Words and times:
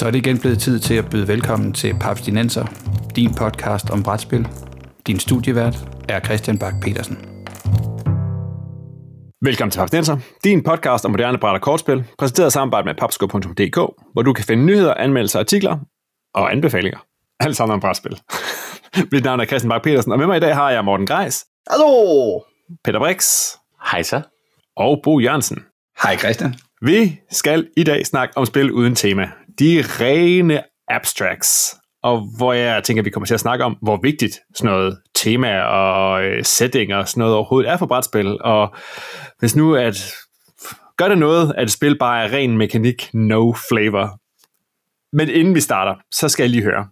Så 0.00 0.06
er 0.06 0.10
det 0.10 0.18
igen 0.26 0.38
blevet 0.38 0.58
tid 0.58 0.78
til 0.78 0.94
at 0.94 1.10
byde 1.10 1.28
velkommen 1.28 1.72
til 1.72 1.94
Paps 2.00 2.20
Dinenser, 2.20 2.66
din 3.16 3.34
podcast 3.34 3.90
om 3.90 4.02
brætspil. 4.02 4.48
Din 5.06 5.18
studievært 5.18 5.76
er 6.08 6.20
Christian 6.20 6.58
Bak 6.58 6.74
petersen 6.82 7.16
Velkommen 9.42 9.70
til 9.70 9.78
Paps 9.78 9.90
Dinenser, 9.90 10.16
din 10.44 10.62
podcast 10.62 11.04
om 11.04 11.10
moderne 11.10 11.38
bræt 11.38 11.54
og 11.54 11.60
kortspil, 11.60 12.04
præsenteret 12.18 12.48
i 12.48 12.50
samarbejde 12.50 12.84
med 12.84 12.94
papsko.dk, 12.94 13.76
hvor 14.12 14.22
du 14.22 14.32
kan 14.32 14.44
finde 14.44 14.64
nyheder, 14.64 14.94
anmeldelser, 14.94 15.40
artikler 15.40 15.78
og 16.34 16.52
anbefalinger. 16.52 16.98
Alt 17.40 17.56
sammen 17.56 17.74
om 17.74 17.80
brætspil. 17.80 18.20
Mit 19.12 19.24
navn 19.24 19.40
er 19.40 19.44
Christian 19.44 19.70
Bak 19.70 19.82
petersen 19.82 20.12
og 20.12 20.18
med 20.18 20.26
mig 20.26 20.36
i 20.36 20.40
dag 20.40 20.54
har 20.54 20.70
jeg 20.70 20.84
Morten 20.84 21.06
Greis. 21.06 21.46
Hallo! 21.70 22.40
Peter 22.84 22.98
Brix. 22.98 23.28
Hej 23.90 24.02
så. 24.02 24.20
Og 24.76 25.00
Bo 25.04 25.20
Jørgensen. 25.20 25.64
Hej 26.02 26.16
Christian. 26.16 26.54
Vi 26.82 27.20
skal 27.30 27.68
i 27.76 27.84
dag 27.84 28.06
snakke 28.06 28.36
om 28.36 28.46
spil 28.46 28.72
uden 28.72 28.94
tema. 28.94 29.30
De 29.60 29.82
rene 29.82 30.62
abstracts. 30.88 31.76
Og 32.02 32.26
hvor 32.36 32.52
jeg 32.52 32.84
tænker, 32.84 33.00
at 33.02 33.04
vi 33.04 33.10
kommer 33.10 33.26
til 33.26 33.34
at 33.34 33.40
snakke 33.40 33.64
om, 33.64 33.76
hvor 33.82 33.98
vigtigt 34.02 34.38
sådan 34.54 34.70
noget 34.70 34.98
tema 35.14 35.60
og 35.60 36.24
øh, 36.24 36.44
setting 36.44 36.94
og 36.94 37.08
sådan 37.08 37.20
noget 37.20 37.34
overhovedet 37.34 37.70
er 37.70 37.76
for 37.76 37.86
brætspil. 37.86 38.42
Og 38.42 38.74
hvis 39.38 39.56
nu 39.56 39.74
at 39.74 40.12
gør 40.96 41.08
det 41.08 41.18
noget, 41.18 41.54
at 41.56 41.62
et 41.62 41.70
spil 41.70 41.98
bare 41.98 42.24
er 42.24 42.32
ren 42.32 42.58
mekanik, 42.58 43.10
no 43.14 43.52
flavor. 43.68 44.18
Men 45.16 45.28
inden 45.28 45.54
vi 45.54 45.60
starter, 45.60 45.94
så 46.14 46.28
skal 46.28 46.42
jeg 46.42 46.50
lige 46.50 46.62
høre. 46.62 46.88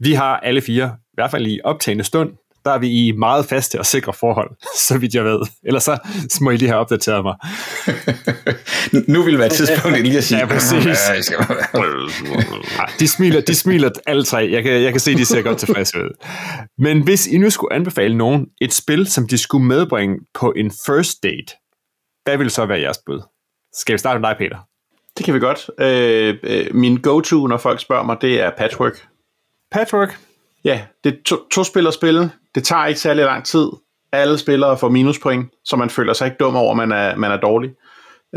Vi 0.00 0.12
har 0.12 0.40
alle 0.40 0.60
fire, 0.60 0.96
i 0.98 1.14
hvert 1.14 1.30
fald 1.30 1.46
i 1.46 1.60
optagende 1.64 2.04
stund, 2.04 2.32
der 2.66 2.72
er 2.72 2.78
vi 2.78 3.06
i 3.06 3.12
meget 3.12 3.46
faste 3.46 3.78
og 3.78 3.86
sikre 3.86 4.12
forhold, 4.12 4.50
så 4.76 4.98
vidt 4.98 5.14
jeg 5.14 5.24
ved. 5.24 5.40
Ellers 5.62 5.82
så 5.82 5.98
må 6.40 6.50
I 6.50 6.56
lige 6.56 6.68
have 6.68 6.80
opdateret 6.80 7.24
mig. 7.24 7.34
nu 9.14 9.22
vil 9.22 9.38
være 9.38 9.46
et 9.46 9.52
tidspunkt 9.52 10.02
lige 10.02 10.18
at 10.18 10.24
sige. 10.24 10.38
Ja, 10.38 10.46
præcis. 10.46 10.84
De, 13.00 13.08
smiler, 13.08 13.40
de 13.40 13.54
smiler 13.54 13.90
alle 14.06 14.24
tre. 14.24 14.48
Jeg 14.52 14.62
kan, 14.62 14.82
jeg 14.82 14.92
kan 14.92 15.00
se, 15.00 15.14
de 15.14 15.24
ser 15.24 15.42
godt 15.42 15.58
tilfredse 15.58 15.98
ud. 15.98 16.24
Men 16.78 17.02
hvis 17.02 17.26
I 17.26 17.38
nu 17.38 17.50
skulle 17.50 17.74
anbefale 17.74 18.16
nogen 18.16 18.46
et 18.60 18.74
spil, 18.74 19.06
som 19.06 19.28
de 19.28 19.38
skulle 19.38 19.66
medbringe 19.66 20.16
på 20.34 20.52
en 20.56 20.70
first 20.86 21.22
date, 21.22 21.56
hvad 22.24 22.38
vil 22.38 22.50
så 22.50 22.66
være 22.66 22.80
jeres 22.80 22.98
bud? 23.06 23.20
Skal 23.74 23.92
vi 23.92 23.98
starte 23.98 24.20
med 24.20 24.28
dig, 24.28 24.36
Peter? 24.38 24.58
Det 25.18 25.24
kan 25.24 25.34
vi 25.34 25.38
godt. 25.38 25.70
Øh, 25.80 26.36
øh, 26.42 26.74
min 26.74 26.96
go-to, 26.96 27.46
når 27.46 27.56
folk 27.56 27.80
spørger 27.80 28.02
mig, 28.02 28.16
det 28.20 28.40
er 28.40 28.50
Patchwork. 28.58 29.06
Patchwork? 29.72 30.18
Ja, 30.66 30.80
det 31.04 31.12
er 31.12 31.16
to, 31.24 31.36
to 31.52 31.64
spil 31.64 31.86
at 31.86 31.94
spille. 31.94 32.30
Det 32.54 32.64
tager 32.64 32.86
ikke 32.86 33.00
særlig 33.00 33.24
lang 33.24 33.44
tid. 33.44 33.68
Alle 34.12 34.38
spillere 34.38 34.78
får 34.78 34.88
minuspoint, 34.88 35.50
så 35.64 35.76
man 35.76 35.90
føler 35.90 36.12
sig 36.12 36.26
ikke 36.26 36.36
dum 36.40 36.56
over, 36.56 36.70
at 36.70 36.76
man 36.76 36.92
er, 36.92 37.16
man 37.16 37.30
er 37.30 37.36
dårlig. 37.36 37.70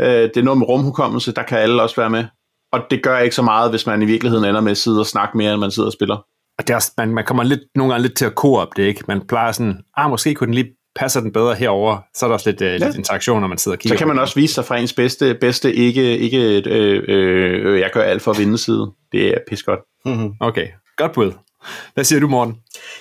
Øh, 0.00 0.06
det 0.06 0.36
er 0.36 0.42
noget 0.42 0.58
med 0.58 0.68
rumhukommelse, 0.68 1.32
der 1.32 1.42
kan 1.42 1.58
alle 1.58 1.82
også 1.82 1.96
være 1.96 2.10
med. 2.10 2.24
Og 2.72 2.80
det 2.90 3.02
gør 3.02 3.18
ikke 3.18 3.36
så 3.36 3.42
meget, 3.42 3.70
hvis 3.70 3.86
man 3.86 4.02
i 4.02 4.04
virkeligheden 4.04 4.44
ender 4.44 4.60
med 4.60 4.70
at 4.70 4.76
sidde 4.76 5.00
og 5.00 5.06
snakke 5.06 5.36
mere, 5.36 5.52
end 5.52 5.60
man 5.60 5.70
sidder 5.70 5.86
og 5.86 5.92
spiller. 5.92 6.16
Og 6.58 6.66
det 6.66 6.70
er 6.70 6.74
også, 6.74 6.92
man, 6.98 7.14
man 7.14 7.24
kommer 7.24 7.42
lidt, 7.42 7.60
nogle 7.74 7.92
gange 7.92 8.02
lidt 8.02 8.16
til 8.16 8.24
at 8.24 8.34
koop 8.34 8.68
det, 8.76 8.82
ikke? 8.82 9.04
Man 9.08 9.26
plejer 9.26 9.52
sådan, 9.52 9.80
ah, 9.96 10.10
måske 10.10 10.34
kunne 10.34 10.46
den 10.46 10.54
lige 10.54 10.70
passer 10.96 11.20
den 11.20 11.32
bedre 11.32 11.54
herover, 11.54 11.98
så 12.14 12.26
er 12.26 12.28
der 12.28 12.34
også 12.34 12.50
lidt, 12.50 12.60
ja. 12.60 12.76
lidt 12.76 12.96
interaktion, 12.96 13.40
når 13.40 13.48
man 13.48 13.58
sidder 13.58 13.76
og 13.76 13.80
kigger 13.80 13.96
Så 13.96 13.98
kan 13.98 14.08
man 14.08 14.18
også 14.18 14.34
vise 14.34 14.54
sig 14.54 14.64
fra 14.64 14.76
ens 14.76 14.92
bedste, 14.92 15.34
bedste 15.34 15.74
ikke, 15.74 16.18
ikke 16.18 16.62
øh, 16.66 17.04
øh, 17.08 17.80
jeg 17.80 17.90
gør 17.92 18.02
alt 18.02 18.22
for 18.22 18.30
at 18.30 18.38
vinde 18.38 18.58
side. 18.58 18.90
Det 19.12 19.28
er 19.28 19.38
pis 19.48 19.62
godt. 19.62 19.80
Mm-hmm. 20.04 20.32
Okay, 20.40 20.66
godt 20.96 21.12
bud. 21.12 21.32
Hvad 21.94 22.04
siger 22.04 22.20
du, 22.20 22.28
Morten? 22.28 22.54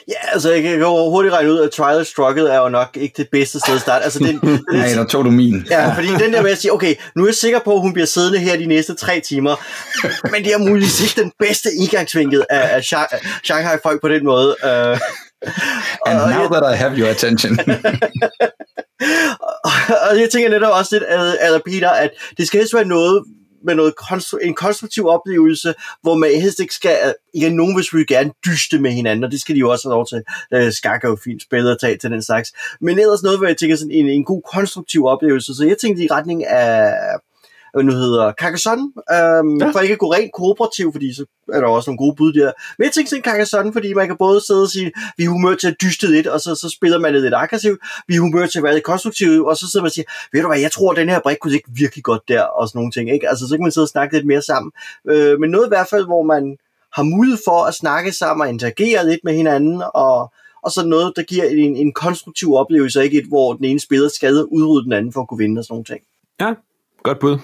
Ja, 0.07 0.33
altså 0.33 0.52
jeg 0.52 0.63
kan 0.63 0.79
jo 0.79 1.09
hurtigt 1.09 1.33
regne 1.33 1.53
ud, 1.53 1.59
at 1.59 1.71
Trial 1.71 2.05
Struggle 2.05 2.49
er 2.49 2.59
jo 2.59 2.69
nok 2.69 2.97
ikke 2.97 3.13
det 3.17 3.27
bedste 3.31 3.59
sted 3.59 3.75
at 3.75 3.81
starte. 3.81 4.03
Altså, 4.03 4.19
den, 4.19 4.39
den, 4.49 4.59
Nej, 4.73 4.88
der 4.88 5.05
tog 5.05 5.25
du 5.25 5.31
min. 5.31 5.67
Ja, 5.69 5.93
fordi 5.93 6.07
den 6.07 6.33
der 6.33 6.41
med 6.41 6.51
at 6.51 6.57
sige, 6.57 6.73
okay, 6.73 6.95
nu 7.16 7.23
er 7.23 7.27
jeg 7.27 7.35
sikker 7.35 7.59
på, 7.59 7.73
at 7.75 7.81
hun 7.81 7.93
bliver 7.93 8.05
siddende 8.05 8.39
her 8.39 8.57
de 8.57 8.66
næste 8.66 8.95
tre 8.95 9.19
timer, 9.19 9.55
men 10.31 10.44
det 10.44 10.53
er 10.53 10.57
muligvis 10.57 11.01
ikke 11.01 11.22
den 11.22 11.31
bedste 11.39 11.69
indgangsvinkel 11.79 12.45
af, 12.50 12.75
af 12.75 12.84
Shanghai-folk 13.44 14.01
på 14.01 14.09
den 14.09 14.25
måde. 14.25 14.56
Uh, 14.63 15.00
And 16.05 16.17
now 16.35 16.47
that 16.47 16.63
I 16.73 16.75
have 16.75 16.97
your 16.97 17.09
attention. 17.09 17.59
og 20.09 20.19
jeg 20.19 20.29
tænker 20.31 20.50
netop 20.50 20.73
også 20.73 20.95
lidt, 20.95 21.03
Peter, 21.66 21.89
at 21.89 22.09
det 22.38 22.47
skal 22.47 22.59
helst 22.59 22.73
være 22.73 22.85
noget, 22.85 23.23
med 23.64 23.75
noget 23.75 23.94
konstru- 24.02 24.46
en 24.46 24.53
konstruktiv 24.53 25.08
oplevelse, 25.08 25.74
hvor 26.02 26.16
man 26.16 26.30
helst 26.30 26.59
ikke 26.59 26.74
skal, 26.74 27.14
igen, 27.34 27.56
nogen 27.56 27.75
vil 27.75 27.84
selvfølgelig 27.84 28.08
gerne 28.08 28.31
dyste 28.46 28.80
med 28.80 28.92
hinanden, 28.92 29.24
og 29.24 29.31
det 29.31 29.42
skal 29.42 29.56
de 29.56 29.59
jo 29.59 29.70
også 29.70 29.90
have 29.90 29.96
lov 29.96 30.06
til. 30.08 30.24
Øh, 30.53 30.74
skak 30.74 31.03
er 31.03 31.09
jo 31.09 31.18
fint 31.24 31.42
spillet 31.42 31.72
at 31.72 31.78
tage 31.81 31.97
til 31.97 32.12
den 32.12 32.24
slags. 32.24 32.53
Men 32.81 33.00
ellers 33.00 33.24
noget, 33.24 33.38
hvor 33.38 33.47
jeg 33.47 33.58
tænker 33.58 33.75
sådan 33.75 33.92
en, 33.92 34.09
en 34.09 34.25
god 34.25 34.42
konstruktiv 34.53 35.06
oplevelse. 35.06 35.56
Så 35.56 35.66
jeg 35.66 35.78
tænkte 35.78 36.03
i 36.03 36.08
retning 36.12 36.46
af 36.46 36.94
nu 37.75 37.91
hedder, 37.91 38.34
Carcassonne, 38.40 38.85
øhm, 39.12 39.57
ja. 39.57 39.69
for 39.69 39.80
ikke 39.80 39.94
at 39.94 40.00
gå 40.00 40.13
rent 40.13 40.31
kooperativ, 40.34 40.91
fordi 40.91 41.13
så 41.13 41.25
er 41.53 41.59
der 41.59 41.68
også 41.68 41.90
nogle 41.90 41.97
gode 41.97 42.16
bud 42.16 42.34
der. 42.34 42.52
Men 42.78 42.85
jeg 42.85 42.94
tænkte 42.94 43.09
sådan 43.09 43.24
Carcassonne, 43.24 43.74
fordi 43.74 43.94
man 43.94 44.07
kan 44.07 44.18
både 44.18 44.41
sidde 44.47 44.62
og 44.62 44.69
sige, 44.69 44.91
vi 45.18 45.24
er 45.24 45.30
humør 45.30 45.56
til 45.56 45.68
at 45.68 45.75
dyste 45.81 46.08
lidt, 46.08 46.28
og 46.28 46.40
så, 46.40 46.56
så 46.56 46.69
spiller 46.69 47.00
man 47.00 47.13
lidt 47.13 47.34
aggressivt, 47.34 47.79
vi 48.08 48.16
er 48.16 48.19
humør 48.19 48.46
til 48.46 48.59
at 48.59 48.63
være 48.63 48.74
lidt 48.74 48.84
konstruktiv, 48.84 49.46
og 49.46 49.58
så 49.58 49.72
sidder 49.72 49.84
man 49.84 49.88
og 49.88 49.91
siger, 49.91 50.06
ved 50.34 50.41
du 50.41 50.47
hvad, 50.47 50.59
jeg 50.59 50.72
tror, 50.72 50.91
at 50.91 50.97
den 50.97 51.09
her 51.09 51.19
brik 51.19 51.38
kunne 51.41 51.53
ikke 51.53 51.69
virkelig 51.74 52.03
godt 52.03 52.22
der, 52.28 52.44
og 52.44 52.68
sådan 52.68 52.79
nogle 52.79 52.91
ting, 52.91 53.12
ikke? 53.12 53.29
Altså, 53.29 53.47
så 53.47 53.56
kan 53.56 53.63
man 53.63 53.72
sidde 53.72 53.85
og 53.85 53.90
snakke 53.90 54.16
lidt 54.16 54.28
mere 54.28 54.41
sammen. 54.41 54.72
Øh, 55.09 55.40
men 55.40 55.50
noget 55.50 55.68
i 55.68 55.74
hvert 55.74 55.88
fald, 55.90 56.06
hvor 56.06 56.24
man 56.24 56.58
har 56.94 57.03
mulighed 57.03 57.40
for 57.46 57.63
at 57.66 57.74
snakke 57.74 58.12
sammen 58.12 58.41
og 58.41 58.50
interagere 58.50 59.08
lidt 59.09 59.19
med 59.24 59.34
hinanden, 59.34 59.84
og, 59.94 60.34
og 60.63 60.72
så 60.72 60.85
noget, 60.85 61.13
der 61.16 61.24
giver 61.24 61.44
en, 61.44 61.75
en 61.75 61.94
konstruktiv 61.94 62.53
oplevelse, 62.53 63.03
ikke 63.03 63.18
et, 63.18 63.28
hvor 63.28 63.53
den 63.53 63.66
ene 63.66 63.79
spiller 63.79 64.09
skal 64.09 64.46
udrydde 64.46 64.85
den 64.85 64.94
anden 64.94 65.13
for 65.13 65.22
at 65.22 65.28
kunne 65.28 65.38
vinde 65.38 65.59
og 65.59 65.63
sådan 65.63 65.74
nogle 65.74 65.85
ting. 65.85 66.02
Ja, 66.41 66.53
godt 67.03 67.19
bud. 67.19 67.38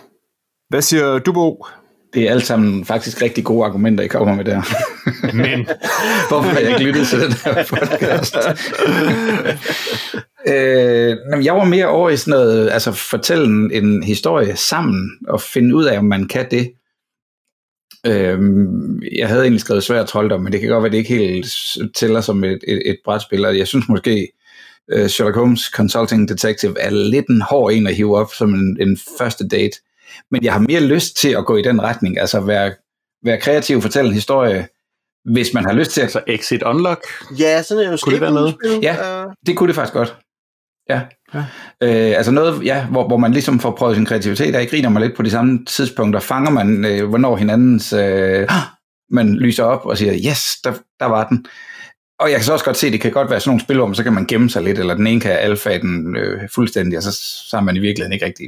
Hvad 0.70 0.82
siger 0.82 1.20
du, 1.20 1.34
Bo? 1.34 1.66
Det 2.14 2.24
er 2.24 2.32
alt 2.32 2.46
sammen 2.46 2.86
faktisk 2.86 3.22
rigtig 3.22 3.44
gode 3.44 3.66
argumenter, 3.66 4.04
I 4.04 4.08
kommer 4.08 4.36
med 4.36 4.46
der. 4.46 4.62
Men. 5.42 5.68
Hvorfor 6.30 6.50
har 6.50 6.60
jeg 6.60 6.70
ikke 6.70 6.84
lyttet 6.84 7.08
til 7.08 7.20
den 7.20 7.32
her 7.32 7.64
podcast? 7.64 8.38
øh, 10.52 11.46
jeg 11.46 11.56
var 11.56 11.64
mere 11.64 11.88
over 11.88 12.10
i 12.10 12.18
sådan 12.18 12.32
noget, 12.32 12.70
altså 12.70 12.92
fortælle 12.92 13.46
en, 13.46 13.72
en 13.72 14.04
historie 14.04 14.56
sammen, 14.56 15.10
og 15.28 15.42
finde 15.42 15.76
ud 15.76 15.86
af, 15.86 15.98
om 15.98 16.06
man 16.06 16.28
kan 16.28 16.48
det. 16.52 16.72
Øh, 18.08 18.40
jeg 19.18 19.28
havde 19.28 19.42
egentlig 19.42 19.62
skrevet 19.62 19.84
svært 19.84 20.08
trolddom, 20.08 20.42
men 20.42 20.54
det 20.54 20.62
kan 20.62 20.70
godt 20.70 20.82
være, 20.82 20.88
at 20.88 20.92
det 20.92 20.98
ikke 20.98 21.16
helt 21.16 21.48
tæller 21.96 22.22
som 22.22 22.44
et, 22.44 22.60
et, 22.68 22.82
et 22.86 22.98
brætspil, 23.06 23.46
og 23.46 23.58
jeg 23.58 23.68
synes 23.68 23.90
måske, 23.90 24.28
uh, 24.96 25.08
Sherlock 25.08 25.38
Holmes 25.38 25.62
Consulting 25.62 26.30
Detective 26.30 26.80
er 26.80 26.90
lidt 26.90 27.28
en 27.28 27.42
hård 27.42 27.74
en 27.74 27.88
at 27.88 27.96
hive 27.96 28.18
op 28.18 28.34
som 28.34 28.54
en, 28.54 28.78
en 28.82 28.98
første 29.20 29.48
date 29.48 29.78
men 30.32 30.44
jeg 30.44 30.54
har 30.54 30.60
mere 30.60 30.82
lyst 30.82 31.18
til 31.18 31.30
at 31.30 31.46
gå 31.46 31.58
i 31.58 31.62
den 31.62 31.82
retning, 31.82 32.20
altså 32.20 32.40
være, 32.40 32.74
være 33.26 33.40
kreativ, 33.40 33.82
fortælle 33.82 34.08
en 34.08 34.14
historie, 34.14 34.68
hvis 35.26 35.54
man 35.54 35.66
har 35.66 35.74
lyst 35.74 35.92
til 35.92 36.02
at... 36.02 36.06
Altså 36.06 36.22
Exit 36.28 36.64
Unlock? 36.64 37.02
Ja, 37.40 37.62
sådan 37.62 37.92
en 37.92 38.00
Kunne 38.04 38.14
det 38.14 38.22
være 38.22 38.34
noget? 38.34 38.56
Ja, 38.82 38.96
det 39.46 39.58
kunne 39.58 39.68
det 39.68 39.76
faktisk 39.76 39.94
godt. 39.94 40.18
Ja. 40.90 41.02
ja. 41.34 41.40
Øh, 41.82 42.18
altså 42.18 42.32
noget, 42.32 42.66
ja, 42.66 42.86
hvor, 42.86 43.08
hvor 43.08 43.18
man 43.18 43.32
ligesom 43.32 43.60
får 43.60 43.72
prøvet 43.72 43.96
sin 43.96 44.06
kreativitet, 44.06 44.56
og 44.56 44.66
griner 44.70 44.90
man 44.90 45.04
lidt 45.04 45.16
på 45.16 45.24
de 45.24 45.32
samme 45.32 45.66
tidspunkter, 45.66 46.20
fanger 46.20 46.52
man, 46.52 46.86
øh, 46.86 47.10
hvornår 47.10 47.36
hinandens... 47.36 47.94
Øh, 47.94 48.50
man 49.10 49.36
lyser 49.36 49.64
op 49.64 49.86
og 49.86 49.98
siger, 49.98 50.14
yes, 50.32 50.44
der, 50.64 50.74
der 51.00 51.06
var 51.06 51.28
den. 51.28 51.46
Og 52.20 52.30
jeg 52.30 52.38
kan 52.38 52.46
så 52.46 52.54
også 52.54 52.66
godt 52.66 52.78
se, 52.78 52.88
at 52.88 52.94
det 52.94 53.02
kan 53.02 53.12
godt 53.12 53.30
være 53.30 53.40
sådan 53.40 53.50
nogle 53.50 53.62
spil, 53.62 53.78
hvor 53.78 53.86
man 53.86 53.96
så 53.96 54.04
kan 54.04 54.14
man 54.14 54.26
gemme 54.26 54.50
sig 54.50 54.64
lidt, 54.64 54.80
eller 54.80 54.94
den 54.94 55.08
ene 55.08 55.22
kan 55.22 55.32
alfa 55.32 55.78
den 55.78 56.16
øh, 56.16 56.50
fuldstændig, 56.56 56.98
og 56.98 57.04
så, 57.04 57.12
så 57.50 57.58
har 57.58 57.64
man 57.64 57.76
i 57.76 57.80
virkeligheden 57.80 58.14
ikke 58.14 58.26
rigtig 58.26 58.46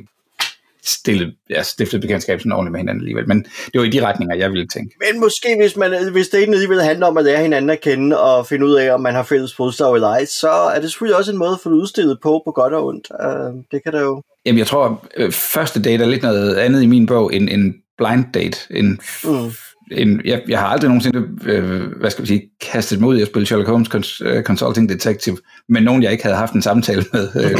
stillet, 0.84 1.36
ja, 1.50 1.64
stiftet 1.64 2.02
bekendtskab 2.02 2.40
sådan 2.40 2.52
ordentligt 2.52 2.72
med 2.72 2.80
hinanden 2.80 3.02
alligevel. 3.02 3.28
Men 3.28 3.44
det 3.44 3.80
var 3.80 3.84
i 3.84 3.90
de 3.90 4.06
retninger, 4.06 4.36
jeg 4.36 4.52
ville 4.52 4.68
tænke. 4.68 4.96
Men 5.00 5.20
måske, 5.20 5.56
hvis, 5.62 5.76
man, 5.78 6.12
hvis 6.12 6.28
det 6.28 6.38
alligevel 6.38 6.82
handler 6.82 7.08
om 7.08 7.18
at 7.18 7.24
lære 7.24 7.42
hinanden 7.42 7.70
at 7.70 7.82
kende 7.82 8.20
og 8.20 8.48
finde 8.48 8.66
ud 8.66 8.74
af, 8.74 8.94
om 8.94 9.02
man 9.02 9.14
har 9.14 9.24
fælles 9.24 9.56
fodslag 9.56 9.96
eller 9.96 10.08
ej, 10.08 10.26
så 10.26 10.50
er 10.50 10.80
det 10.80 10.92
selvfølgelig 10.92 11.18
også 11.18 11.32
en 11.32 11.38
måde 11.38 11.52
at 11.52 11.60
få 11.64 11.70
det 11.70 11.76
udstillet 11.76 12.18
på, 12.24 12.42
på 12.46 12.52
godt 12.52 12.74
og 12.74 12.86
ondt. 12.86 13.08
Uh, 13.24 13.64
det 13.72 13.84
kan 13.84 13.94
der 13.94 14.02
jo. 14.02 14.22
Jamen, 14.46 14.60
jeg 14.60 14.68
tror, 14.68 15.06
øh, 15.18 15.32
første 15.32 15.82
date 15.82 16.04
er 16.04 16.08
lidt 16.08 16.24
noget 16.24 16.56
andet 16.56 16.84
i 16.84 16.86
min 16.86 17.06
bog 17.06 17.34
end 17.34 17.50
en 17.50 17.76
blind 17.98 18.26
date. 18.34 18.58
En 18.70 19.00
mm 19.24 19.52
en, 19.92 20.22
jeg, 20.26 20.42
jeg 20.48 20.60
har 20.60 20.68
aldrig 20.68 20.90
nogensinde, 20.90 21.28
øh, 21.46 21.82
hvad 22.00 22.10
skal 22.10 22.22
vi 22.22 22.28
sige, 22.28 22.42
kastet 22.72 23.00
mig 23.00 23.10
ud 23.10 23.18
i 23.18 23.22
at 23.22 23.28
spille 23.28 23.46
Sherlock 23.46 23.70
Holmes 23.70 23.88
cons, 23.88 24.22
uh, 24.22 24.42
Consulting 24.42 24.90
Detective 24.90 25.38
med 25.70 25.82
nogen, 25.82 26.04
jeg 26.04 26.12
ikke 26.12 26.24
havde 26.24 26.38
haft 26.38 26.54
en 26.54 26.62
samtale 26.62 27.06
med 27.14 27.30
øh, 27.36 27.60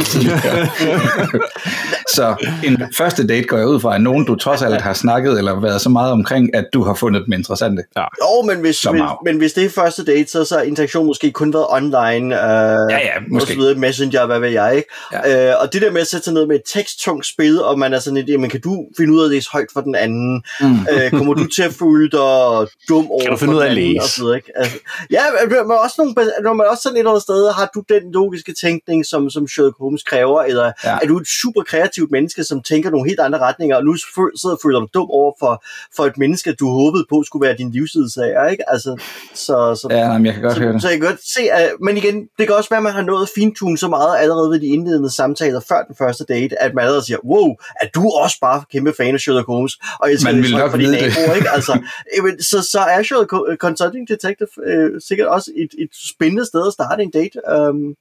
så 2.16 2.48
en 2.64 2.82
første 2.96 3.26
date 3.26 3.46
går 3.46 3.56
jeg 3.56 3.68
ud 3.68 3.80
fra, 3.80 3.94
at 3.94 4.00
nogen, 4.00 4.24
du 4.24 4.34
trods 4.34 4.62
alt 4.62 4.80
har 4.80 4.92
snakket 4.92 5.38
eller 5.38 5.60
været 5.60 5.80
så 5.80 5.88
meget 5.88 6.12
omkring, 6.12 6.54
at 6.54 6.64
du 6.72 6.82
har 6.82 6.94
fundet 6.94 7.22
dem 7.26 7.32
interessante. 7.32 7.82
Ja. 7.96 8.00
Jo, 8.02 8.42
men 8.46 8.60
hvis, 8.60 8.86
men, 8.92 9.02
men 9.24 9.36
hvis 9.36 9.52
det 9.52 9.64
er 9.64 9.70
første 9.70 10.04
date, 10.04 10.30
så, 10.30 10.44
så 10.44 10.60
interaktion 10.60 11.06
måske 11.06 11.32
kun 11.32 11.52
været 11.52 11.66
online, 11.68 12.34
øh, 12.34 12.90
ja, 12.90 12.98
ja, 12.98 13.12
måske. 13.30 13.52
Og 13.52 13.56
videre, 13.56 13.74
messenger, 13.74 14.26
hvad 14.26 14.40
ved 14.40 14.48
jeg, 14.48 14.76
ikke? 14.76 14.88
Ja. 15.12 15.50
Øh, 15.50 15.54
og 15.62 15.72
det 15.72 15.82
der 15.82 15.90
med 15.90 16.00
at 16.00 16.06
sætte 16.06 16.24
sig 16.24 16.34
ned 16.34 16.46
med 16.46 16.56
et 16.56 16.62
teksttungt 16.66 17.26
spil, 17.26 17.62
og 17.62 17.78
man 17.78 17.92
er 17.92 17.98
sådan 17.98 18.16
lidt, 18.16 18.28
jamen 18.28 18.50
kan 18.50 18.60
du 18.60 18.86
finde 18.96 19.12
ud 19.12 19.24
af 19.24 19.30
det 19.30 19.48
højt 19.52 19.66
for 19.72 19.80
den 19.80 19.94
anden? 19.94 20.42
Mm. 20.60 20.86
øh, 20.92 21.10
kommer 21.10 21.34
du 21.34 21.46
til 21.46 21.62
at 21.62 21.72
føle 21.72 22.10
føler 22.18 22.66
dum 22.88 23.10
over 23.10 23.20
Kan 23.22 23.30
du 23.30 23.36
finde 23.36 23.54
ud 23.54 23.60
af 23.60 23.66
at 23.66 23.74
læse? 23.74 24.00
og 24.02 24.08
så 24.08 24.20
videre, 24.22 24.36
ikke? 24.36 24.52
Altså, 24.56 24.76
ja, 25.10 25.22
men 25.66 25.70
også 25.84 25.94
nogle, 25.98 26.14
når 26.42 26.52
man 26.52 26.66
også 26.70 26.82
sådan 26.82 26.96
et 26.96 26.98
eller 26.98 27.10
andet 27.10 27.22
sted, 27.22 27.52
har 27.52 27.70
du 27.74 27.82
den 27.88 28.12
logiske 28.12 28.52
tænkning, 28.52 29.06
som, 29.06 29.30
som 29.30 29.48
Sherlock 29.48 29.76
Holmes 29.80 30.02
kræver, 30.02 30.42
eller 30.42 30.72
Ja. 30.84 30.98
er 31.02 31.06
du 31.06 31.16
et 31.18 31.26
super 31.42 31.62
kreativt 31.62 32.10
menneske, 32.10 32.44
som 32.44 32.62
tænker 32.62 32.90
nogle 32.90 33.08
helt 33.08 33.20
andre 33.20 33.38
retninger, 33.38 33.76
og 33.76 33.84
nu 33.84 33.96
sidder 34.40 34.54
og 34.56 34.60
føler 34.64 34.80
dig 34.80 34.88
dum 34.94 35.08
over 35.10 35.32
for, 35.38 35.64
for 35.96 36.04
et 36.04 36.18
menneske, 36.18 36.52
du 36.52 36.68
håbede 36.68 37.04
på 37.10 37.22
skulle 37.26 37.46
være 37.46 37.56
din 37.58 37.70
livsledsager, 37.70 38.46
ikke? 38.48 38.70
Altså, 38.72 38.90
så, 39.34 39.56
så, 39.80 39.86
Ja, 39.90 40.06
nej, 40.08 40.18
men 40.18 40.26
jeg 40.26 40.34
kan 40.34 40.42
godt 40.42 40.58
høre 40.58 40.68
så, 40.68 40.72
det. 40.72 40.82
så 40.82 40.88
jeg 40.88 40.98
kan 41.00 41.08
godt 41.08 41.20
se, 41.34 41.42
at, 41.52 41.70
men 41.82 41.96
igen, 41.96 42.16
det 42.38 42.46
kan 42.46 42.56
også 42.56 42.70
være, 42.70 42.76
at 42.78 42.82
man 42.82 42.92
har 42.92 43.02
nået 43.02 43.28
fintune 43.34 43.78
så 43.78 43.88
meget 43.88 44.18
allerede 44.18 44.50
ved 44.50 44.60
de 44.60 44.66
indledende 44.66 45.10
samtaler 45.10 45.60
før 45.68 45.82
den 45.82 45.94
første 45.98 46.24
date, 46.28 46.62
at 46.62 46.74
man 46.74 46.84
allerede 46.84 47.04
siger, 47.06 47.18
wow, 47.24 47.48
er 47.82 47.86
du 47.94 48.08
også 48.10 48.36
bare 48.40 48.62
kæmpe 48.72 48.92
fan 48.96 49.14
af 49.14 49.20
Sherlock 49.20 49.46
Holmes? 49.46 49.78
Og 50.00 50.10
jeg 50.10 50.18
Man 50.24 50.36
vil 50.36 50.44
sådan 50.44 50.60
nok 50.62 50.70
for 50.70 50.78
dine 50.78 50.90
vide 50.90 51.00
det. 51.04 51.36
ikke? 51.36 51.50
Altså, 51.50 51.72
jamen, 52.16 52.42
så, 52.42 52.62
så 52.72 52.78
er 52.78 53.02
Sherlock 53.02 53.32
Ho- 53.32 53.56
Consulting 53.56 54.08
Detective 54.08 54.48
øh, 54.66 55.00
sikkert 55.08 55.28
også 55.28 55.50
et, 55.56 55.68
et 55.78 55.88
spændende 56.14 56.46
sted 56.46 56.66
at 56.66 56.72
starte 56.72 57.02
en 57.02 57.10
date. 57.10 57.38
Um, 57.70 57.94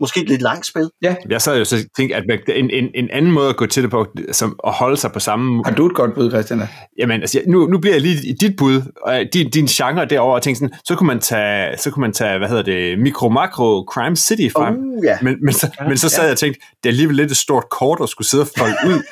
måske 0.00 0.20
et 0.22 0.28
lidt 0.28 0.42
langt 0.42 0.66
spil. 0.66 0.90
Jeg 1.30 1.42
sad 1.42 1.58
jo 1.58 1.64
så 1.64 1.76
tænkt, 1.96 2.14
at 2.14 2.24
man- 2.28 2.38
en, 2.48 2.70
en, 2.70 2.90
en 2.94 3.10
anden 3.12 3.32
måde 3.32 3.48
at 3.48 3.56
gå 3.56 3.66
til 3.66 3.82
det 3.82 3.90
på, 3.90 4.06
som 4.32 4.58
at 4.66 4.72
holde 4.72 4.96
sig 4.96 5.12
på 5.12 5.20
samme... 5.20 5.62
Har 5.64 5.74
du 5.74 5.86
et 5.86 5.94
godt 5.94 6.14
bud, 6.14 6.30
Christian? 6.30 6.62
Jamen, 6.98 7.20
altså, 7.20 7.40
nu, 7.46 7.66
nu 7.66 7.78
bliver 7.78 7.94
jeg 7.94 8.02
lige 8.02 8.28
i 8.28 8.32
dit 8.32 8.56
bud, 8.56 8.82
og 9.02 9.22
din, 9.32 9.50
din 9.50 9.66
genre 9.66 10.04
derovre, 10.04 10.34
og 10.34 10.42
tænkte 10.42 10.58
sådan, 10.58 10.76
så 10.84 10.94
kunne 10.94 11.06
man 11.06 11.20
tage, 11.20 11.78
så 11.78 11.90
kunne 11.90 12.00
man 12.00 12.12
tage 12.12 12.38
hvad 12.38 12.48
hedder 12.48 12.62
det, 12.62 12.98
Micro 12.98 13.28
Macro 13.28 13.84
Crime 13.92 14.16
City 14.16 14.48
frem. 14.52 14.74
Uh, 14.78 15.04
ja. 15.04 15.18
Men, 15.22 15.36
men, 15.42 15.54
så, 15.54 15.70
men 15.88 15.98
så 15.98 16.08
sad 16.08 16.22
jeg 16.22 16.32
og 16.32 16.38
tænkte, 16.38 16.60
det 16.82 16.88
er 16.88 16.92
alligevel 16.92 17.16
lidt 17.16 17.30
et 17.30 17.36
stort 17.36 17.64
kort 17.70 17.98
at 18.02 18.08
skulle 18.08 18.28
sidde 18.28 18.42
og 18.44 18.48
folde 18.58 18.74
ud. 18.86 19.02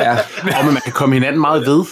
Ja, 0.00 0.12
Og 0.58 0.64
men 0.64 0.74
man 0.74 0.82
kan 0.84 0.92
komme 0.92 1.14
hinanden 1.14 1.40
meget 1.40 1.66
ved. 1.66 1.84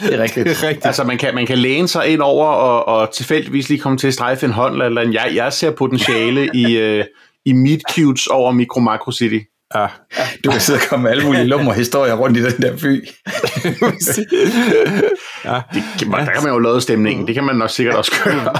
Det 0.00 0.14
er 0.14 0.22
rigtigt. 0.22 0.46
Det 0.48 0.62
er 0.62 0.68
rigtigt. 0.68 0.86
Altså, 0.86 1.04
man 1.04 1.18
kan, 1.18 1.34
man 1.34 1.46
kan 1.46 1.58
læne 1.58 1.88
sig 1.88 2.06
ind 2.06 2.20
over 2.20 2.46
og, 2.46 2.88
og 2.88 3.14
tilfældigvis 3.14 3.68
lige 3.68 3.80
komme 3.80 3.98
til 3.98 4.06
at 4.06 4.14
strejfe 4.14 4.46
en 4.46 4.52
hånd 4.52 4.82
eller 4.82 5.00
andet. 5.00 5.14
Jeg, 5.14 5.32
jeg 5.34 5.52
ser 5.52 5.70
potentiale 5.70 6.50
i, 6.54 6.76
øh, 6.86 7.04
i 7.44 7.52
meet 7.52 7.80
cutes 7.90 8.26
over 8.26 8.52
Micro 8.52 8.80
Macro 8.80 9.12
City. 9.12 9.38
Ja. 9.74 9.86
Du 10.44 10.50
kan 10.50 10.60
sidde 10.60 10.76
og 10.76 10.88
komme 10.88 11.02
med 11.02 11.10
alle 11.10 11.24
mulige 11.24 11.44
lummer 11.44 11.72
historier 11.72 12.14
rundt 12.14 12.36
i 12.36 12.42
den 12.42 12.62
der 12.62 12.76
by. 12.76 13.08
ja, 15.44 15.60
Det, 15.74 15.82
der 16.10 16.24
kan 16.24 16.42
man 16.42 16.52
jo 16.52 16.58
lade 16.58 16.80
stemningen. 16.80 17.26
Det 17.26 17.34
kan 17.34 17.44
man 17.44 17.56
nok 17.56 17.70
sikkert 17.70 17.96
også 17.96 18.12
gøre. 18.24 18.54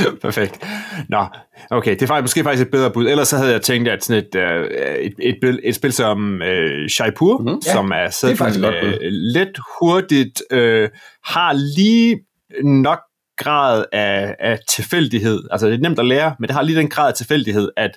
perfekt. 0.22 0.64
Nå, 1.08 1.26
okay, 1.70 1.90
det 1.90 2.02
er 2.02 2.06
faktisk, 2.06 2.24
måske 2.24 2.44
faktisk 2.44 2.66
et 2.66 2.70
bedre 2.70 2.90
bud. 2.90 3.06
Ellers 3.06 3.28
så 3.28 3.36
havde 3.36 3.52
jeg 3.52 3.62
tænkt, 3.62 3.88
at 3.88 4.04
sådan 4.04 4.24
et, 4.24 4.34
øh, 4.34 4.64
et, 5.00 5.14
et, 5.18 5.60
et, 5.64 5.74
spil 5.74 5.92
som 5.92 6.42
øh, 6.42 6.88
Shaipur, 6.88 7.38
mm, 7.38 7.48
Ja, 7.66 7.72
som 7.72 7.92
er 7.94 8.10
sådan 8.10 8.52
bud. 8.60 8.88
øh, 8.92 8.98
let 9.10 9.52
hurtigt, 9.80 10.42
øh, 10.50 10.88
har 11.24 11.52
lige 11.76 12.20
nok 12.64 12.98
grad 13.36 13.84
af, 13.92 14.36
af 14.38 14.58
tilfældighed. 14.68 15.42
Altså, 15.50 15.66
det 15.66 15.74
er 15.74 15.78
nemt 15.78 15.98
at 15.98 16.06
lære, 16.06 16.34
men 16.38 16.48
det 16.48 16.54
har 16.54 16.62
lige 16.62 16.78
den 16.78 16.88
grad 16.88 17.08
af 17.08 17.14
tilfældighed, 17.14 17.70
at, 17.76 17.90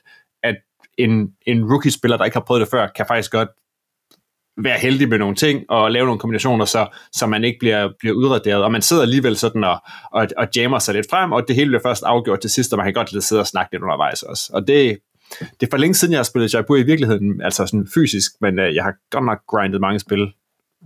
at 0.44 0.56
en, 0.98 1.28
en 1.48 1.72
rookie-spiller, 1.72 2.18
der 2.18 2.26
ikke 2.26 2.36
har 2.36 2.44
prøvet 2.48 2.62
det 2.62 2.70
før, 2.72 2.88
kan 2.96 3.06
faktisk 3.08 3.32
godt 3.32 3.50
være 4.58 4.80
heldig 4.80 5.10
med 5.10 5.18
nogle 5.18 5.36
ting 5.36 5.64
og 5.70 5.92
lave 5.92 6.06
nogle 6.06 6.20
kombinationer, 6.20 6.66
så, 6.66 6.88
så 7.12 7.28
man 7.28 7.44
ikke 7.44 7.60
bliver, 7.60 7.90
bliver 8.00 8.16
udraderet. 8.16 8.64
Og 8.64 8.72
man 8.72 8.82
sidder 8.82 9.02
alligevel 9.02 9.38
sådan 9.38 9.64
og, 9.64 9.82
og, 10.12 10.28
og 10.38 10.48
jammer 10.56 10.80
sig 10.80 10.94
lidt 10.96 11.08
frem, 11.10 11.32
og 11.32 11.48
det 11.48 11.56
hele 11.56 11.70
bliver 11.70 11.82
først 11.82 12.04
afgjort 12.04 12.40
til 12.40 12.50
sidst, 12.50 12.74
og 12.74 12.78
man 12.78 12.86
kan 12.86 12.94
godt 12.94 13.14
lidt 13.14 13.24
sidde 13.24 13.42
og 13.42 13.48
snakke 13.48 13.72
lidt 13.72 13.84
undervejs 13.84 14.24
også. 14.24 14.52
Og 14.54 14.68
det, 14.68 14.98
det 15.40 15.66
er 15.66 15.72
for 15.72 15.78
længe 15.78 15.94
siden, 15.94 16.12
jeg 16.12 16.20
har 16.20 16.24
spillet 16.24 16.54
Jaipur 16.54 16.76
i 16.76 16.84
virkeligheden, 16.84 17.42
altså 17.42 17.66
sådan 17.66 17.88
fysisk, 17.94 18.32
men 18.42 18.60
uh, 18.60 18.76
jeg 18.76 18.84
har 18.84 18.94
godt 19.12 19.26
nok 19.26 19.40
grindet 19.48 19.82
mange 19.82 20.00
spil. 20.00 20.22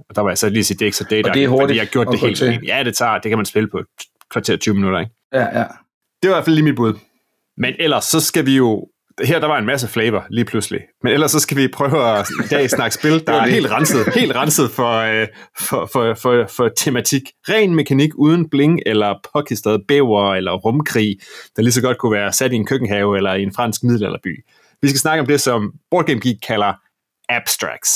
Og 0.10 0.16
der 0.16 0.22
var 0.22 0.30
jeg 0.30 0.38
så 0.38 0.50
lige 0.50 0.64
sige, 0.64 0.76
det 0.76 0.82
er 0.82 0.86
ikke 0.86 0.98
så 0.98 1.08
data, 1.10 1.32
det 1.34 1.44
er 1.44 1.48
hurtigt 1.48 1.64
fordi 1.64 1.76
jeg 1.76 1.82
har 1.82 1.92
gjort 1.92 2.08
det 2.12 2.20
helt 2.20 2.38
til. 2.38 2.60
Ja, 2.68 2.84
det 2.84 2.96
tager, 2.96 3.18
det 3.18 3.30
kan 3.30 3.38
man 3.38 3.46
spille 3.46 3.70
på 3.70 3.84
kvarter 4.32 4.58
20 4.58 4.76
minutter, 4.76 5.00
ikke? 5.00 5.12
Ja, 5.34 5.60
ja. 5.60 5.66
Det 6.24 6.30
var 6.30 6.36
i 6.36 6.36
hvert 6.36 6.46
fald 6.46 6.56
lige 6.56 6.66
mit 6.66 6.76
bud. 6.76 6.94
Men 7.58 7.74
ellers, 7.80 8.04
så 8.04 8.20
skal 8.20 8.46
vi 8.46 8.56
jo... 8.58 8.88
Her 9.24 9.40
der 9.40 9.48
var 9.48 9.58
en 9.58 9.66
masse 9.66 9.88
flavor 9.88 10.26
lige 10.30 10.46
pludselig. 10.46 10.82
Men 11.04 11.14
ellers 11.14 11.32
så 11.32 11.40
skal 11.40 11.58
vi 11.58 11.68
prøve 11.68 12.18
at 12.18 12.28
i 12.46 12.48
dag 12.48 12.70
snakke 12.70 12.96
spil, 12.96 13.28
der 13.28 13.34
er 13.42 13.48
helt 13.48 13.72
renset, 13.72 14.14
helt 14.14 14.36
renset 14.36 14.72
for, 14.72 14.92
øh, 14.92 15.28
for, 15.60 15.90
for, 15.94 16.14
for, 16.14 16.46
for 16.50 16.70
tematik. 16.70 17.22
Ren 17.50 17.76
mekanik 17.76 18.10
uden 18.16 18.50
bling 18.50 18.80
eller 18.86 19.16
påkistet 19.34 19.82
bæver 19.88 20.36
eller 20.36 20.52
rumkrig, 20.54 21.18
der 21.56 21.62
lige 21.62 21.74
så 21.74 21.82
godt 21.82 21.98
kunne 21.98 22.12
være 22.12 22.34
sat 22.34 22.54
i 22.54 22.56
en 22.56 22.66
køkkenhave 22.66 23.18
eller 23.18 23.34
i 23.34 23.44
en 23.44 23.54
fransk 23.54 23.84
middelalderby. 23.84 24.46
Vi 24.82 24.88
skal 24.88 25.00
snakke 25.00 25.22
om 25.22 25.28
det, 25.28 25.42
som 25.42 25.74
Board 25.92 26.06
Game 26.06 26.20
Geek 26.20 26.38
kalder 26.48 26.74
abstracts. 27.30 27.92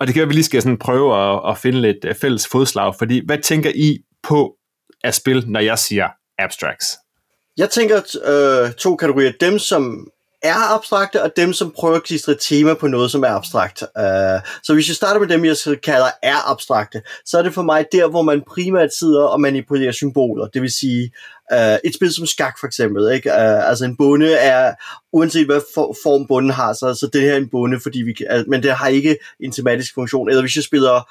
Og 0.00 0.06
det 0.06 0.14
kan 0.14 0.20
være, 0.20 0.26
at 0.26 0.28
vi 0.28 0.34
lige 0.34 0.44
skal 0.44 0.62
sådan 0.62 0.78
prøve 0.78 1.16
at, 1.16 1.50
at 1.50 1.58
finde 1.58 1.80
lidt 1.80 2.04
øh, 2.04 2.14
fælles 2.14 2.48
fodslag, 2.48 2.94
fordi 2.98 3.22
hvad 3.26 3.38
tænker 3.38 3.70
I 3.74 3.98
på 4.22 4.56
af 5.04 5.14
spil, 5.14 5.44
når 5.46 5.60
jeg 5.60 5.78
siger 5.78 6.08
abstracts? 6.38 6.86
Jeg 7.56 7.70
tænker 7.70 7.96
øh, 8.26 8.72
to 8.72 8.96
kategorier. 8.96 9.32
Dem, 9.40 9.58
som 9.58 10.08
er 10.46 10.74
abstrakte, 10.74 11.22
og 11.22 11.32
dem, 11.36 11.52
som 11.52 11.72
prøver 11.76 11.96
at 11.96 12.02
klistre 12.02 12.32
et 12.32 12.38
tema 12.40 12.74
på 12.74 12.86
noget, 12.86 13.10
som 13.10 13.22
er 13.22 13.28
abstrakt. 13.28 13.82
Uh, 13.82 14.40
så 14.62 14.74
hvis 14.74 14.88
jeg 14.88 14.96
starter 14.96 15.20
med 15.20 15.28
dem, 15.28 15.44
jeg 15.44 15.56
kalder 15.82 16.10
er 16.22 16.50
abstrakte, 16.50 17.02
så 17.24 17.38
er 17.38 17.42
det 17.42 17.54
for 17.54 17.62
mig 17.62 17.84
der, 17.92 18.08
hvor 18.08 18.22
man 18.22 18.42
primært 18.50 18.94
sidder 18.94 19.22
og 19.22 19.40
manipulerer 19.40 19.92
symboler. 19.92 20.46
Det 20.46 20.62
vil 20.62 20.70
sige, 20.70 21.10
uh, 21.52 21.76
et 21.84 21.94
spil 21.94 22.12
som 22.12 22.26
skak 22.26 22.54
for 22.60 22.66
eksempel. 22.66 23.12
Ikke? 23.12 23.30
Uh, 23.30 23.68
altså 23.68 23.84
en 23.84 23.96
bonde 23.96 24.32
er, 24.32 24.74
uanset 25.12 25.46
hvad 25.46 25.60
for, 25.74 25.96
form 26.02 26.26
bunden 26.26 26.50
har, 26.50 26.72
så, 26.72 26.94
så 27.00 27.10
det 27.12 27.20
her 27.20 27.32
er 27.32 27.36
en 27.36 27.50
bonde, 27.50 27.80
fordi 27.82 28.02
vi, 28.02 28.12
kan- 28.12 28.40
uh, 28.40 28.50
men 28.50 28.62
det 28.62 28.72
har 28.72 28.88
ikke 28.88 29.16
en 29.40 29.52
tematisk 29.52 29.94
funktion. 29.94 30.28
Eller 30.28 30.42
hvis 30.42 30.56
jeg 30.56 30.64
spiller 30.64 31.08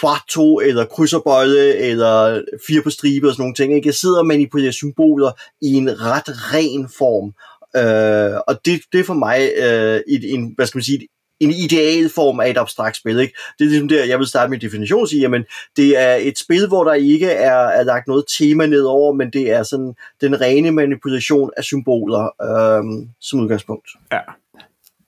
kvarto, 0.00 0.60
eller 0.60 0.84
krydserbøjle, 0.84 1.74
eller 1.76 2.42
fire 2.66 2.82
på 2.82 2.90
stribe 2.90 3.28
og 3.28 3.32
sådan 3.32 3.42
nogle 3.42 3.54
ting. 3.54 3.74
Ikke? 3.74 3.88
Jeg 3.88 3.94
sidder 3.94 4.18
og 4.18 4.26
manipulerer 4.26 4.72
symboler 4.72 5.32
i 5.62 5.72
en 5.72 6.00
ret 6.00 6.28
ren 6.28 6.88
form. 6.98 7.32
Øh, 7.76 8.40
og 8.46 8.60
det, 8.64 8.80
det 8.92 9.00
er 9.00 9.04
for 9.04 9.14
mig 9.14 9.50
øh, 9.56 10.00
et, 10.08 10.34
en, 10.34 10.52
hvad 10.56 10.66
skal 10.66 10.78
man 10.78 10.84
sige, 10.84 11.08
en 11.40 11.50
ideal 11.50 12.08
form 12.08 12.40
af 12.40 12.50
et 12.50 12.58
abstrakt 12.58 12.96
spil. 12.96 13.18
Ikke? 13.18 13.34
Det 13.58 13.64
er 13.64 13.68
ligesom 13.68 13.88
der, 13.88 14.04
jeg 14.04 14.18
vil 14.18 14.26
starte 14.26 14.50
min 14.50 14.60
definition 14.60 15.00
og 15.00 15.08
sige, 15.08 15.20
jamen, 15.20 15.44
det 15.76 16.00
er 16.00 16.14
et 16.14 16.38
spil, 16.38 16.68
hvor 16.68 16.84
der 16.84 16.92
ikke 16.92 17.30
er, 17.30 17.56
er 17.56 17.82
lagt 17.84 18.08
noget 18.08 18.24
tema 18.38 18.66
nedover, 18.66 19.12
men 19.12 19.30
det 19.30 19.50
er 19.50 19.62
sådan 19.62 19.94
den 20.20 20.40
rene 20.40 20.70
manipulation 20.70 21.50
af 21.56 21.64
symboler 21.64 22.22
øh, 22.42 23.06
som 23.20 23.40
udgangspunkt. 23.40 23.88
Ja. 24.12 24.20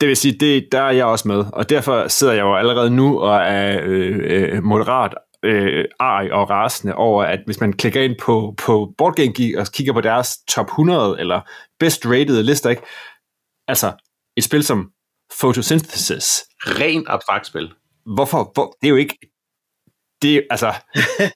Det 0.00 0.08
vil 0.08 0.16
sige, 0.16 0.36
det, 0.40 0.68
der 0.72 0.80
er 0.80 0.90
jeg 0.90 1.04
også 1.04 1.28
med, 1.28 1.44
og 1.52 1.70
derfor 1.70 2.08
sidder 2.08 2.32
jeg 2.32 2.42
jo 2.42 2.56
allerede 2.56 2.90
nu 2.90 3.20
og 3.20 3.36
er 3.36 3.80
øh, 3.82 4.20
øh, 4.24 4.62
moderat 4.62 5.14
øh, 5.44 5.84
arg 6.00 6.32
og 6.32 6.50
rasende 6.50 6.94
over, 6.94 7.24
at 7.24 7.40
hvis 7.46 7.60
man 7.60 7.72
klikker 7.72 8.02
ind 8.02 8.16
på, 8.22 8.54
på 8.58 8.94
Board 8.98 9.14
Game 9.14 9.32
Geek 9.32 9.56
og 9.56 9.66
kigger 9.66 9.92
på 9.92 10.00
deres 10.00 10.38
top 10.48 10.66
100 10.66 11.20
eller 11.20 11.40
best 11.80 12.06
rated 12.06 12.42
lister, 12.42 12.70
ikke? 12.70 12.82
altså 13.68 13.92
et 14.36 14.44
spil 14.44 14.62
som 14.62 14.90
Photosynthesis, 15.40 16.44
Rent 16.66 17.08
abstrakt 17.08 17.46
spil. 17.46 17.72
hvorfor, 18.14 18.50
hvor, 18.54 18.76
det 18.80 18.86
er 18.86 18.90
jo 18.90 18.96
ikke, 18.96 19.18
det, 20.22 20.46
altså, 20.50 20.74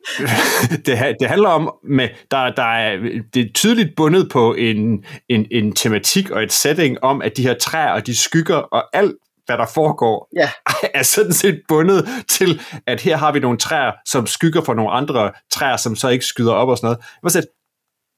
det, 0.87 1.17
det 1.21 1.29
handler 1.29 1.49
om, 1.49 1.75
med, 1.85 2.09
der, 2.31 2.51
der 2.51 2.63
er, 2.63 2.97
det 3.35 3.47
er 3.47 3.53
tydeligt 3.55 3.97
bundet 3.97 4.29
på 4.33 4.55
en, 4.55 5.05
en, 5.29 5.47
en 5.51 5.73
tematik 5.73 6.31
og 6.31 6.43
et 6.43 6.53
setting 6.53 7.05
om, 7.05 7.23
at 7.23 7.37
de 7.37 7.43
her 7.43 7.55
træer 7.55 7.93
og 7.93 8.07
de 8.07 8.17
skygger 8.17 8.57
og 8.57 8.97
alt, 8.97 9.17
hvad 9.49 9.59
der 9.59 9.67
foregår, 9.75 10.29
Ja. 10.37 10.51
er 10.99 11.03
sådan 11.03 11.33
set 11.33 11.63
bundet 11.69 12.09
til, 12.29 12.61
at 12.87 13.01
her 13.01 13.17
har 13.17 13.33
vi 13.33 13.41
nogle 13.41 13.59
træer, 13.59 13.93
som 14.07 14.27
skygger 14.27 14.63
for 14.63 14.75
nogle 14.75 14.91
andre 14.91 15.33
træer, 15.53 15.77
som 15.77 15.97
så 15.97 16.09
ikke 16.09 16.25
skyder 16.25 16.53
op 16.53 16.69
og 16.69 16.77
sådan 16.77 16.87
noget. 16.87 16.99
Jeg 16.99 17.23
var 17.23 17.29
sådan, 17.29 17.49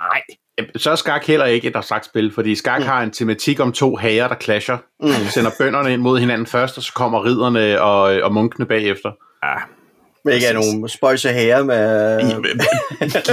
nej, 0.00 0.22
Så 0.76 0.90
er 0.90 0.94
skak 0.94 1.26
heller 1.26 1.46
ikke 1.46 1.68
et 1.68 1.76
abstrakt 1.76 2.04
spil, 2.04 2.32
fordi 2.34 2.54
skak 2.54 2.80
mm. 2.80 2.86
har 2.86 3.02
en 3.02 3.10
tematik 3.10 3.60
om 3.60 3.72
to 3.72 3.96
hager, 3.96 4.28
der 4.28 4.34
clasher. 4.34 4.76
Mm. 5.00 5.08
De 5.08 5.30
sender 5.32 5.50
bønderne 5.58 5.92
ind 5.92 6.02
mod 6.02 6.18
hinanden 6.18 6.46
først, 6.46 6.76
og 6.76 6.82
så 6.82 6.92
kommer 6.92 7.24
ridderne 7.24 7.80
og, 7.82 8.02
og 8.02 8.32
munkene 8.32 8.66
bagefter. 8.66 9.10
ah, 9.42 9.60
Men 10.24 10.34
ikke 10.34 10.46
er 10.46 10.52
nogen 10.52 10.88
spøjse 10.88 11.28
herre 11.28 11.64
med... 11.64 12.20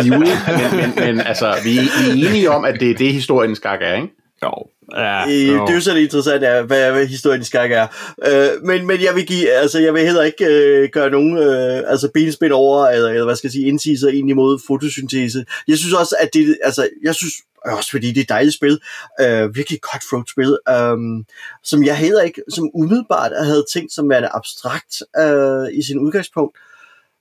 Givet, 0.03 0.19
men, 0.19 0.81
men, 0.81 1.15
men 1.15 1.19
altså, 1.27 1.55
vi 1.63 1.77
er, 1.77 2.13
vi 2.13 2.23
er 2.25 2.29
enige 2.29 2.51
om, 2.51 2.65
at 2.65 2.79
det 2.79 2.91
er 2.91 2.95
det, 2.95 3.13
historien 3.13 3.55
skak 3.55 3.79
er, 3.81 3.93
ikke? 3.95 4.07
Jo, 4.43 4.67
ja, 4.95 5.27
Øh, 5.27 5.47
jo. 5.47 5.61
det 5.61 5.69
er 5.69 5.73
jo 5.73 5.81
så 5.81 5.93
det 5.93 6.01
interessante, 6.01 6.47
er, 6.47 6.61
hvad, 6.63 6.91
hvad 6.91 7.07
historien 7.07 7.41
i 7.41 7.43
skak 7.43 7.71
er. 7.71 7.87
Øh, 8.27 8.63
men, 8.63 8.87
men 8.87 9.01
jeg 9.01 9.15
vil 9.15 9.25
give, 9.25 9.51
altså 9.51 9.79
jeg 9.79 9.93
vil 9.93 10.01
heller 10.01 10.23
ikke 10.23 10.45
øh, 10.45 10.89
gøre 10.89 11.09
nogen 11.09 11.37
øh, 11.37 11.83
altså 11.87 12.09
benspænd 12.13 12.51
over, 12.51 12.87
eller, 12.87 13.09
eller 13.09 13.25
hvad 13.25 13.35
skal 13.35 13.47
jeg 13.47 13.51
sige, 13.51 13.67
indsigelser 13.67 14.07
ind 14.07 14.29
imod 14.29 14.59
fotosyntese. 14.67 15.45
Jeg 15.67 15.77
synes 15.77 15.93
også, 15.93 16.15
at 16.19 16.29
det, 16.33 16.57
altså 16.63 16.89
jeg 17.03 17.15
synes, 17.15 17.33
også 17.65 17.91
fordi 17.91 18.07
det 18.07 18.17
er 18.17 18.21
et 18.21 18.29
dejligt 18.29 18.55
spil, 18.55 18.79
øh, 19.21 19.55
virkelig 19.55 19.79
cutthroat 19.79 20.29
spil, 20.29 20.57
øh, 20.69 21.23
som 21.63 21.83
jeg 21.83 21.97
heller 21.97 22.21
ikke, 22.21 22.41
som 22.49 22.69
umiddelbart 22.73 23.31
havde 23.45 23.65
tænkt 23.73 23.93
som 23.93 24.09
værende 24.09 24.29
abstrakt 24.33 25.01
øh, 25.19 25.77
i 25.77 25.81
sin 25.83 25.99
udgangspunkt. 25.99 26.57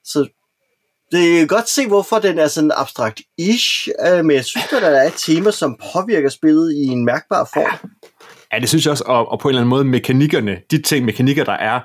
Så 0.04 0.28
det 1.12 1.40
er 1.40 1.46
godt 1.46 1.68
se, 1.68 1.86
hvorfor 1.86 2.18
den 2.18 2.38
er 2.38 2.48
sådan 2.48 2.72
abstrakt-ish, 2.72 3.88
øh, 4.06 4.24
men 4.24 4.36
jeg 4.36 4.44
synes, 4.44 4.72
at 4.72 4.82
der 4.82 4.88
er 4.88 5.06
et 5.06 5.14
tema, 5.16 5.50
som 5.50 5.78
påvirker 5.92 6.28
spillet 6.28 6.72
i 6.72 6.86
en 6.86 7.04
mærkbar 7.04 7.50
form. 7.54 7.90
Ja, 8.52 8.58
det 8.58 8.68
synes 8.68 8.84
jeg 8.84 8.90
også, 8.90 9.04
og, 9.06 9.32
og 9.32 9.40
på 9.40 9.48
en 9.48 9.50
eller 9.50 9.60
anden 9.60 9.70
måde, 9.70 9.84
mekanikkerne, 9.84 10.58
de 10.70 10.82
ting, 10.82 11.04
mekanikker, 11.04 11.44
der 11.44 11.52
er, 11.52 11.80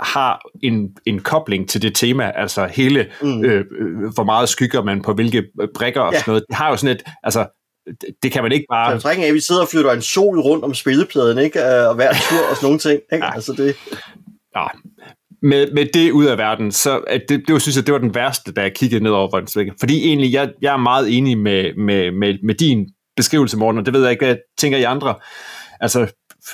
har 0.00 0.40
en, 0.62 0.88
en 1.06 1.20
kobling 1.20 1.68
til 1.68 1.82
det 1.82 1.94
tema, 1.94 2.32
altså 2.34 2.66
hele, 2.66 3.06
mm. 3.22 3.44
øh, 3.44 3.64
øh, 3.80 4.14
hvor 4.14 4.24
meget 4.24 4.48
skygger 4.48 4.82
man 4.82 5.02
på 5.02 5.12
hvilke 5.12 5.44
brækker 5.74 6.00
og 6.00 6.12
ja. 6.12 6.18
sådan 6.18 6.30
noget. 6.30 6.44
Det 6.48 6.56
har 6.56 6.70
jo 6.70 6.76
sådan 6.76 6.96
et, 6.96 7.02
altså, 7.22 7.46
det, 7.86 8.08
det 8.22 8.32
kan 8.32 8.42
man 8.42 8.52
ikke 8.52 8.66
bare... 8.70 8.92
Af, 8.92 9.28
at 9.28 9.34
vi 9.34 9.40
sidder 9.40 9.62
og 9.62 9.68
flytter 9.68 9.92
en 9.92 10.02
sol 10.02 10.40
rundt 10.40 10.64
om 10.64 10.74
spillepladen, 10.74 11.38
ikke? 11.38 11.64
Og 11.88 11.94
hver 11.94 12.12
tur 12.12 12.50
og 12.50 12.56
sådan 12.56 12.66
nogle 12.66 12.78
ting. 12.78 13.00
Ikke? 13.12 13.24
Ja. 13.26 13.34
Altså 13.34 13.52
det... 13.52 13.76
Ja. 14.56 14.66
Med, 15.42 15.72
med 15.72 15.86
det 15.94 16.10
ud 16.10 16.24
af 16.24 16.38
verden, 16.38 16.72
så 16.72 16.98
at 16.98 17.22
det, 17.28 17.48
det 17.48 17.62
synes 17.62 17.76
jeg, 17.76 17.86
det 17.86 17.92
var 17.92 18.00
den 18.00 18.14
værste, 18.14 18.52
da 18.52 18.62
jeg 18.62 18.74
kiggede 18.74 19.02
ned 19.02 19.10
over 19.10 19.30
Volkswagen. 19.30 19.74
Fordi 19.80 20.06
egentlig, 20.06 20.32
jeg, 20.32 20.50
jeg 20.62 20.72
er 20.72 20.76
meget 20.76 21.16
enig 21.18 21.38
med, 21.38 21.74
med, 21.76 22.10
med, 22.10 22.38
med 22.42 22.54
din 22.54 22.88
beskrivelse, 23.16 23.56
Morten, 23.58 23.78
og 23.78 23.86
det 23.86 23.94
ved 23.94 24.02
jeg 24.02 24.10
ikke, 24.10 24.24
hvad 24.24 24.34
jeg 24.34 24.38
tænker 24.58 24.78
I 24.78 24.82
andre. 24.82 25.14
Altså, 25.80 26.06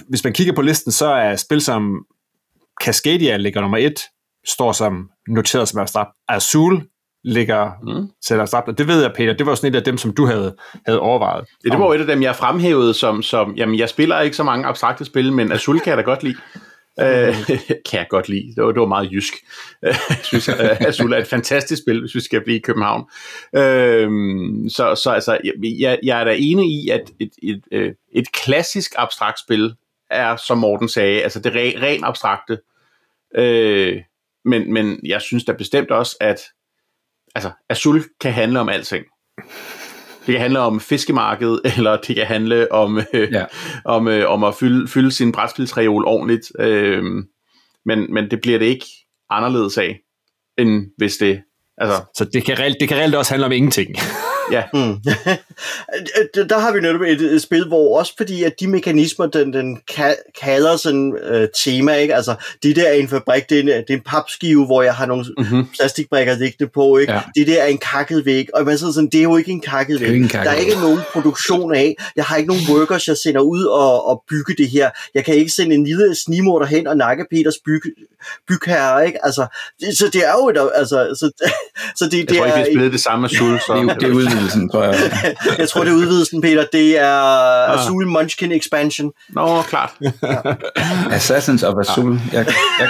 hvis 0.08 0.24
man 0.24 0.32
kigger 0.32 0.52
på 0.52 0.62
listen, 0.62 0.92
så 0.92 1.06
er 1.06 1.36
spil 1.36 1.60
som 1.60 2.04
Cascadia 2.82 3.36
ligger 3.36 3.60
nummer 3.60 3.78
et, 3.78 4.00
står 4.46 4.72
som 4.72 5.08
noteret 5.28 5.68
som 5.68 5.80
abstrakt. 5.80 6.10
Azul 6.28 6.82
ligger 7.24 7.70
mm. 7.82 8.08
selv 8.24 8.40
abstrakt, 8.40 8.68
og 8.68 8.78
det 8.78 8.88
ved 8.88 9.02
jeg, 9.02 9.12
Peter, 9.16 9.32
det 9.32 9.46
var 9.46 9.54
sådan 9.54 9.72
et 9.72 9.76
af 9.76 9.84
dem, 9.84 9.98
som 9.98 10.12
du 10.12 10.26
havde, 10.26 10.56
havde 10.86 11.00
overvejet. 11.00 11.44
Ja, 11.64 11.70
det 11.70 11.78
var 11.78 11.94
et 11.94 12.00
af 12.00 12.06
dem, 12.06 12.22
jeg 12.22 12.36
fremhævede 12.36 12.94
som, 12.94 13.22
som, 13.22 13.54
jamen 13.56 13.78
jeg 13.78 13.88
spiller 13.88 14.20
ikke 14.20 14.36
så 14.36 14.42
mange 14.42 14.66
abstrakte 14.66 15.04
spil, 15.04 15.32
men 15.32 15.52
Azul 15.52 15.80
kan 15.80 15.90
jeg 15.90 15.96
da 15.96 16.02
godt 16.02 16.22
lide. 16.22 16.36
Øh, 17.00 17.34
kan 17.90 17.98
jeg 17.98 18.06
godt 18.10 18.28
lide. 18.28 18.54
Det 18.56 18.64
var, 18.64 18.72
det 18.72 18.80
var 18.80 18.86
meget 18.86 19.12
jysk. 19.12 19.34
jeg 19.82 19.96
synes, 20.22 20.48
Azul 20.48 21.12
er 21.12 21.18
et 21.18 21.26
fantastisk 21.26 21.82
spil, 21.82 22.00
hvis 22.00 22.14
vi 22.14 22.20
skal 22.20 22.44
blive 22.44 22.58
i 22.58 22.60
København. 22.60 23.04
Øh, 23.56 24.10
så, 24.70 24.94
så 24.94 25.10
altså, 25.10 25.38
jeg, 25.80 25.98
jeg 26.02 26.20
er 26.20 26.24
da 26.24 26.36
enig 26.38 26.70
i, 26.70 26.88
at 26.88 27.10
et, 27.20 27.32
et, 27.42 27.62
et, 27.72 27.94
et 28.12 28.32
klassisk 28.32 28.92
abstrakt 28.98 29.40
spil 29.40 29.74
er, 30.10 30.36
som 30.36 30.58
Morten 30.58 30.88
sagde, 30.88 31.22
altså 31.22 31.40
det 31.40 31.52
re, 31.54 31.82
ren 31.82 32.04
abstrakte. 32.04 32.58
Øh, 33.34 34.02
men, 34.44 34.72
men 34.72 35.00
jeg 35.04 35.20
synes 35.20 35.44
da 35.44 35.52
bestemt 35.52 35.90
også, 35.90 36.16
at 36.20 36.40
altså, 37.34 37.50
Azul 37.68 38.02
kan 38.20 38.32
handle 38.32 38.60
om 38.60 38.68
alting. 38.68 39.04
Det 40.26 40.32
kan 40.32 40.40
handle 40.40 40.58
om 40.58 40.80
fiskemarkedet, 40.80 41.60
eller 41.76 41.96
det 41.96 42.16
kan 42.16 42.26
handle 42.26 42.72
om, 42.72 43.00
øh, 43.14 43.32
ja. 43.32 43.44
om, 43.84 44.08
øh, 44.08 44.30
om 44.30 44.44
at 44.44 44.54
fylde, 44.54 44.88
fylde 44.88 45.12
sin 45.12 45.32
brætspilsreol 45.32 46.04
ordentligt. 46.04 46.52
Øh, 46.58 47.04
men, 47.84 48.14
men 48.14 48.30
det 48.30 48.40
bliver 48.40 48.58
det 48.58 48.66
ikke 48.66 48.86
anderledes 49.30 49.78
af, 49.78 49.98
end 50.58 50.86
hvis 50.96 51.16
det... 51.16 51.42
Altså, 51.78 52.04
så 52.16 52.24
det 52.24 52.44
kan, 52.44 52.58
reelt, 52.58 52.76
det 52.80 52.88
kan 52.88 52.98
reelt 52.98 53.14
også 53.14 53.32
handle 53.32 53.46
om 53.46 53.52
ingenting. 53.52 53.94
Ja. 54.52 54.62
Mm. 54.74 54.96
der 56.48 56.58
har 56.58 56.72
vi 56.72 56.80
netop 56.80 57.00
et, 57.00 57.20
et 57.20 57.42
spil, 57.42 57.66
hvor 57.66 57.98
også 57.98 58.12
fordi, 58.16 58.42
at 58.42 58.52
de 58.60 58.66
mekanismer, 58.66 59.26
den, 59.26 59.52
den 59.52 59.78
kalder 60.40 60.76
sådan 60.76 61.14
uh, 61.32 61.44
tema, 61.64 61.94
ikke? 61.94 62.14
Altså, 62.14 62.34
det 62.62 62.76
der 62.76 62.88
er 62.88 62.92
en 62.92 63.08
fabrik, 63.08 63.50
det 63.50 63.56
er 63.56 63.62
en, 63.62 63.66
det 63.66 63.90
er 63.90 63.94
en 63.94 64.02
papskive, 64.06 64.66
hvor 64.66 64.82
jeg 64.82 64.94
har 64.94 65.06
nogle 65.06 65.24
mm-hmm. 65.38 65.66
plastikbrikker 65.78 66.36
liggende 66.36 66.70
på, 66.74 66.98
ikke? 66.98 67.12
Ja. 67.12 67.20
Det 67.34 67.46
der 67.46 67.62
er 67.62 67.66
en 67.66 67.78
kakket 67.78 68.26
væg, 68.26 68.48
og 68.54 68.64
man 68.64 68.78
sidder 68.78 68.92
sådan, 68.92 69.08
det 69.12 69.18
er 69.18 69.22
jo 69.22 69.36
ikke 69.36 69.50
en 69.50 69.60
kakket 69.60 70.00
væg. 70.00 70.16
En 70.16 70.28
kakket. 70.28 70.50
Der 70.50 70.56
er 70.56 70.60
ikke 70.60 70.80
nogen 70.80 71.00
produktion 71.12 71.74
af. 71.74 71.94
Jeg 72.16 72.24
har 72.24 72.36
ikke 72.36 72.48
nogen 72.48 72.62
workers, 72.70 73.08
jeg 73.08 73.16
sender 73.16 73.40
ud 73.40 73.64
og, 73.64 74.06
og 74.06 74.22
bygge 74.28 74.54
det 74.58 74.70
her. 74.70 74.90
Jeg 75.14 75.24
kan 75.24 75.34
ikke 75.34 75.52
sende 75.52 75.74
en 75.74 75.84
lille 75.84 76.14
snimor 76.14 76.64
hen 76.64 76.86
og 76.86 76.96
nakke 76.96 77.26
Peters 77.30 77.54
bygge, 77.64 77.90
bygherre, 78.48 79.06
ikke? 79.06 79.24
Altså, 79.24 79.46
det, 79.80 79.98
så 79.98 80.10
det 80.12 80.26
er 80.26 80.32
jo 80.32 80.48
et, 80.48 80.70
altså, 80.74 80.96
så, 81.20 81.30
så 81.98 82.04
det, 82.04 82.18
jeg 82.18 82.28
det 82.28 82.36
tror 82.36 82.46
ikke, 82.46 82.52
er, 82.52 82.56
vi 82.56 82.60
har 82.60 82.64
spillet 82.64 82.92
det 82.92 83.00
samme 83.00 83.20
med 83.20 83.28
Sul, 83.28 83.58
så 83.58 83.72
det, 83.74 84.00
det 84.00 84.08
er 84.08 84.14
udvidelsen, 84.32 84.68
tror 84.68 84.84
jeg. 84.84 84.94
jeg 85.58 85.68
tror, 85.68 85.84
det 85.84 85.90
er 85.90 85.94
udvidelsen, 85.96 86.40
Peter. 86.40 86.64
Det 86.72 86.98
er 86.98 87.04
ja. 87.04 87.78
Azul 87.78 88.06
Munchkin 88.06 88.52
Expansion. 88.52 89.12
Nå, 89.28 89.62
klart. 89.62 89.92
Ja. 90.00 90.38
Assassins 91.10 91.62
of 91.62 91.74
Azul. 91.78 92.20
Ja. 92.32 92.38
Jeg, 92.38 92.46
jeg, 92.80 92.88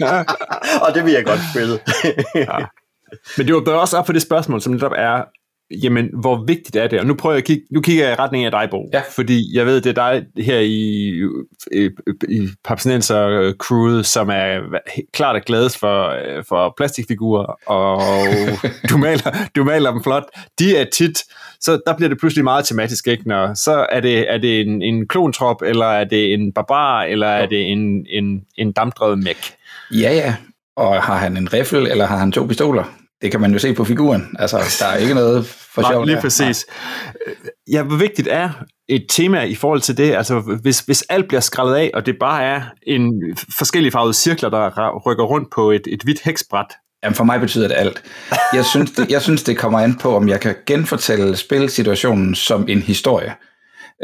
jeg 0.00 0.24
Og 0.88 0.94
det 0.94 1.04
vil 1.04 1.12
jeg 1.12 1.24
godt 1.24 1.40
spille. 1.52 1.78
ja. 2.34 2.56
Men 3.36 3.46
det 3.46 3.54
var 3.54 3.72
også 3.72 3.98
op 3.98 4.06
for 4.06 4.12
det 4.12 4.22
spørgsmål, 4.22 4.60
som 4.60 4.72
netop 4.72 4.92
er, 4.96 5.22
jamen, 5.70 6.08
hvor 6.20 6.44
vigtigt 6.46 6.76
er 6.76 6.86
det? 6.86 7.00
Og 7.00 7.06
nu 7.06 7.14
prøver 7.14 7.34
jeg 7.34 7.38
at 7.38 7.44
kigge, 7.44 7.66
nu 7.70 7.80
kigger 7.80 8.04
jeg 8.04 8.12
i 8.12 8.16
retning 8.16 8.44
af 8.44 8.50
dig, 8.50 8.68
Bo. 8.70 8.88
Ja. 8.92 9.02
Fordi 9.10 9.56
jeg 9.56 9.66
ved, 9.66 9.80
det 9.80 9.98
er 9.98 10.12
dig 10.12 10.44
her 10.44 10.58
i, 10.58 11.08
i, 11.72 11.88
i 12.28 12.48
Papsenenser 12.64 13.52
crewet, 13.58 14.06
som 14.06 14.28
er 14.28 14.60
klart 15.12 15.36
er 15.36 15.40
gladest 15.40 15.78
for, 15.78 16.14
for 16.48 16.74
plastikfigurer, 16.76 17.46
og 17.66 18.02
du 18.90 18.96
maler, 18.96 19.48
du 19.56 19.64
maler 19.64 19.90
dem 19.90 20.02
flot. 20.02 20.24
De 20.58 20.76
er 20.76 20.84
tit, 20.84 21.18
så 21.60 21.80
der 21.86 21.96
bliver 21.96 22.08
det 22.08 22.18
pludselig 22.18 22.44
meget 22.44 22.64
tematisk, 22.64 23.06
ikke? 23.06 23.28
Når, 23.28 23.54
så 23.54 23.86
er 23.92 24.00
det, 24.00 24.32
er 24.32 24.38
det 24.38 24.60
en, 24.60 24.82
en 24.82 25.08
klontrop, 25.08 25.62
eller 25.62 25.86
er 25.86 26.04
det 26.04 26.34
en 26.34 26.52
barbar, 26.52 27.02
eller 27.02 27.26
er 27.26 27.46
det 27.46 27.62
en, 27.62 28.06
en, 28.08 28.42
en 28.58 28.72
dampdrevet 28.72 29.18
mæk? 29.18 29.54
Ja, 29.90 30.12
ja. 30.12 30.34
Og 30.76 31.02
har 31.02 31.16
han 31.16 31.36
en 31.36 31.52
riffel, 31.52 31.86
eller 31.86 32.06
har 32.06 32.16
han 32.16 32.32
to 32.32 32.46
pistoler? 32.46 32.99
Det 33.22 33.30
kan 33.30 33.40
man 33.40 33.52
jo 33.52 33.58
se 33.58 33.74
på 33.74 33.84
figuren. 33.84 34.36
Altså, 34.38 34.76
der 34.80 34.86
er 34.86 34.96
ikke 34.96 35.14
noget 35.14 35.46
for 35.46 35.82
sjov. 35.92 36.04
Lige 36.04 36.20
præcis. 36.20 36.66
Ja, 37.72 37.82
hvor 37.82 37.96
vigtigt 37.96 38.28
er 38.30 38.50
et 38.88 39.06
tema 39.08 39.42
i 39.42 39.54
forhold 39.54 39.80
til 39.80 39.96
det? 39.96 40.14
Altså, 40.14 40.58
hvis, 40.62 40.80
hvis 40.80 41.02
alt 41.08 41.28
bliver 41.28 41.40
skrællet 41.40 41.74
af, 41.74 41.90
og 41.94 42.06
det 42.06 42.16
bare 42.20 42.44
er 42.44 42.62
en 42.86 43.36
forskellige 43.58 43.92
farvede 43.92 44.14
cirkler, 44.14 44.50
der 44.50 44.98
rykker 45.06 45.24
rundt 45.24 45.48
på 45.54 45.70
et, 45.70 45.82
et 45.86 46.02
hvidt 46.02 46.20
heksbræt, 46.24 46.66
Jamen 47.02 47.14
for 47.14 47.24
mig 47.24 47.40
betyder 47.40 47.68
det 47.68 47.74
alt. 47.74 48.02
Jeg 48.52 48.64
synes 48.64 48.90
det, 48.90 49.10
jeg 49.10 49.22
synes, 49.22 49.42
det 49.42 49.58
kommer 49.58 49.80
an 49.80 49.98
på, 49.98 50.16
om 50.16 50.28
jeg 50.28 50.40
kan 50.40 50.54
genfortælle 50.66 51.36
spilsituationen 51.36 52.34
som 52.34 52.68
en 52.68 52.82
historie. 52.82 53.34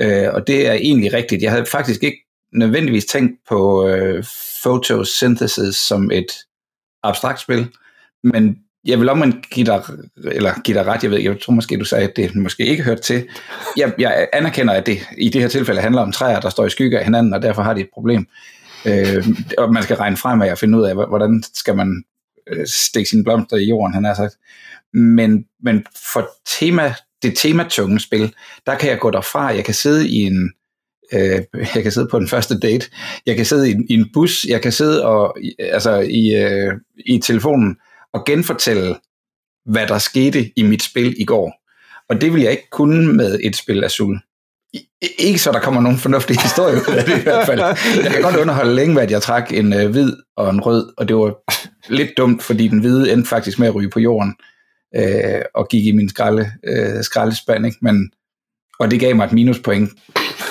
Øh, 0.00 0.28
og 0.32 0.46
det 0.46 0.68
er 0.68 0.72
egentlig 0.72 1.12
rigtigt. 1.12 1.42
Jeg 1.42 1.50
havde 1.50 1.66
faktisk 1.66 2.02
ikke 2.02 2.18
nødvendigvis 2.52 3.04
tænkt 3.04 3.32
på 3.48 3.88
øh, 3.88 4.24
photosynthesis 4.62 5.76
som 5.76 6.10
et 6.10 6.26
abstrakt 7.02 7.40
spil, 7.40 7.68
men 8.24 8.56
jeg 8.86 9.00
vil 9.00 9.08
om 9.08 9.42
give 9.50 9.66
dig, 9.66 9.82
eller 10.16 10.62
give 10.64 10.78
dig 10.78 10.86
ret, 10.86 11.02
jeg 11.02 11.10
ved, 11.10 11.20
jeg 11.20 11.40
tror 11.40 11.52
måske, 11.52 11.78
du 11.78 11.84
sagde, 11.84 12.08
at 12.08 12.16
det 12.16 12.34
måske 12.34 12.66
ikke 12.66 12.82
hørt 12.82 13.00
til. 13.00 13.28
Jeg, 13.76 13.92
jeg 13.98 14.28
anerkender, 14.32 14.74
at 14.74 14.86
det 14.86 14.98
i 15.18 15.28
det 15.28 15.40
her 15.40 15.48
tilfælde 15.48 15.80
handler 15.80 16.02
om 16.02 16.12
træer, 16.12 16.40
der 16.40 16.50
står 16.50 16.66
i 16.66 16.70
skygge 16.70 16.98
af 16.98 17.04
hinanden, 17.04 17.34
og 17.34 17.42
derfor 17.42 17.62
har 17.62 17.74
de 17.74 17.80
et 17.80 17.88
problem. 17.94 18.26
Øh, 18.86 19.26
og 19.58 19.72
man 19.72 19.82
skal 19.82 19.96
regne 19.96 20.16
frem 20.16 20.40
og 20.40 20.58
finde 20.58 20.78
ud 20.78 20.84
af, 20.84 20.94
hvordan 20.94 21.42
skal 21.54 21.76
man 21.76 22.04
øh, 22.52 22.66
stikke 22.66 23.10
sine 23.10 23.24
blomster 23.24 23.56
i 23.56 23.64
jorden, 23.64 23.94
han 23.94 24.04
har 24.04 24.14
sagt. 24.14 24.34
Men, 24.94 25.44
men 25.62 25.84
for 26.12 26.28
tema, 26.58 26.94
det 27.22 27.36
tematunge 27.36 28.00
spil, 28.00 28.34
der 28.66 28.74
kan 28.74 28.90
jeg 28.90 28.98
gå 28.98 29.10
derfra, 29.10 29.46
jeg 29.46 29.64
kan 29.64 29.74
sidde 29.74 30.08
i 30.08 30.14
en, 30.14 30.52
øh, 31.12 31.40
jeg 31.74 31.82
kan 31.82 31.92
sidde 31.92 32.08
på 32.10 32.18
den 32.18 32.28
første 32.28 32.58
date, 32.58 32.90
jeg 33.26 33.36
kan 33.36 33.46
sidde 33.46 33.70
i, 33.70 33.74
i 33.88 33.94
en 33.94 34.08
bus, 34.12 34.44
jeg 34.48 34.62
kan 34.62 34.72
sidde 34.72 35.06
og, 35.06 35.38
altså 35.58 35.98
i, 35.98 36.34
øh, 36.34 36.72
i 37.06 37.18
telefonen, 37.18 37.76
og 38.16 38.24
genfortælle, 38.24 38.96
hvad 39.66 39.86
der 39.86 39.98
skete 39.98 40.52
i 40.56 40.62
mit 40.62 40.82
spil 40.82 41.14
i 41.18 41.24
går. 41.24 41.52
Og 42.08 42.20
det 42.20 42.34
vil 42.34 42.42
jeg 42.42 42.50
ikke 42.50 42.70
kunne 42.70 43.12
med 43.12 43.38
et 43.44 43.56
spil 43.56 43.84
af 43.84 43.90
Sul. 43.90 44.20
Ikke 45.18 45.38
så 45.38 45.52
der 45.52 45.60
kommer 45.60 45.80
nogen 45.80 45.98
fornuftig 45.98 46.36
historie 46.42 46.76
ud 46.76 46.94
af 46.96 47.04
det 47.04 47.18
i 47.18 47.22
hvert 47.22 47.46
fald. 47.46 47.60
Jeg 48.02 48.12
kan 48.12 48.22
godt 48.22 48.36
underholde 48.36 48.74
længe, 48.74 48.94
hvad 48.94 49.10
jeg 49.10 49.22
trak 49.22 49.52
en 49.52 49.72
øh, 49.72 49.90
hvid 49.90 50.12
og 50.36 50.50
en 50.50 50.60
rød, 50.60 50.92
og 50.96 51.08
det 51.08 51.16
var 51.16 51.34
lidt 51.88 52.10
dumt, 52.16 52.42
fordi 52.42 52.68
den 52.68 52.78
hvide 52.78 53.12
endte 53.12 53.28
faktisk 53.28 53.58
med 53.58 53.68
at 53.68 53.74
ryge 53.74 53.90
på 53.90 54.00
jorden 54.00 54.34
øh, 54.96 55.42
og 55.54 55.68
gik 55.68 55.86
i 55.86 55.92
min 55.92 56.08
skralde, 56.08 56.50
øh, 56.64 57.02
skraldespand, 57.02 57.66
ikke? 57.66 57.78
Men, 57.82 58.10
og 58.78 58.90
det 58.90 59.00
gav 59.00 59.16
mig 59.16 59.24
et 59.24 59.32
minuspoint 59.32 59.90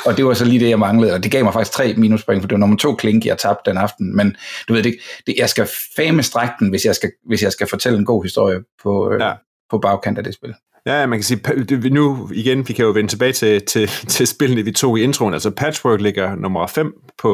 og 0.05 0.17
det 0.17 0.25
var 0.25 0.33
så 0.33 0.45
lige 0.45 0.59
det, 0.59 0.69
jeg 0.69 0.79
manglede, 0.79 1.13
og 1.13 1.23
det 1.23 1.31
gav 1.31 1.43
mig 1.43 1.53
faktisk 1.53 1.71
tre 1.71 1.93
minuspoint, 1.97 2.41
for 2.41 2.47
det 2.47 2.55
var 2.55 2.59
nummer 2.59 2.77
to 2.77 2.95
klink, 2.95 3.25
jeg 3.25 3.37
tabte 3.37 3.69
den 3.69 3.77
aften, 3.77 4.15
men 4.15 4.35
du 4.67 4.73
ved 4.73 4.83
det, 4.83 4.95
det 5.27 5.35
jeg 5.37 5.49
skal 5.49 5.67
fame 5.95 6.23
strække 6.23 6.53
den, 6.59 6.69
hvis 6.69 6.85
jeg 6.85 6.95
skal, 6.95 7.11
hvis 7.27 7.43
jeg 7.43 7.51
skal 7.51 7.67
fortælle 7.67 7.97
en 7.99 8.05
god 8.05 8.23
historie 8.23 8.59
på, 8.83 9.11
øh, 9.11 9.21
ja. 9.21 9.33
på 9.69 9.77
bagkant 9.77 10.17
af 10.17 10.23
det 10.23 10.33
spil. 10.33 10.53
Ja, 10.85 11.05
man 11.05 11.19
kan 11.19 11.23
sige, 11.23 11.89
nu 11.89 12.29
igen, 12.33 12.67
vi 12.67 12.73
kan 12.73 12.85
jo 12.85 12.91
vende 12.91 13.09
tilbage 13.09 13.31
til, 13.31 13.65
til, 13.65 13.87
til 14.15 14.27
spillene, 14.27 14.61
vi 14.61 14.71
tog 14.71 14.99
i 14.99 15.03
introen. 15.03 15.33
Altså 15.33 15.51
Patchwork 15.51 16.01
ligger 16.01 16.35
nummer 16.35 16.67
5 16.67 16.93
på 17.21 17.29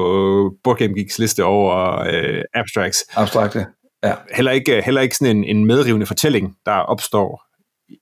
Board 0.64 0.78
Game 0.78 0.94
Geeks 0.94 1.20
liste 1.20 1.44
over 1.44 2.00
øh, 2.00 2.42
abstracts. 2.54 3.04
Abstrakte, 3.16 3.66
ja. 4.04 4.14
Heller 4.34 4.52
ikke, 4.52 4.82
heller 4.86 5.02
ikke 5.02 5.18
sådan 5.18 5.38
en, 5.38 5.44
en 5.44 5.66
medrivende 5.66 6.06
fortælling, 6.06 6.56
der 6.66 6.72
opstår 6.72 7.51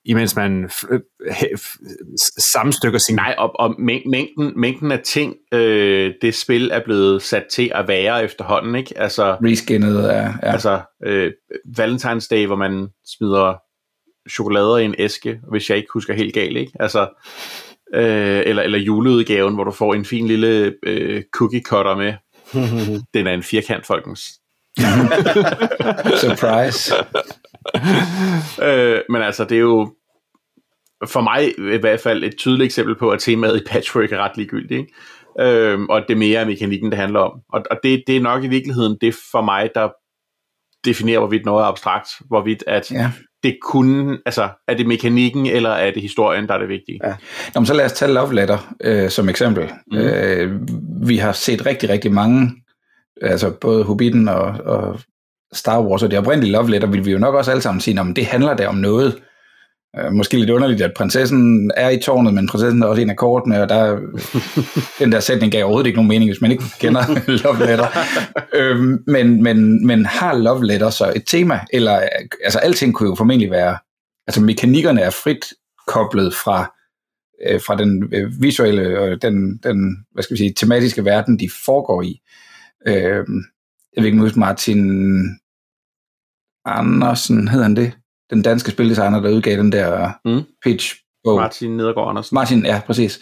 imens 0.06 0.36
man 0.36 0.70
sammenstykker 2.38 3.00
sin... 3.00 3.16
Nej, 3.16 3.36
og, 3.38 3.52
og 3.60 3.76
mængden, 3.80 4.54
mængden 4.56 4.92
af 4.92 5.00
ting, 5.00 5.36
øh, 5.54 6.14
det 6.22 6.36
spil 6.36 6.72
er 6.74 6.80
blevet 6.86 7.22
sat 7.22 7.46
til 7.52 7.72
at 7.76 7.88
være 7.88 8.24
efterhånden, 8.24 8.76
ikke? 8.76 8.98
Altså, 8.98 9.38
Reskinnet, 9.44 10.04
ja. 10.04 10.22
ja. 10.22 10.32
Altså, 10.44 10.82
øh, 11.06 11.32
Valentine's 11.80 12.28
Day, 12.32 12.46
hvor 12.46 12.56
man 12.56 12.88
smider 13.08 13.54
chokolader 14.32 14.78
i 14.78 14.86
en 14.86 14.96
æske, 14.98 15.40
hvis 15.52 15.70
jeg 15.70 15.78
ikke 15.78 15.90
husker 15.94 16.14
helt 16.14 16.34
galt, 16.34 16.58
ikke? 16.58 16.72
Altså, 16.80 17.08
øh, 17.94 18.44
eller, 18.46 18.64
eller 18.64 18.80
juleudgaven, 18.80 19.54
hvor 19.54 19.64
du 19.64 19.72
får 19.72 19.94
en 19.94 20.06
fin 20.06 20.28
lille 20.28 20.74
øh, 20.84 21.24
cookie 21.34 21.62
cutter 21.62 21.96
med. 21.96 22.14
Den 23.14 23.28
er 23.28 23.34
en 23.34 23.44
firkant, 23.44 23.86
folkens. 23.86 24.22
Surprise. 26.22 26.94
øh, 28.68 29.02
men 29.10 29.22
altså, 29.22 29.44
det 29.44 29.56
er 29.56 29.62
jo 29.62 29.94
for 31.08 31.22
mig 31.22 31.54
i 31.74 31.78
hvert 31.78 32.00
fald 32.00 32.24
et 32.24 32.36
tydeligt 32.38 32.66
eksempel 32.66 32.96
på, 32.96 33.10
at 33.10 33.20
temaet 33.20 33.62
i 33.62 33.64
Patchwork 33.68 34.12
er 34.12 34.18
ret 34.18 34.38
ligegyldigt. 34.38 34.72
Ikke? 34.72 34.94
Øhm, 35.40 35.90
og 35.90 36.02
det 36.08 36.18
mere 36.18 36.40
er 36.40 36.46
mekanikken, 36.46 36.92
det 36.92 37.00
handler 37.00 37.20
om. 37.20 37.40
Og, 37.54 37.64
og 37.72 37.78
det, 37.84 38.04
det 38.08 38.18
er 38.18 38.22
nok 38.22 38.44
i 38.44 38.48
virkeligheden 38.48 38.98
det 39.02 39.16
for 39.32 39.42
mig, 39.42 39.70
der 39.76 39.90
definerer, 40.86 41.20
hvorvidt 41.20 41.46
noget 41.46 41.64
er 41.64 41.68
abstrakt, 41.68 42.10
hvorvidt 42.28 42.64
at 42.68 42.92
Ja. 42.92 43.12
det 43.44 43.58
kunne, 43.62 44.18
altså 44.26 44.50
er 44.68 44.74
det 44.74 44.88
mekanikken, 44.88 45.46
eller 45.46 45.70
er 45.70 45.92
det 45.92 46.02
historien, 46.02 46.48
der 46.48 46.54
er 46.54 46.58
det 46.58 46.70
vigtige? 46.70 47.00
Ja. 47.04 47.16
Nå, 47.56 47.60
men 47.62 47.66
så 47.66 47.74
lad 47.74 47.86
os 47.86 47.94
tage 47.94 48.14
Love 48.14 48.36
Letter 48.36 48.76
øh, 48.84 49.10
som 49.10 49.30
eksempel. 49.30 49.72
Mm. 49.92 49.98
Øh, 49.98 50.60
vi 51.08 51.18
har 51.18 51.32
set 51.32 51.66
rigtig, 51.66 51.90
rigtig 51.90 52.14
mange, 52.14 52.52
altså 53.22 53.52
både 53.62 53.84
Hobbiten 53.84 54.28
og, 54.28 54.46
og 54.46 55.00
Star 55.54 55.82
Wars 55.82 56.04
og 56.04 56.12
det 56.12 56.20
oprindelige 56.20 56.52
Love 56.52 56.70
Letter, 56.70 56.88
vil 56.88 57.06
vi 57.06 57.12
jo 57.12 57.18
nok 57.18 57.36
også 57.36 57.52
alle 57.52 57.62
sammen 57.62 57.82
sige, 57.82 58.00
at 58.00 58.16
det 58.16 58.26
handler 58.26 58.54
der 58.54 58.68
om 58.68 58.76
noget. 58.76 59.22
Øh, 60.00 60.12
måske 60.12 60.38
lidt 60.38 60.50
underligt, 60.50 60.82
at 60.82 60.94
prinsessen 60.96 61.72
er 61.78 61.90
i 61.90 62.00
tårnet, 62.00 62.34
men 62.34 62.48
prinsessen 62.48 62.84
er 62.84 62.88
også 62.88 63.02
en 63.02 63.10
af 63.10 63.16
kortene, 63.16 63.62
og 63.62 63.70
der, 63.70 64.00
den 65.00 65.12
der 65.12 65.20
sætning 65.20 65.52
gav 65.52 65.64
overhovedet 65.64 65.88
ikke 65.88 65.98
nogen 65.98 66.10
mening, 66.10 66.32
hvis 66.32 66.42
man 66.42 66.52
ikke 66.52 66.64
kender 66.80 67.02
Love 67.44 67.66
Letter. 67.66 67.88
øhm, 68.54 69.04
men, 69.08 69.44
men, 69.44 69.88
men 69.88 70.06
har 70.06 70.34
Love 70.34 70.66
Letter 70.66 70.90
så 70.90 71.14
et 71.16 71.24
tema? 71.28 71.60
Eller, 71.74 72.00
altså 72.44 72.60
alting 72.60 72.94
kunne 72.94 73.10
jo 73.10 73.16
formentlig 73.16 73.52
være, 73.52 73.78
altså 74.28 74.42
mekanikkerne 74.42 75.02
er 75.02 75.10
frit 75.10 75.46
koblet 75.88 76.34
fra, 76.34 76.74
øh, 77.48 77.62
fra 77.62 77.78
den 77.78 78.14
øh, 78.14 78.42
visuelle 78.42 79.00
og 79.00 79.22
den, 79.22 79.58
den, 79.58 80.06
hvad 80.14 80.24
skal 80.24 80.34
vi 80.34 80.38
sige, 80.38 80.54
tematiske 80.54 81.06
verden, 81.06 81.40
de 81.40 81.50
foregår 81.66 82.02
i. 82.02 82.22
Øh, 82.88 83.26
jeg 84.00 84.04
vil 84.04 84.14
ikke 84.14 84.20
huske 84.20 84.40
Martin 84.40 84.80
Andersen, 86.66 87.48
hedder 87.48 87.64
han 87.64 87.76
det? 87.76 87.92
Den 88.30 88.42
danske 88.42 88.72
spildesigner, 88.72 89.22
der 89.22 89.30
udgav 89.30 89.58
den 89.58 89.72
der 89.72 90.12
Mm. 90.26 90.42
pitch-bog. 90.66 91.36
Martin 91.40 91.78
Nedergaard 91.78 92.10
Andersen. 92.10 92.36
Martin, 92.36 92.66
ja, 92.66 92.82
præcis. 92.86 93.20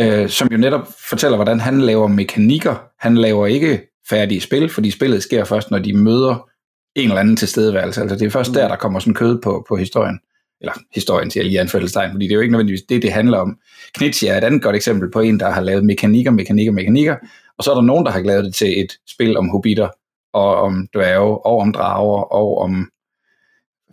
Øh, 0.00 0.28
som 0.28 0.48
jo 0.52 0.56
netop 0.56 0.88
fortæller, 1.08 1.36
hvordan 1.36 1.60
han 1.60 1.80
laver 1.80 2.06
mekanikker. 2.08 2.74
Han 2.98 3.16
laver 3.16 3.46
ikke 3.46 3.80
færdige 4.10 4.40
spil, 4.40 4.68
fordi 4.68 4.90
spillet 4.90 5.22
sker 5.22 5.44
først, 5.44 5.70
når 5.70 5.78
de 5.78 5.96
møder 5.96 6.48
en 6.96 7.08
eller 7.08 7.20
anden 7.20 7.36
tilstedeværelse. 7.36 8.00
Altså 8.00 8.16
det 8.16 8.26
er 8.26 8.30
først 8.30 8.54
der, 8.54 8.68
der 8.68 8.76
kommer 8.76 9.00
sådan 9.00 9.14
kød 9.14 9.40
på, 9.42 9.64
på 9.68 9.76
historien. 9.76 10.18
Eller 10.60 10.72
historien, 10.94 11.30
siger 11.30 11.44
jeg 11.44 11.48
lige 11.48 11.60
anførselstegn, 11.60 12.10
fordi 12.12 12.24
det 12.24 12.30
er 12.30 12.34
jo 12.34 12.40
ikke 12.40 12.52
nødvendigvis 12.52 12.82
det, 12.88 13.02
det 13.02 13.12
handler 13.12 13.38
om. 13.38 13.58
Knitsi 13.94 14.26
er 14.26 14.38
et 14.38 14.44
andet 14.44 14.62
godt 14.62 14.76
eksempel 14.76 15.10
på 15.10 15.20
en, 15.20 15.40
der 15.40 15.50
har 15.50 15.60
lavet 15.60 15.84
mekanikker, 15.84 16.30
mekanikker, 16.30 16.72
mekanikker, 16.72 17.16
og 17.58 17.64
så 17.64 17.70
er 17.70 17.74
der 17.74 17.82
nogen, 17.82 18.06
der 18.06 18.12
har 18.12 18.20
lavet 18.20 18.44
det 18.44 18.54
til 18.54 18.80
et 18.80 18.92
spil 19.08 19.36
om 19.36 19.48
hobitter, 19.48 19.88
og 20.34 20.56
om 20.56 20.88
dværge, 20.94 21.46
og 21.46 21.58
om 21.58 21.72
drager, 21.72 22.22
og 22.22 22.58
om 22.58 22.90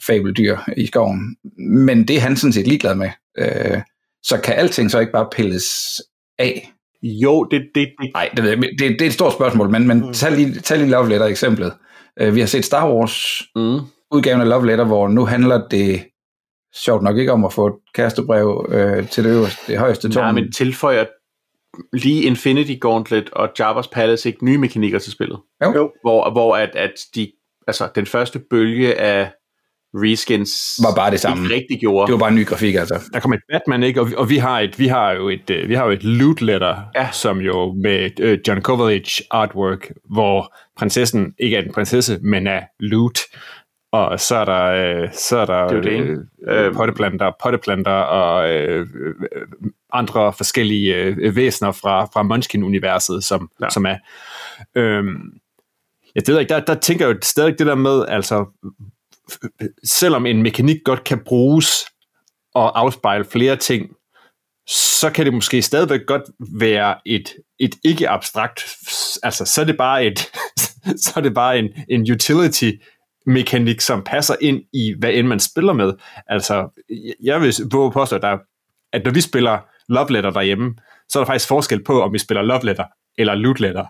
fabeldyr 0.04 0.58
i 0.78 0.86
skoven. 0.86 1.36
Men 1.58 2.08
det 2.08 2.16
er 2.16 2.20
han 2.20 2.38
sådan 2.38 2.54
set 2.54 2.68
ligeglad 2.68 2.96
med. 2.96 3.10
Øh, 3.38 3.82
så 4.24 4.42
kan 4.44 4.56
alting 4.56 4.92
så 4.92 5.00
ikke 5.00 5.12
bare 5.12 5.28
pilles 5.32 6.02
af? 6.40 6.72
Jo, 7.04 7.44
det, 7.44 7.62
det, 7.76 7.90
det 8.02 8.10
Nej, 8.14 8.30
det, 8.38 8.44
det, 8.44 8.80
det 8.80 9.02
er 9.02 9.06
et 9.06 9.14
stort 9.14 9.34
spørgsmål, 9.34 9.70
men, 9.70 9.88
men 9.88 9.98
Mm. 9.98 10.14
tag, 10.14 10.32
lige, 10.32 10.60
tag 10.60 10.78
lige 10.78 10.90
Love 10.90 11.10
Letter 11.10 11.26
eksemplet. 11.26 11.74
Øh, 12.20 12.36
vi 12.36 12.40
har 12.40 12.48
set 12.48 12.66
Star 12.66 12.94
Wars 12.94 13.42
mm. 13.56 13.80
udgaven 14.12 14.42
af 14.42 14.50
Love 14.50 14.66
Letter, 14.68 14.86
hvor 14.86 15.08
nu 15.08 15.26
handler 15.26 15.68
det 15.68 16.04
sjovt 16.76 17.04
nok 17.04 17.18
ikke 17.18 17.32
om 17.32 17.46
at 17.46 17.54
få 17.54 17.68
et 17.68 17.74
kærestebrev 17.94 18.66
øh, 18.70 19.10
til 19.10 19.24
det, 19.24 19.30
øverste, 19.30 19.72
det 19.72 19.80
højeste 19.80 20.10
tårn. 20.10 20.24
Nej, 20.24 20.32
men 20.32 20.52
tilføjer 20.52 21.06
lige 21.94 22.24
Infinity 22.24 22.74
Gauntlet 22.82 23.30
og 23.30 23.50
Jabba's 23.60 23.90
Palace 23.92 24.30
ikke 24.30 24.46
nye 24.46 24.58
mekanikker 24.58 25.00
til 25.00 25.12
spillet? 25.12 25.40
Jo. 25.64 25.92
Hvor, 26.02 26.32
hvor 26.32 26.56
at, 26.58 26.76
at 26.76 26.94
de, 27.16 27.32
altså, 27.68 27.90
den 27.96 28.06
første 28.06 28.40
bølge 28.50 28.96
af 29.00 29.32
reskins 29.94 30.52
Var 30.84 30.96
bare 30.96 31.12
det 31.12 31.20
samme. 31.20 31.44
ikke 31.44 31.56
rigtig 31.56 31.80
gjorde. 31.80 32.08
Det 32.08 32.14
var 32.14 32.20
bare 32.20 32.30
en 32.30 32.36
ny 32.36 32.46
grafik, 32.48 32.76
altså. 32.76 33.10
Der 33.14 33.20
kom 33.20 33.34
et 33.34 33.40
Batman, 33.52 33.84
ikke? 33.84 34.02
Og 34.02 34.10
vi, 34.10 34.16
og 34.18 34.30
vi 34.30 34.38
har 34.38 34.60
et, 34.60 34.80
vi 34.80 34.88
har 34.88 35.12
jo 35.12 35.30
et, 35.30 35.50
øh, 35.50 35.70
vi 35.70 35.74
har 35.74 35.86
jo 35.86 35.92
et 35.92 36.04
loot 36.04 36.42
letter, 36.42 36.76
Ja. 36.96 37.10
som 37.12 37.38
jo 37.42 37.74
med 37.84 38.20
øh, 38.20 38.40
John 38.48 38.62
Kovalich 38.62 39.22
artwork, 39.32 39.92
hvor 40.14 40.56
prinsessen 40.78 41.34
ikke 41.40 41.58
er 41.58 41.62
en 41.62 41.74
prinsesse, 41.74 42.20
men 42.22 42.48
er 42.48 42.62
loot. 42.80 43.20
Og 43.94 44.20
så 44.20 44.36
er 44.36 44.46
der, 44.46 44.64
øh, 45.04 45.10
så 45.14 45.38
er 45.38 45.46
der 45.46 45.68
Det 45.68 45.78
er 45.78 45.82
det, 45.82 46.20
øh, 46.50 46.66
Øhm. 46.66 46.76
potteplanter, 46.76 47.32
potteplanter 47.44 47.92
og 47.92 48.50
øh, 48.52 48.80
øh, 48.80 49.14
andre 49.94 50.34
forskellige 50.34 50.96
øh, 50.96 51.36
væsener 51.36 51.72
fra, 51.72 52.06
fra 52.06 52.24
Munchkin-universet, 52.24 53.24
som, 53.24 53.50
Ja. 53.62 53.70
som 53.70 53.86
er. 53.86 53.98
Øhm, 54.76 55.34
jeg 56.16 56.24
ved 56.28 56.40
ikke, 56.40 56.54
der, 56.54 56.60
der 56.60 56.76
tænker 56.76 57.08
jeg 57.08 57.16
jo 57.16 57.20
stadig 57.24 57.60
det 57.60 57.68
der 57.68 57.76
med, 57.76 58.06
altså, 58.08 58.46
selvom 59.84 60.26
en 60.26 60.44
mekanik 60.44 60.78
godt 60.86 61.04
kan 61.04 61.20
bruges 61.26 61.86
og 62.54 62.80
afspejle 62.80 63.26
flere 63.26 63.56
ting, 63.56 63.90
så 64.68 65.10
kan 65.10 65.26
det 65.26 65.34
måske 65.34 65.62
stadigvæk 65.62 66.02
godt 66.08 66.22
være 66.62 66.96
et, 67.06 67.34
et 67.60 67.76
ikke 67.84 68.10
abstrakt, 68.10 68.64
altså 69.24 69.46
så 69.46 69.62
er 69.62 69.66
det 69.66 69.78
bare 69.78 70.06
et, 70.06 70.20
så 71.04 71.14
er 71.16 71.22
det 71.22 71.34
bare 71.34 71.60
en, 71.60 71.70
en 71.90 72.12
utility 72.12 72.72
mekanik, 73.26 73.82
som 73.82 74.04
passer 74.04 74.36
ind 74.42 74.62
i, 74.74 74.96
hvad 75.00 75.14
end 75.14 75.28
man 75.28 75.40
spiller 75.40 75.74
med. 75.74 75.94
Altså, 76.28 76.84
jeg 77.24 77.42
vil 77.42 77.54
våge 77.72 77.92
påstå, 77.92 78.16
at, 78.16 78.22
der, 78.22 78.38
at 78.94 79.04
når 79.04 79.12
vi 79.12 79.22
spiller 79.22 79.60
Love 79.92 80.12
Letter 80.12 80.30
derhjemme, 80.30 80.76
så 81.10 81.20
er 81.20 81.24
der 81.24 81.28
faktisk 81.28 81.48
forskel 81.48 81.84
på, 81.84 82.02
om 82.02 82.14
vi 82.14 82.20
spiller 82.20 82.42
Love 82.42 82.66
Letter 82.66 82.86
eller 83.18 83.36
Loot 83.36 83.60
Letter. 83.60 83.86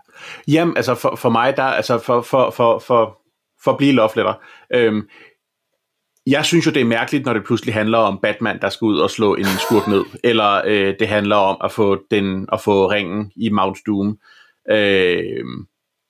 Jamen, 0.48 0.78
altså 0.78 0.96
for, 0.96 1.16
for 1.16 1.30
mig, 1.30 1.58
der, 1.58 1.64
altså 1.64 1.98
for, 1.98 2.22
for, 2.22 2.50
for, 2.50 2.80
for, 2.80 3.22
for 3.64 3.72
at 3.72 3.78
blive 3.78 3.94
love 3.94 4.10
letter, 4.16 4.34
øhm, 4.74 5.10
jeg 6.28 6.46
synes 6.46 6.66
jo, 6.66 6.72
det 6.72 6.82
er 6.82 6.86
mærkeligt, 6.86 7.26
når 7.26 7.34
det 7.34 7.44
pludselig 7.46 7.74
handler 7.74 7.98
om 7.98 8.20
Batman, 8.22 8.62
der 8.62 8.70
skal 8.70 8.86
ud 8.86 9.00
og 9.00 9.10
slå 9.10 9.36
en 9.36 9.46
skurk 9.46 9.88
ned, 9.88 10.06
eller 10.24 10.62
øh, 10.66 10.96
det 11.00 11.08
handler 11.08 11.36
om 11.36 11.58
at 11.64 11.72
få, 11.72 12.04
den, 12.12 12.48
at 12.54 12.62
få 12.62 12.92
ringen 12.92 13.32
i 13.36 13.50
Mount 13.50 13.78
Doom, 13.88 14.20
øh, 14.72 15.46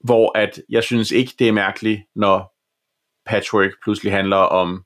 hvor 0.04 0.38
at 0.38 0.62
jeg 0.69 0.84
synes 0.84 1.12
ikke, 1.12 1.34
det 1.39 1.47
er 1.47 1.51
mærkeligt, 1.51 2.01
når 2.15 2.54
Patchwork 3.25 3.71
pludselig 3.84 4.13
handler 4.13 4.38
om 4.38 4.84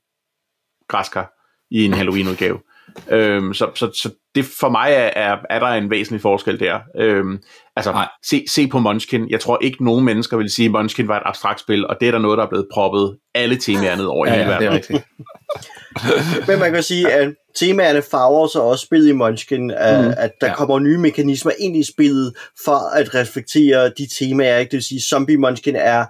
græskar 0.88 1.32
i 1.70 1.84
en 1.84 1.92
Halloween-udgave. 1.92 2.60
Øhm, 3.10 3.54
så, 3.54 3.70
så, 3.74 3.90
så 3.94 4.10
det 4.34 4.44
for 4.60 4.68
mig 4.68 4.88
er, 4.92 5.10
er, 5.32 5.36
er 5.50 5.58
der 5.58 5.66
en 5.66 5.90
væsentlig 5.90 6.20
forskel 6.22 6.60
der. 6.60 6.78
Øhm, 6.98 7.38
altså, 7.76 7.92
Nej. 7.92 8.08
se, 8.24 8.44
se 8.48 8.68
på 8.68 8.78
Munchkin. 8.78 9.30
Jeg 9.30 9.40
tror 9.40 9.58
ikke, 9.62 9.84
nogen 9.84 10.04
mennesker 10.04 10.36
vil 10.36 10.50
sige, 10.50 10.66
at 10.66 10.72
Munchkin 10.72 11.08
var 11.08 11.16
et 11.16 11.22
abstrakt 11.24 11.60
spil, 11.60 11.86
og 11.86 11.96
det 12.00 12.08
er 12.08 12.12
der 12.12 12.18
noget, 12.18 12.38
der 12.38 12.44
er 12.44 12.48
blevet 12.48 12.66
proppet 12.72 13.16
alle 13.34 13.56
temaer 13.56 13.96
ned 13.96 14.04
over 14.04 14.26
i 14.26 14.28
Ja, 14.28 14.34
hele 14.36 14.50
ja, 14.52 14.58
det 14.58 14.66
er 14.66 14.70
verden. 14.70 14.76
rigtigt. 14.76 15.04
Men 16.48 16.58
man 16.58 16.72
kan 16.72 16.82
sige, 16.82 17.12
at 17.12 17.34
temaerne 17.56 18.02
farver 18.10 18.46
så 18.46 18.60
også 18.60 18.86
spillet 18.86 19.08
i 19.08 19.12
Munchkin, 19.12 19.70
at, 19.70 20.04
Mm, 20.04 20.12
at 20.16 20.30
der 20.40 20.46
ja. 20.46 20.54
kommer 20.54 20.78
nye 20.78 20.98
mekanismer 20.98 21.52
ind 21.58 21.76
i 21.76 21.82
spillet 21.84 22.32
for 22.64 22.96
at 22.96 23.14
reflektere 23.14 23.88
de 23.88 24.06
temaer. 24.18 24.58
Ikke? 24.58 24.70
Det 24.70 24.76
vil 24.76 24.84
sige, 24.84 25.00
Zombie 25.02 25.36
Munchkin 25.36 25.76
er, 25.76 26.04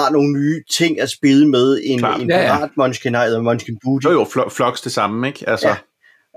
har 0.00 0.10
nogle 0.10 0.32
nye 0.32 0.62
ting 0.78 1.00
at 1.00 1.10
spille 1.10 1.48
med, 1.48 1.80
en, 1.84 1.98
Klart. 1.98 2.20
en 2.20 2.30
Ja, 2.30 2.38
ja. 2.42 2.56
pirat 2.56 2.70
Munchkin 2.76 3.14
har, 3.14 3.24
eller 3.24 3.40
Munchkin 3.40 3.78
Booty. 3.84 4.04
Jo 4.06 4.10
jo, 4.12 4.48
Flux 4.50 4.80
det 4.82 4.92
samme, 4.92 5.26
ikke? 5.28 5.44
Altså, 5.50 5.68
Ja. 5.68 5.74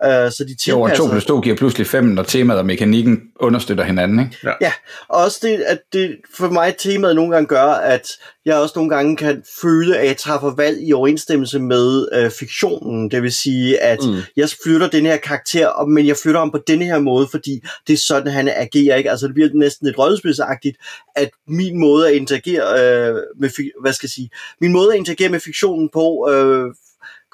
Uh, 0.05 0.09
så 0.31 0.45
de 0.47 0.69
Jo, 0.71 0.81
og 0.81 0.89
2 0.89 0.93
tilpasser 0.95 1.11
plus 1.11 1.25
2 1.25 1.39
giver 1.41 1.55
pludselig 1.55 1.87
5, 1.87 2.03
når 2.03 2.23
temaet 2.23 2.59
og 2.59 2.65
mekanikken 2.65 3.21
understøtter 3.39 3.83
hinanden, 3.83 4.19
ikke? 4.19 4.37
Ja, 4.61 4.71
og 5.07 5.23
også 5.23 5.39
det, 5.41 5.53
at 5.61 5.79
det 5.93 6.17
for 6.37 6.49
mig 6.49 6.75
temaet 6.79 7.15
nogle 7.15 7.31
gange 7.33 7.47
gør, 7.47 7.63
at 7.63 8.07
jeg 8.45 8.55
også 8.55 8.73
nogle 8.75 8.95
gange 8.95 9.17
kan 9.17 9.43
føle, 9.61 9.97
at 9.97 10.07
jeg 10.07 10.17
træffer 10.17 10.55
valg 10.55 10.77
i 10.87 10.93
overensstemmelse 10.93 11.59
med 11.59 12.07
øh, 12.13 12.31
fiktionen. 12.31 13.11
Det 13.11 13.23
vil 13.23 13.31
sige, 13.31 13.81
at 13.81 13.97
Mm. 14.05 14.15
jeg 14.37 14.49
flytter 14.63 14.87
den 14.89 15.05
her 15.05 15.17
karakter, 15.17 15.67
og- 15.67 15.89
men 15.89 16.07
jeg 16.07 16.15
flytter 16.23 16.39
ham 16.39 16.51
på 16.51 16.59
denne 16.67 16.85
her 16.85 16.99
måde, 16.99 17.27
fordi 17.31 17.63
det 17.87 17.93
er 17.93 17.97
sådan, 17.97 18.31
han 18.33 18.47
agerer. 18.55 18.95
Ikke? 18.95 19.11
Altså 19.11 19.25
det 19.27 19.33
bliver 19.35 19.49
næsten 19.53 19.85
lidt 19.87 19.97
rollespilsagtigt, 19.99 20.77
at 21.15 21.29
min 21.47 21.79
måde 21.79 22.07
at 22.09 22.13
interagere 22.15 22.63
øh, 22.81 23.15
med, 23.39 23.49
hvad 23.81 23.93
skal 23.93 24.07
jeg 24.07 24.11
sige, 24.11 24.29
min 24.61 24.71
måde 24.71 24.91
at 24.93 24.97
interagere 24.97 25.29
med 25.29 25.39
fiktionen 25.39 25.89
på, 25.93 26.29
øh, 26.31 26.65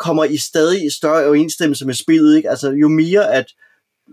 kommer 0.02 0.24
i 0.24 0.38
stadig 0.38 0.92
større 0.92 1.26
overensstemmelse 1.26 1.86
med 1.86 1.94
spillet. 1.94 2.38
Ikke? 2.38 2.50
Altså 2.50 2.70
jo 2.72 2.88
mere 2.88 3.34
at 3.34 3.46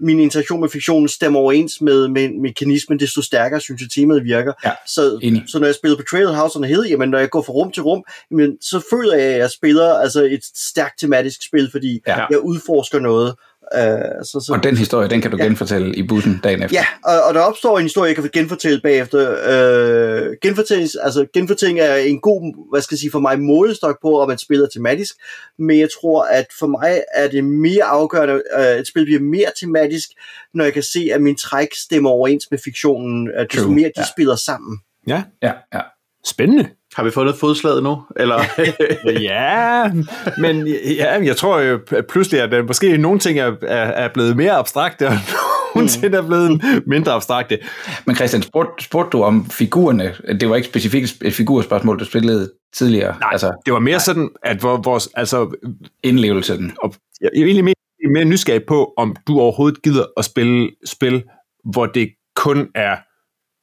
min 0.01 0.21
interaktion 0.21 0.61
med 0.61 0.69
fiktionen 0.69 1.09
stemmer 1.09 1.41
overens 1.41 1.81
med, 1.81 2.09
med 2.09 2.29
mekanismen, 2.29 3.01
desto 3.01 3.23
stærkere 3.23 3.61
synes 3.61 3.83
jeg 3.83 3.91
temaet 3.91 4.25
virker. 4.25 4.53
Ja, 4.65 4.73
så, 4.87 5.19
enig. 5.23 5.45
så 5.47 5.59
når 5.59 5.67
jeg 5.67 5.75
spiller 5.75 5.97
Betrayal 5.97 6.35
House 6.35 6.57
on 6.57 6.63
the 6.63 6.75
Hill, 6.75 6.91
jamen 6.91 7.09
når 7.09 7.19
jeg 7.19 7.31
går 7.31 7.43
fra 7.43 7.53
rum 7.53 7.73
til 7.73 7.83
rum, 7.83 8.05
jamen, 8.31 8.57
så 8.61 8.83
føler 8.91 9.15
jeg, 9.15 9.35
at 9.35 9.39
jeg 9.39 9.51
spiller 9.51 9.95
altså 9.95 10.25
et 10.25 10.45
stærkt 10.57 11.01
tematisk 11.01 11.47
spil, 11.47 11.71
fordi 11.71 12.01
ja. 12.07 12.27
jeg 12.31 12.39
udforsker 12.41 12.99
noget. 12.99 13.35
Uh, 13.77 13.81
så, 14.25 14.45
så, 14.47 14.53
Og 14.53 14.63
den 14.63 14.77
historie, 14.77 15.09
den 15.09 15.21
kan 15.21 15.31
du 15.31 15.37
Ja. 15.37 15.45
genfortælle 15.45 15.95
i 15.95 16.03
bussen 16.03 16.41
dagen 16.45 16.63
efter. 16.63 16.79
Ja, 16.79 16.87
og, 17.05 17.23
og 17.29 17.35
der 17.35 17.41
opstår 17.41 17.79
en 17.79 17.83
historie, 17.83 18.09
jeg 18.09 18.17
kan 18.17 18.31
genfortælle 18.33 18.81
bagefter. 18.81 19.31
Øh, 19.49 20.37
genfortælling, 20.43 20.91
altså, 21.03 21.27
genfortælling 21.35 21.81
er 21.81 21.95
en 21.97 22.21
god, 22.21 22.71
hvad 22.71 22.83
skal 22.83 22.95
jeg 22.95 22.99
sige, 22.99 23.11
for 23.11 23.19
mig 23.21 23.41
målestok 23.41 23.99
på, 24.03 24.21
om 24.21 24.31
et 24.31 24.41
spil 24.41 24.61
er 24.61 24.69
tematisk, 24.69 25.15
men 25.59 25.79
jeg 25.79 25.89
tror, 26.01 26.23
at 26.25 26.47
for 26.59 26.67
mig 26.67 27.03
er 27.15 27.29
det 27.29 27.45
mere 27.45 27.85
afgørende, 27.85 28.43
at 28.51 28.81
et 28.81 28.87
spil 28.87 29.05
bliver 29.05 29.21
mere 29.21 29.51
tematisk, 29.61 30.09
når 30.55 30.65
jeg 30.65 30.73
kan 30.73 30.83
se, 30.83 31.11
at 31.15 31.23
min 31.23 31.37
træk 31.37 31.69
stemmer 31.75 32.11
overens 32.11 32.47
med 32.51 32.59
fiktionen, 32.65 33.31
at 33.35 33.49
True, 33.49 33.75
mere 33.75 33.89
de 33.89 33.93
ja. 34.01 34.05
spiller 34.17 34.37
sammen. 34.37 34.79
Ja, 35.07 35.23
ja. 35.43 35.53
ja. 35.75 35.81
Spændende. 36.29 36.69
Har 36.95 37.05
vi 37.05 37.11
fundet 37.11 37.37
fodslaget 37.37 37.83
nu? 37.83 38.03
Eller? 38.17 38.43
ja, 39.31 39.91
men 40.39 40.67
ja, 40.97 41.25
jeg 41.25 41.37
tror 41.37 41.61
jo 41.61 41.81
at 41.91 42.07
pludselig, 42.07 42.41
at 42.41 42.51
der 42.51 42.63
måske 42.63 42.97
nogle 42.97 43.19
ting 43.19 43.39
er, 43.39 43.53
er, 43.63 43.85
er 43.85 44.09
blevet 44.15 44.37
mere 44.37 44.53
abstrakte, 44.53 45.07
og 45.07 45.15
nogensinde 45.75 46.19
er 46.19 46.27
blevet 46.27 46.63
mindre 46.87 47.13
abstrakte. 47.13 47.59
Men 48.07 48.17
Christian, 48.17 48.43
spurgte, 48.43 48.85
spurgte 48.85 49.19
du 49.19 49.23
om 49.23 49.51
figurerne? 49.51 50.15
Det 50.41 50.51
var 50.51 50.57
ikke 50.57 50.69
specifikt 50.69 51.17
et 51.23 51.35
figurspørgsmål, 51.35 51.99
du 51.99 52.05
spillede 52.05 52.53
tidligere. 52.75 53.17
Nej, 53.21 53.29
altså, 53.33 53.53
det 53.67 53.73
var 53.73 53.81
mere 53.81 53.93
nej. 53.93 54.05
sådan, 54.05 54.31
at 54.43 54.63
vores 54.63 55.09
altså, 55.15 55.57
indlevelsen. 56.03 56.73
Og, 56.83 56.95
jeg 57.21 57.27
er 57.27 57.45
egentlig 57.45 57.65
mere, 57.65 57.75
mere 58.13 58.25
nysgerrig 58.25 58.63
på, 58.69 58.93
om 58.97 59.17
du 59.27 59.41
overhovedet 59.41 59.83
gider 59.83 60.05
at 60.17 60.25
spille 60.25 60.71
spil, 60.87 61.25
hvor 61.65 61.87
det 61.87 62.09
kun 62.37 62.69
er 62.75 62.97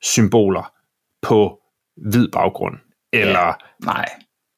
symboler 0.04 0.72
på 1.22 1.60
hvid 1.98 2.28
baggrund. 2.28 2.76
Eller... 3.14 3.46
Ja, 3.46 3.54
nej. 3.86 4.06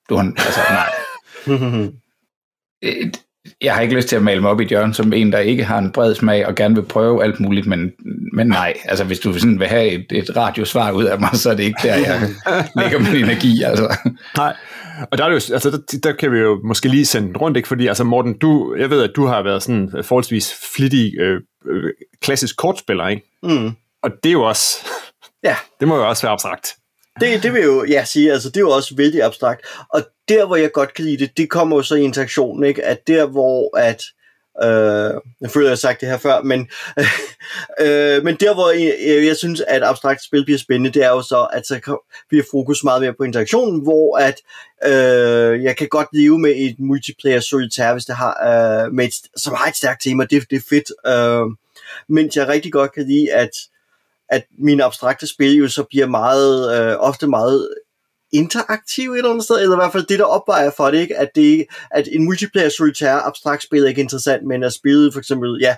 Du 0.10 0.16
har, 0.16 0.24
altså, 0.24 0.60
nej. 0.70 0.90
jeg 3.62 3.74
har 3.74 3.82
ikke 3.82 3.96
lyst 3.96 4.08
til 4.08 4.16
at 4.16 4.22
male 4.22 4.42
mig 4.42 4.50
op 4.50 4.62
i 4.62 4.66
hjørnet 4.66 4.96
som 4.96 5.14
en, 5.14 5.32
der 5.32 5.40
ikke 5.40 5.64
har 5.64 5.78
en 5.78 5.92
bred 5.92 6.16
smag 6.16 6.48
og 6.48 6.56
gerne 6.56 6.76
vil 6.76 6.84
prøve 6.84 7.24
alt 7.24 7.40
muligt, 7.40 7.68
men, 7.68 7.92
men 8.34 8.48
nej, 8.48 8.74
altså 8.86 9.04
hvis 9.04 9.20
du 9.20 9.34
sådan 9.34 9.60
vil 9.60 9.68
have 9.68 9.88
et, 9.88 10.06
et 10.12 10.38
radiosvar 10.38 10.92
ud 10.92 11.04
af 11.04 11.20
mig, 11.20 11.30
så 11.34 11.52
er 11.52 11.56
det 11.56 11.64
ikke 11.64 11.80
der, 11.84 11.96
jeg 11.96 12.30
lægger 12.82 13.00
min 13.00 13.24
energi. 13.24 13.64
Altså. 13.64 13.98
Nej, 14.38 14.56
og 15.12 15.18
der, 15.18 15.24
er 15.24 15.30
det 15.30 15.50
jo, 15.50 15.54
altså 15.54 15.72
der, 15.72 15.98
der 16.04 16.12
kan 16.12 16.32
vi 16.32 16.38
jo 16.38 16.62
måske 16.64 16.88
lige 16.88 17.06
sende 17.06 17.40
rundt, 17.40 17.58
ikke? 17.58 17.68
fordi 17.68 17.88
altså 17.88 18.04
Morten, 18.04 18.38
du, 18.38 18.76
jeg 18.80 18.90
ved, 18.90 19.04
at 19.04 19.12
du 19.16 19.26
har 19.26 19.44
været 19.44 19.64
sådan 19.64 20.04
forholdsvis 20.04 20.54
flittig 20.76 21.20
øh, 21.20 21.42
øh, 21.70 21.92
klassisk 22.22 22.58
kortspiller, 22.58 23.08
ikke? 23.08 23.40
Mm. 23.44 23.72
og 24.04 24.12
det 24.24 24.30
er 24.30 24.34
jo 24.34 24.44
også, 24.44 24.68
ja. 25.44 25.56
det 25.80 25.88
må 25.88 25.96
jo 25.96 26.10
også 26.10 26.24
være 26.24 26.34
abstrakt. 26.34 26.76
Det, 27.20 27.44
det 27.44 27.54
vil 27.54 27.64
jo 27.64 27.86
ja, 27.86 28.06
sige, 28.06 28.32
altså 28.32 28.50
det 28.50 28.58
er 28.58 28.62
jo 28.62 28.70
også 28.70 28.96
vældig 28.96 29.24
abstrakt. 29.24 29.66
Og 29.90 30.02
der, 30.30 30.46
hvor 30.46 30.56
jeg 30.56 30.72
godt 30.72 30.94
kan 30.94 31.06
lide 31.06 31.18
det, 31.18 31.38
det 31.38 31.50
kommer 31.50 31.76
jo 31.76 31.84
så 31.84 31.96
i 31.96 32.02
interaktionen, 32.02 32.64
ikke? 32.64 32.86
At 32.86 33.08
der, 33.08 33.26
hvor 33.26 33.78
at, 33.78 34.04
øh, 34.64 35.22
jeg 35.42 35.52
føler, 35.52 35.68
jeg 35.68 35.72
har 35.72 35.76
sagt 35.76 36.02
det 36.02 36.10
her 36.10 36.18
før, 36.18 36.42
men, 36.42 36.70
øh, 37.86 38.24
men 38.24 38.36
der, 38.36 38.54
hvor 38.54 38.72
jeg, 38.72 39.26
jeg 39.26 39.36
synes, 39.36 39.62
at 39.62 39.84
abstrakt 39.84 40.24
spil 40.24 40.46
bliver 40.46 40.58
spændende, 40.58 41.00
det 41.00 41.04
er 41.04 41.10
jo 41.10 41.22
så, 41.22 41.48
at 41.54 41.68
så 41.68 42.04
bliver 42.30 42.44
fokus 42.52 42.84
meget 42.84 43.02
mere 43.02 43.14
på 43.14 43.24
interaktionen, 43.24 43.82
hvor 43.84 44.18
at 44.18 44.42
øh, 44.86 45.64
jeg 45.64 45.78
kan 45.78 45.88
godt 45.88 46.08
leve 46.14 46.40
med 46.40 46.54
et 46.58 46.76
multiplayer 46.80 47.40
solitaire, 47.40 47.94
hvis 47.94 48.06
det 48.06 48.16
har, 48.16 48.34
øh, 48.50 48.94
med 48.94 49.06
et, 49.06 49.14
som 49.36 49.54
har 49.54 49.68
et 49.68 49.76
stærkt 49.76 50.02
tema, 50.04 50.24
det, 50.24 50.44
det 50.50 50.56
er 50.56 50.68
fedt. 50.70 50.92
Øh, 51.08 51.46
men 52.10 52.32
jeg 52.36 52.48
rigtig 52.48 52.72
godt 52.72 52.94
kan 52.94 53.08
lide, 53.08 53.34
at 53.34 53.52
at 54.30 54.46
mine 54.60 54.84
abstrakte 54.84 55.28
spil 55.28 55.54
jo 55.54 55.68
så 55.68 55.84
bliver 55.84 56.08
meget, 56.08 56.82
øh, 56.82 56.96
ofte 57.00 57.28
meget 57.28 57.70
interaktiv 58.32 59.12
et 59.12 59.18
eller 59.18 59.30
andet 59.30 59.44
sted, 59.44 59.62
eller 59.62 59.76
i 59.76 59.80
hvert 59.80 59.92
fald 59.92 60.06
det, 60.06 60.20
der 60.20 60.26
opvejer 60.26 60.72
for 60.78 60.92
det, 60.92 60.98
ikke? 60.98 61.18
At, 61.18 61.30
det, 61.36 61.66
at 61.92 62.08
en 62.12 62.26
multiplayer 62.26 62.70
solitaire 62.70 63.22
abstrakt 63.22 63.64
spil 63.64 63.84
er 63.84 63.88
ikke 63.88 64.02
interessant, 64.02 64.48
men 64.48 64.64
at 64.64 64.74
spille 64.74 65.12
for 65.12 65.20
eksempel, 65.20 65.58
ja, 65.62 65.76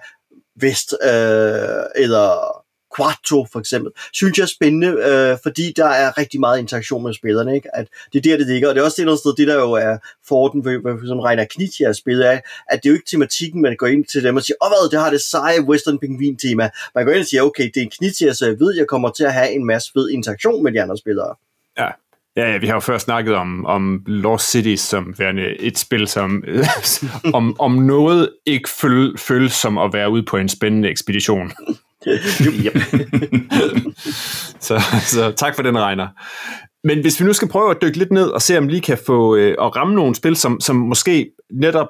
Vest, 0.62 0.96
øh, 1.04 1.84
eller 1.96 2.59
Quattro 3.00 3.48
for 3.52 3.60
eksempel, 3.60 3.92
synes 4.14 4.38
jeg 4.38 4.44
er 4.44 4.48
spændende, 4.48 4.88
øh, 4.88 5.38
fordi 5.44 5.74
der 5.76 5.86
er 5.86 6.18
rigtig 6.18 6.40
meget 6.40 6.60
interaktion 6.60 7.04
med 7.04 7.14
spillerne, 7.14 7.56
ikke? 7.56 7.76
At 7.76 7.88
det 8.14 8.18
er 8.20 8.22
der, 8.22 8.38
det 8.38 8.48
ligger, 8.48 8.70
og 8.70 8.76
det 8.76 8.82
er 8.82 8.86
også 8.86 9.02
et 9.02 9.04
eller 9.04 9.12
andet 9.12 9.20
sted, 9.20 9.34
det 9.38 9.48
der 9.48 9.56
jo 9.56 9.72
er 9.72 9.98
forden, 10.28 10.64
som 11.08 11.20
Reiner 11.20 11.46
Knitja 11.46 11.94
spillet 11.94 12.24
af, 12.24 12.42
at 12.70 12.80
det 12.84 12.90
er 12.90 12.94
jo 12.94 12.96
ikke 12.96 13.10
tematikken, 13.10 13.62
man 13.62 13.76
går 13.76 13.88
ind 13.88 14.06
til 14.06 14.24
dem 14.24 14.36
og 14.36 14.44
siger, 14.44 14.56
åh 14.62 14.68
oh, 14.68 14.72
hvad, 14.72 14.90
det 14.92 15.00
har 15.00 15.10
det 15.10 15.22
seje 15.22 15.62
Western 15.62 16.00
Pingvin 16.00 16.38
tema. 16.38 16.70
Man 16.96 17.06
går 17.06 17.12
ind 17.12 17.20
og 17.20 17.26
siger, 17.26 17.44
okay, 17.44 17.64
det 17.74 17.78
er 17.78 17.82
en 17.82 17.90
Knitja, 17.90 18.34
så 18.34 18.46
jeg 18.46 18.60
ved, 18.60 18.76
jeg 18.78 18.88
kommer 18.88 19.10
til 19.10 19.24
at 19.24 19.34
have 19.34 19.52
en 19.52 19.66
masse 19.66 19.92
fed 19.94 20.10
interaktion 20.10 20.64
med 20.64 20.72
de 20.72 20.82
andre 20.82 20.98
spillere. 20.98 21.36
Ja, 21.78 21.88
Ja, 22.36 22.52
ja, 22.52 22.58
vi 22.58 22.68
har 22.68 22.74
jo 22.74 22.80
før 22.80 22.98
snakket 22.98 23.36
om, 23.36 23.66
om 23.66 24.04
Lost 24.08 24.52
City 24.52 24.76
som 24.76 25.16
værende 25.18 25.62
et 25.62 25.78
spil, 25.78 26.08
som 26.08 26.44
om, 27.34 27.60
om 27.60 27.72
noget 27.72 28.30
ikke 28.46 28.70
føl, 28.70 29.18
føles 29.18 29.54
som 29.54 29.78
at 29.78 29.94
være 29.94 30.10
ude 30.10 30.24
på 30.24 30.38
en 30.38 30.50
spændende 30.50 30.90
ekspedition. 30.90 31.52
så, 34.68 34.82
så 35.02 35.34
tak 35.38 35.56
for 35.56 35.64
den, 35.64 35.80
Regner. 35.80 36.08
Men 36.84 37.02
hvis 37.02 37.20
vi 37.20 37.26
nu 37.26 37.34
skal 37.34 37.48
prøve 37.48 37.72
at 37.72 37.78
dykke 37.82 37.98
lidt 37.98 38.12
ned 38.12 38.30
og 38.30 38.42
se, 38.42 38.58
om 38.58 38.68
vi 38.68 38.72
lige 38.72 38.82
kan 38.82 38.98
få 39.06 39.36
øh, 39.36 39.56
at 39.62 39.76
ramme 39.76 39.96
nogle 39.96 40.16
spil, 40.16 40.36
som, 40.36 40.60
som 40.60 40.76
måske 40.76 41.32
netop 41.52 41.88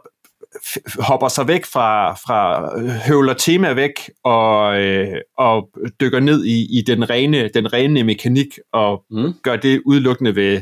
hopper 0.99 1.27
sig 1.27 1.47
væk 1.47 1.65
fra, 1.65 2.13
fra 2.13 2.69
høvler 3.07 3.33
tema 3.33 3.73
væk 3.73 3.91
og, 4.23 4.81
øh, 4.81 5.17
og 5.37 5.69
dykker 6.01 6.19
ned 6.19 6.45
i, 6.45 6.79
i 6.79 6.81
den, 6.81 7.09
rene, 7.09 7.49
den 7.53 7.73
rene 7.73 8.03
mekanik 8.03 8.47
og 8.73 9.03
mm. 9.11 9.33
gør 9.43 9.55
det 9.55 9.81
udelukkende 9.85 10.35
ved, 10.35 10.61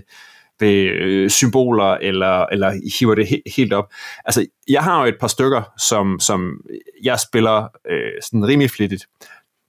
ved 0.59 0.83
øh, 0.83 1.29
symboler 1.29 1.97
eller, 2.01 2.45
eller 2.45 2.73
hiver 2.99 3.15
det 3.15 3.27
he, 3.27 3.41
helt 3.55 3.73
op. 3.73 3.93
Altså, 4.25 4.45
jeg 4.69 4.83
har 4.83 5.01
jo 5.01 5.07
et 5.07 5.17
par 5.19 5.27
stykker, 5.27 5.61
som, 5.87 6.19
som 6.19 6.61
jeg 7.03 7.19
spiller 7.19 7.67
øh, 7.91 8.11
sådan 8.23 8.47
rimelig 8.47 8.71
flittigt. 8.71 9.07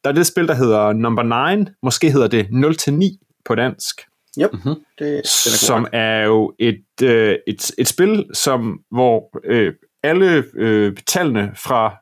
Der 0.08 0.12
er 0.12 0.16
det 0.16 0.26
spil, 0.26 0.48
der 0.48 0.54
hedder 0.54 0.92
Number 0.92 1.56
9, 1.56 1.64
måske 1.82 2.10
hedder 2.10 2.28
det 2.28 2.44
0-9 2.44 3.42
på 3.44 3.54
dansk. 3.54 4.00
Yep, 4.40 4.52
mm-hmm. 4.52 4.74
det, 4.74 4.98
det 4.98 5.20
er 5.20 5.56
som 5.66 5.86
er 5.92 6.24
jo 6.24 6.54
et, 6.58 6.84
øh, 7.02 7.36
et, 7.46 7.70
et 7.78 7.88
spil, 7.88 8.26
som 8.34 8.80
hvor 8.90 9.40
øh, 9.44 9.72
alle 10.02 10.44
øh, 10.54 10.96
tallene 11.06 11.52
fra, 11.56 11.96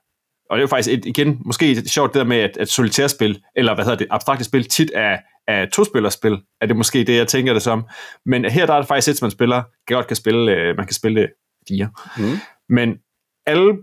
og 0.50 0.56
det 0.56 0.60
er 0.60 0.60
jo 0.60 0.66
faktisk 0.66 0.98
et, 0.98 1.06
igen, 1.06 1.38
måske 1.44 1.70
et 1.70 1.90
sjovt 1.90 2.14
det 2.14 2.18
der 2.18 2.24
med, 2.24 2.36
at, 2.36 2.56
at 2.56 2.68
solitærspil, 2.68 3.42
eller 3.56 3.74
hvad 3.74 3.84
hedder 3.84 3.98
det, 3.98 4.06
abstrakte 4.10 4.44
spil, 4.44 4.64
tit 4.64 4.90
er, 4.94 5.18
er 5.48 5.66
to-spillerspil, 5.66 6.38
er 6.60 6.66
det 6.66 6.76
måske 6.76 7.04
det, 7.04 7.16
jeg 7.16 7.28
tænker 7.28 7.52
det 7.52 7.62
som. 7.62 7.86
Men 8.26 8.44
her 8.44 8.66
der 8.66 8.74
er 8.74 8.78
det 8.78 8.88
faktisk 8.88 9.08
et, 9.08 9.16
som 9.16 9.26
man 9.26 9.30
spiller, 9.30 9.62
godt 9.86 10.06
kan 10.06 10.16
spille, 10.16 10.52
øh, 10.52 10.76
man 10.76 10.86
kan 10.86 10.94
spille 10.94 11.28
fire. 11.68 11.90
Mm. 12.18 12.36
Men 12.68 12.98
alle, 13.46 13.76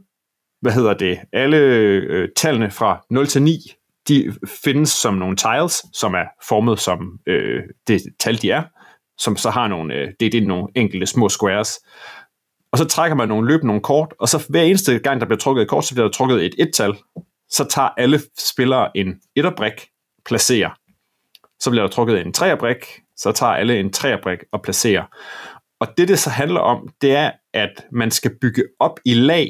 hvad 0.62 0.72
hedder 0.72 0.94
det, 0.94 1.20
alle 1.34 1.58
øh, 1.58 2.30
tallene 2.36 2.72
fra 2.72 3.06
0 3.10 3.28
til 3.28 3.42
9, 3.42 3.60
de 4.08 4.34
findes 4.64 4.90
som 4.90 5.14
nogle 5.14 5.36
tiles, 5.36 5.86
som 5.94 6.14
er 6.14 6.26
formet 6.48 6.80
som 6.80 7.20
øh, 7.28 7.64
det 7.88 8.02
tal, 8.20 8.42
de 8.42 8.52
er, 8.52 8.64
som 9.18 9.38
så 9.38 9.50
har 9.50 9.68
nogle, 9.68 9.94
øh, 9.94 10.08
det, 10.20 10.32
det 10.32 10.44
er 10.44 10.48
nogle 10.48 10.68
enkelte 10.76 11.06
små 11.06 11.30
squares. 11.30 11.80
Og 12.72 12.78
så 12.78 12.86
trækker 12.86 13.16
man 13.16 13.28
nogle 13.28 13.48
løb, 13.48 13.64
nogle 13.64 13.82
kort, 13.82 14.14
og 14.20 14.30
så 14.30 14.46
hver 14.50 14.62
eneste 14.62 15.00
gang, 15.00 15.22
der 15.22 15.26
bliver 15.26 15.40
trukket 15.40 15.62
et 15.62 15.70
kort, 15.70 15.86
så 15.86 15.94
bliver 15.94 16.08
der 16.08 16.12
trukket 16.12 16.46
et 16.46 16.56
et-tal. 16.58 16.96
Så 17.50 17.66
tager 17.70 17.90
alle 17.98 18.20
spillere 18.38 18.98
en 18.98 19.22
etterbrik, 19.36 19.88
placerer. 20.26 20.70
Så 21.60 21.70
bliver 21.70 21.84
der 21.84 21.92
trukket 21.92 22.22
en 22.22 22.34
treerbrik, 22.34 22.78
så 23.18 23.32
tager 23.32 23.52
alle 23.52 23.80
en 23.80 23.94
treerbrik 23.94 24.40
og 24.52 24.62
placerer. 24.62 25.06
Og 25.80 25.88
det, 25.98 26.08
det 26.08 26.20
så 26.20 26.30
handler 26.30 26.60
om, 26.60 26.88
det 27.02 27.16
er, 27.16 27.32
at 27.54 27.86
man 27.92 28.12
skal 28.12 28.32
bygge 28.42 28.64
op 28.80 29.00
i 29.06 29.14
lag, 29.14 29.50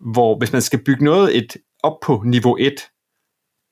hvor 0.00 0.38
hvis 0.38 0.52
man 0.52 0.62
skal 0.62 0.84
bygge 0.84 1.04
noget 1.04 1.36
et 1.36 1.56
op 1.82 2.00
på 2.02 2.22
niveau 2.26 2.56
1, 2.60 2.72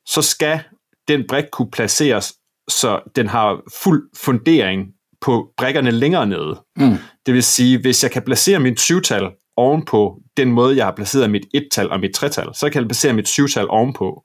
så 0.06 0.22
skal 0.22 0.60
den 1.08 1.24
brik 1.28 1.44
kunne 1.52 1.70
placeres, 1.70 2.34
så 2.68 3.00
den 3.16 3.28
har 3.28 3.62
fuld 3.82 4.02
fundering 4.16 4.86
på 5.20 5.52
brækkerne 5.56 5.90
længere 5.90 6.26
nede. 6.26 6.62
Mm. 6.76 6.96
Det 7.26 7.34
vil 7.34 7.42
sige, 7.42 7.80
hvis 7.80 8.02
jeg 8.02 8.10
kan 8.10 8.22
placere 8.22 8.60
mit 8.60 8.80
syvtal 8.80 9.30
ovenpå 9.56 10.20
den 10.36 10.52
måde, 10.52 10.76
jeg 10.76 10.84
har 10.84 10.92
placeret 10.96 11.30
mit 11.30 11.46
et-tal 11.54 11.90
og 11.90 12.00
mit 12.00 12.14
tretal, 12.14 12.54
så 12.54 12.70
kan 12.70 12.80
jeg 12.80 12.88
placere 12.88 13.12
mit 13.12 13.28
syvtal 13.28 13.68
ovenpå. 13.68 14.22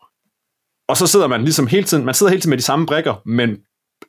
Og 0.90 0.98
så 0.98 1.08
sidder 1.08 1.28
man 1.28 1.42
ligesom 1.42 1.68
hele 1.68 1.84
tiden, 1.84 2.06
man 2.06 2.14
sidder 2.14 2.30
hele 2.30 2.42
tiden 2.42 2.50
med 2.50 2.58
de 2.58 2.64
samme 2.64 2.86
brækker, 2.86 3.22
men 3.26 3.58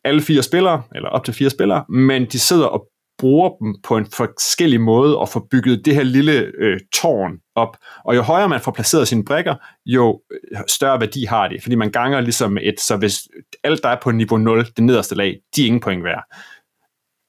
alle 0.04 0.22
fire 0.22 0.42
spillere, 0.42 0.82
eller 0.94 1.08
op 1.08 1.24
til 1.24 1.34
fire 1.34 1.50
spillere, 1.50 1.84
men 1.88 2.24
de 2.24 2.38
sidder 2.38 2.66
og 2.66 2.86
bruger 3.20 3.50
dem 3.60 3.76
på 3.82 3.96
en 3.96 4.06
forskellig 4.06 4.80
måde 4.80 5.18
og 5.18 5.28
får 5.28 5.46
bygget 5.50 5.84
det 5.84 5.94
her 5.94 6.02
lille 6.02 6.52
øh, 6.58 6.80
tårn 6.94 7.32
op. 7.54 7.76
Og 8.04 8.16
jo 8.16 8.22
højere 8.22 8.48
man 8.48 8.60
får 8.60 8.72
placeret 8.72 9.08
sine 9.08 9.24
brækker, 9.24 9.54
jo 9.86 10.20
øh, 10.30 10.60
større 10.68 11.00
værdi 11.00 11.24
har 11.24 11.48
det, 11.48 11.62
fordi 11.62 11.74
man 11.74 11.90
ganger 11.90 12.20
ligesom 12.20 12.58
et, 12.62 12.80
så 12.80 12.96
hvis 12.96 13.18
alt 13.64 13.82
der 13.82 13.88
er 13.88 13.96
på 14.02 14.10
niveau 14.10 14.36
0, 14.36 14.66
det 14.76 14.84
nederste 14.84 15.14
lag, 15.14 15.36
de 15.56 15.62
er 15.62 15.66
ingen 15.66 15.80
point 15.80 16.04
værd 16.04 16.24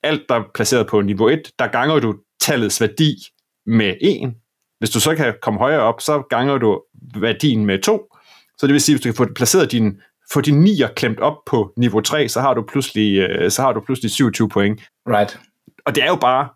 alt, 0.03 0.29
der 0.29 0.35
er 0.35 0.43
placeret 0.53 0.87
på 0.87 1.01
niveau 1.01 1.29
1, 1.29 1.51
der 1.59 1.67
ganger 1.67 1.99
du 1.99 2.15
tallets 2.41 2.81
værdi 2.81 3.15
med 3.65 3.95
1. 4.01 4.33
Hvis 4.79 4.89
du 4.89 4.99
så 4.99 5.15
kan 5.15 5.33
komme 5.41 5.59
højere 5.59 5.81
op, 5.81 6.01
så 6.01 6.23
ganger 6.29 6.57
du 6.57 6.81
værdien 7.15 7.65
med 7.65 7.79
2. 7.79 8.15
Så 8.57 8.67
det 8.67 8.73
vil 8.73 8.81
sige, 8.81 8.95
hvis 8.95 9.03
du 9.03 9.07
kan 9.07 9.15
få 9.15 9.33
placeret 9.35 9.71
din, 9.71 10.01
få 10.33 10.41
de 10.41 10.51
9'er 10.51 10.93
klemt 10.93 11.19
op 11.19 11.37
på 11.45 11.73
niveau 11.77 12.01
3, 12.01 12.29
så 12.29 12.41
har 12.41 12.53
du 12.53 12.63
pludselig, 12.71 13.17
øh, 13.17 13.51
så 13.51 13.61
har 13.61 13.73
du 13.73 13.79
pludselig 13.79 14.11
27 14.11 14.49
point. 14.49 14.81
Right. 15.07 15.39
Og 15.85 15.95
det 15.95 16.03
er 16.03 16.07
jo 16.07 16.15
bare 16.15 16.49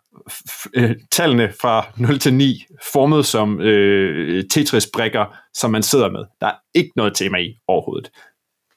øh, 0.74 0.96
tallene 1.12 1.54
fra 1.62 1.86
0 1.98 2.20
til 2.20 2.34
9 2.34 2.66
formet 2.94 3.26
som 3.26 3.62
øh, 3.62 4.44
Tetris-brikker, 4.50 5.26
som 5.54 5.72
man 5.72 5.84
sidder 5.84 6.10
med. 6.10 6.26
Der 6.42 6.48
er 6.48 6.56
ikke 6.74 6.92
noget 6.96 7.16
tema 7.16 7.38
i 7.38 7.60
overhovedet 7.68 8.10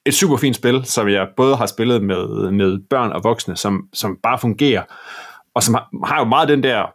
et 0.05 0.13
super 0.13 0.37
fint 0.37 0.55
spil, 0.55 0.85
som 0.85 1.09
jeg 1.09 1.27
både 1.37 1.55
har 1.55 1.65
spillet 1.65 2.03
med, 2.03 2.51
med 2.51 2.79
børn 2.89 3.11
og 3.11 3.23
voksne, 3.23 3.57
som, 3.57 3.89
som 3.93 4.17
bare 4.23 4.39
fungerer, 4.39 4.83
og 5.55 5.63
som 5.63 5.73
har, 5.73 6.05
har 6.05 6.19
jo 6.19 6.25
meget 6.25 6.49
den 6.49 6.63
der, 6.63 6.85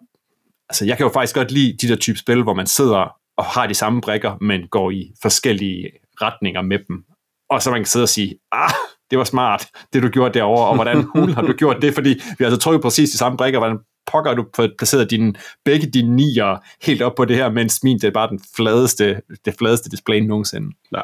altså 0.69 0.85
jeg 0.85 0.97
kan 0.97 1.07
jo 1.07 1.13
faktisk 1.13 1.35
godt 1.35 1.51
lide 1.51 1.77
de 1.83 1.89
der 1.89 1.97
type 1.97 2.19
spil, 2.19 2.43
hvor 2.43 2.55
man 2.55 2.67
sidder 2.67 3.17
og 3.37 3.45
har 3.45 3.67
de 3.67 3.75
samme 3.75 4.01
brikker, 4.01 4.37
men 4.41 4.69
går 4.69 4.91
i 4.91 5.13
forskellige 5.23 5.91
retninger 6.21 6.63
med 6.63 6.79
dem, 6.89 7.05
og 7.51 7.63
så 7.63 7.71
man 7.71 7.81
kan 7.81 7.87
sidde 7.87 8.05
og 8.05 8.09
sige, 8.09 8.35
ah, 8.53 8.71
det 9.15 9.19
var 9.19 9.25
smart, 9.25 9.67
det 9.93 10.03
du 10.03 10.09
gjorde 10.09 10.39
derovre, 10.39 10.69
og 10.69 10.75
hvordan 10.75 11.07
hul 11.15 11.33
har 11.33 11.43
du 11.43 11.53
gjort 11.53 11.77
det, 11.83 11.95
fordi 11.95 12.09
vi 12.09 12.45
har 12.45 12.47
altså 12.47 12.61
trykket 12.61 12.83
præcis 12.83 13.11
de 13.11 13.19
samme 13.19 13.37
brækker, 13.37 13.59
hvordan 13.59 13.79
pokker 14.07 14.35
du 14.35 14.45
placeret 14.79 15.11
dine, 15.11 15.35
begge 15.65 15.87
dine 15.87 16.17
nier 16.17 16.63
helt 16.83 17.03
op 17.03 17.15
på 17.15 17.25
det 17.25 17.37
her, 17.37 17.51
mens 17.51 17.83
min 17.83 17.99
det 17.99 18.05
er 18.05 18.11
bare 18.11 18.29
den 18.29 18.41
fladeste, 18.57 19.21
det 19.45 19.55
fladeste 19.59 19.91
display 19.91 20.21
nogensinde. 20.21 20.71
Ja. 20.97 21.03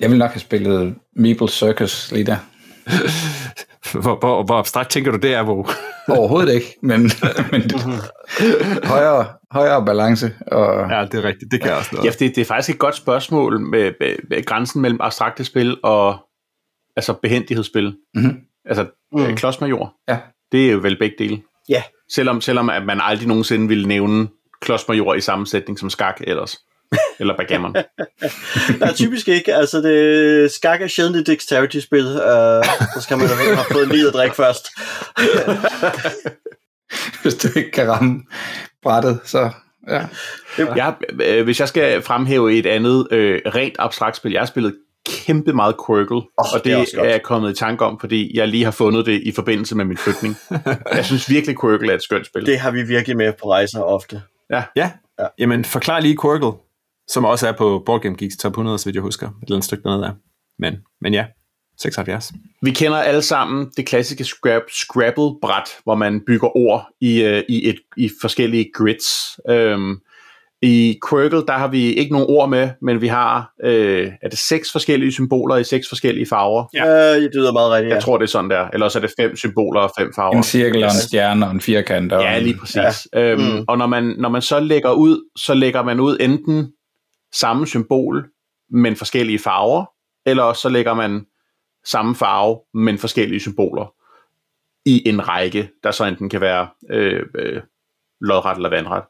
Jeg 0.00 0.10
vil 0.10 0.18
nok 0.18 0.30
have 0.30 0.40
spillet 0.40 0.94
Meeple 1.16 1.48
Circus 1.48 2.12
lige 2.12 2.26
der. 2.26 2.36
Hvor, 3.92 4.18
hvor, 4.20 4.42
hvor 4.42 4.54
abstrakt 4.54 4.90
tænker 4.90 5.10
du 5.10 5.18
det 5.18 5.34
er, 5.34 5.42
hvor? 5.42 5.70
Overhovedet 6.18 6.54
ikke, 6.54 6.76
men, 6.82 7.00
men 7.52 7.70
højere, 8.84 9.26
højere 9.50 9.84
balance. 9.84 10.32
Og, 10.46 10.90
Ja, 10.90 11.06
det 11.12 11.14
er 11.14 11.24
rigtigt. 11.24 11.52
Det 11.52 11.60
kan 11.60 11.70
jeg 11.70 11.78
også 11.78 11.90
noget. 11.92 12.06
Ja, 12.06 12.10
det, 12.10 12.36
det 12.36 12.40
er 12.40 12.44
faktisk 12.44 12.70
et 12.74 12.78
godt 12.78 12.96
spørgsmål 12.96 13.60
med, 13.60 13.92
med, 14.00 14.16
med 14.30 14.44
grænsen 14.44 14.82
mellem 14.82 15.00
abstrakte 15.02 15.44
spil 15.44 15.76
og 15.82 16.18
altså 16.96 17.12
behendighedsspil. 17.12 17.96
Mhm. 18.14 18.36
Altså 18.64 18.86
Mm. 19.12 19.20
mm. 19.20 19.36
klodsmajor. 19.36 19.94
Ja. 20.08 20.18
Det 20.52 20.66
er 20.68 20.72
jo 20.72 20.78
vel 20.78 20.98
begge 20.98 21.16
dele. 21.18 21.42
Ja. 21.68 21.82
Selvom, 22.12 22.40
selvom 22.40 22.70
at 22.70 22.86
man 22.86 23.00
aldrig 23.02 23.28
nogensinde 23.28 23.68
ville 23.68 23.88
nævne 23.88 24.28
klodsmajor 24.60 25.14
i 25.14 25.20
sammensætning 25.20 25.78
som 25.78 25.90
skak 25.90 26.20
ellers. 26.26 26.56
Eller 27.18 27.36
backgammon. 27.36 27.76
Nej, 28.80 28.92
typisk 28.94 29.28
ikke. 29.28 29.54
Altså, 29.54 29.78
det, 29.78 30.50
skak 30.52 30.82
er 30.82 30.86
sjældent 30.86 31.16
et 31.16 31.26
dexterity-spil. 31.26 32.06
Uh, 32.06 32.64
så 32.94 32.98
skal 33.00 33.18
man 33.18 33.26
have 33.26 33.54
have 33.56 33.66
fået 33.72 33.88
lige 33.88 34.06
at 34.08 34.12
drikke 34.14 34.36
først. 34.36 34.68
hvis 37.22 37.34
du 37.34 37.48
ikke 37.58 37.70
kan 37.70 37.88
ramme 37.90 38.22
brættet, 38.82 39.20
så 39.24 39.50
ja. 39.88 40.06
jeg, 40.58 40.94
øh, 41.22 41.44
hvis 41.44 41.60
jeg 41.60 41.68
skal 41.68 42.02
fremhæve 42.02 42.52
et 42.58 42.66
andet 42.66 43.08
øh, 43.10 43.40
rent 43.46 43.76
abstrakt 43.78 44.16
spil, 44.16 44.32
jeg 44.32 44.40
har 44.40 44.46
spillet 44.46 44.76
kæmpe 45.06 45.52
meget 45.52 45.74
Quirkle, 45.86 46.16
oh, 46.16 46.24
og 46.36 46.46
det 46.54 46.64
det 46.64 46.72
er 46.72 47.02
er, 47.02 47.08
jeg 47.08 47.22
kommet 47.22 47.50
i 47.50 47.54
tanke 47.54 47.84
om, 47.84 48.00
fordi 48.00 48.36
jeg 48.36 48.48
lige 48.48 48.64
har 48.64 48.70
fundet 48.70 49.06
det 49.06 49.22
i 49.22 49.32
forbindelse 49.32 49.74
med 49.76 49.84
min 49.84 49.96
flytning. 49.96 50.36
jeg 50.96 51.04
synes 51.04 51.30
virkelig, 51.30 51.60
Quirkle 51.60 51.90
er 51.90 51.94
et 51.94 52.02
skønt 52.02 52.26
spil. 52.26 52.46
Det 52.46 52.58
har 52.58 52.70
vi 52.70 52.82
virkelig 52.82 53.16
med 53.16 53.32
på 53.42 53.50
rejser 53.50 53.80
ofte. 53.80 54.22
Ja. 54.50 54.62
ja. 54.76 54.90
Jamen, 55.38 55.64
forklar 55.64 56.00
lige 56.00 56.18
Quirkle, 56.22 56.52
som 57.08 57.24
også 57.24 57.48
er 57.48 57.52
på 57.52 57.82
Board 57.86 58.00
Game 58.00 58.16
Geeks 58.18 58.36
top 58.36 58.52
100, 58.52 58.78
så 58.78 58.84
vidt 58.84 58.94
jeg 58.94 59.02
husker. 59.02 59.26
Et 59.26 59.32
eller 59.42 59.56
andet 59.56 59.64
stykke 59.64 59.82
dernede 59.82 60.06
af. 60.06 60.12
Men, 60.58 60.74
men 61.00 61.14
ja, 61.14 61.24
76. 61.78 62.32
Vi 62.62 62.70
kender 62.70 62.98
alle 62.98 63.22
sammen 63.22 63.70
det 63.76 63.86
klassiske 63.86 64.24
scrab, 64.24 64.62
Scrabble-bræt, 64.70 65.68
hvor 65.84 65.94
man 65.94 66.20
bygger 66.26 66.56
ord 66.56 66.86
i, 67.00 67.22
øh, 67.22 67.42
i, 67.48 67.68
et, 67.68 67.78
i 67.96 68.10
forskellige 68.20 68.70
grids. 68.74 69.38
Øhm, 69.48 70.00
I 70.62 70.98
Quirkle, 71.08 71.46
der 71.46 71.52
har 71.52 71.68
vi 71.68 71.94
ikke 71.94 72.12
nogen 72.12 72.26
ord 72.28 72.48
med, 72.48 72.70
men 72.82 73.00
vi 73.00 73.06
har 73.06 73.52
øh, 73.64 74.12
er 74.22 74.28
det 74.28 74.38
seks 74.38 74.72
forskellige 74.72 75.12
symboler 75.12 75.56
i 75.56 75.64
seks 75.64 75.88
forskellige 75.88 76.26
farver. 76.26 76.64
Ja. 76.74 77.16
Uh, 77.16 77.22
det 77.22 77.30
lyder 77.34 77.52
meget 77.52 77.72
rigtigt, 77.72 77.90
ja. 77.90 77.94
Jeg 77.94 78.02
tror, 78.02 78.18
det 78.18 78.24
er 78.24 78.28
sådan 78.28 78.50
der. 78.50 78.68
Eller 78.68 78.84
også 78.84 78.98
er 78.98 79.00
det 79.00 79.12
fem 79.20 79.36
symboler 79.36 79.80
og 79.80 79.90
fem 79.98 80.12
farver. 80.14 80.36
En 80.36 80.42
cirkel 80.42 80.84
og 80.84 80.90
en 80.90 80.96
stjerne 80.96 81.46
og 81.46 81.52
en 81.52 81.60
firkant. 81.60 82.12
Og 82.12 82.22
Ja, 82.22 82.38
lige 82.38 82.58
præcis. 82.58 83.08
Ja. 83.14 83.20
Øhm, 83.20 83.42
mm. 83.42 83.64
Og 83.68 83.78
når 83.78 83.86
man, 83.86 84.04
når 84.18 84.28
man 84.28 84.42
så 84.42 84.60
lægger 84.60 84.92
ud, 84.92 85.30
så 85.36 85.54
lægger 85.54 85.82
man 85.82 86.00
ud 86.00 86.16
enten 86.20 86.72
samme 87.34 87.66
symbol, 87.66 88.24
men 88.70 88.96
forskellige 88.96 89.38
farver, 89.38 89.84
eller 90.26 90.42
også 90.42 90.62
så 90.62 90.68
lægger 90.68 90.94
man 90.94 91.26
samme 91.84 92.14
farve, 92.14 92.58
men 92.74 92.98
forskellige 92.98 93.40
symboler 93.40 93.94
i 94.86 95.08
en 95.08 95.28
række, 95.28 95.68
der 95.84 95.90
så 95.90 96.04
enten 96.04 96.28
kan 96.28 96.40
være 96.40 96.68
øh, 96.90 97.22
øh, 97.34 97.62
lodret 98.20 98.56
eller 98.56 98.70
vandret. 98.70 99.02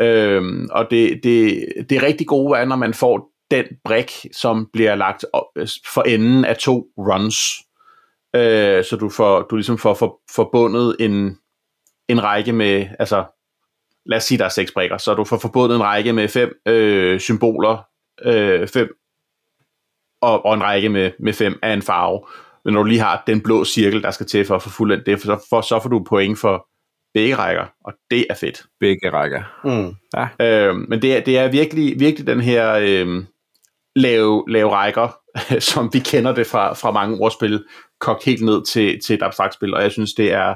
Øhm, 0.00 0.68
og 0.70 0.86
det, 0.90 1.20
det, 1.22 1.64
det 1.90 2.02
rigtig 2.02 2.26
gode 2.26 2.58
er, 2.58 2.64
når 2.64 2.76
man 2.76 2.94
får 2.94 3.30
den 3.50 3.64
brik, 3.84 4.10
som 4.32 4.68
bliver 4.72 4.94
lagt 4.94 5.24
op, 5.32 5.46
for 5.86 6.02
enden 6.02 6.44
af 6.44 6.56
to 6.56 6.86
runs. 6.98 7.36
Øh, 8.36 8.84
så 8.84 8.96
du 9.00 9.08
får, 9.08 9.42
du 9.42 9.56
ligesom 9.56 9.78
får 9.78 9.94
for, 9.94 10.20
forbundet 10.34 10.96
en, 11.00 11.38
en 12.08 12.22
række 12.22 12.52
med, 12.52 12.86
altså 12.98 13.24
lad 14.06 14.16
os 14.16 14.24
sige, 14.24 14.38
der 14.38 14.44
er 14.44 14.48
seks 14.48 14.72
brikker, 14.72 14.98
så 14.98 15.14
du 15.14 15.24
får 15.24 15.38
forbundet 15.38 15.76
en 15.76 15.82
række 15.82 16.12
med 16.12 16.28
fem 16.28 16.60
øh, 16.68 17.20
symboler, 17.20 17.78
øh, 18.24 18.68
fem, 18.68 18.88
og, 20.22 20.44
og 20.44 20.54
en 20.54 20.62
række 20.62 20.88
med, 20.88 21.10
med 21.18 21.32
fem 21.32 21.58
af 21.62 21.72
en 21.72 21.82
farve. 21.82 22.26
Men 22.64 22.74
når 22.74 22.82
du 22.82 22.88
lige 22.88 23.00
har 23.00 23.22
den 23.26 23.40
blå 23.40 23.64
cirkel, 23.64 24.02
der 24.02 24.10
skal 24.10 24.26
til 24.26 24.46
for 24.46 24.54
at 24.54 24.62
få 24.62 24.70
fuldendt 24.70 25.06
det, 25.06 25.20
for 25.20 25.26
så, 25.26 25.46
for, 25.50 25.60
så 25.60 25.80
får 25.82 25.88
du 25.88 26.04
point 26.08 26.38
for 26.38 26.68
begge 27.14 27.34
rækker, 27.36 27.64
og 27.84 27.92
det 28.10 28.26
er 28.30 28.34
fedt. 28.34 28.62
Begge 28.80 29.10
rækker. 29.10 29.42
Mm. 29.64 29.94
Øh, 30.46 30.74
men 30.88 31.02
det 31.02 31.16
er, 31.16 31.20
det 31.20 31.38
er 31.38 31.48
virkelig, 31.48 32.00
virkelig 32.00 32.26
den 32.26 32.40
her 32.40 32.72
øh, 32.80 33.24
lave, 33.96 34.44
lave 34.48 34.70
rækker, 34.70 35.16
som 35.72 35.90
vi 35.92 35.98
kender 35.98 36.34
det 36.34 36.46
fra, 36.46 36.72
fra 36.74 36.90
mange 36.90 37.18
ordspil, 37.18 37.64
kogt 38.00 38.24
helt 38.24 38.42
ned 38.44 38.64
til, 38.64 39.00
til 39.06 39.14
et 39.14 39.22
abstrakt 39.22 39.54
spil, 39.54 39.74
og 39.74 39.82
jeg 39.82 39.92
synes, 39.92 40.14
det 40.14 40.32
er 40.32 40.54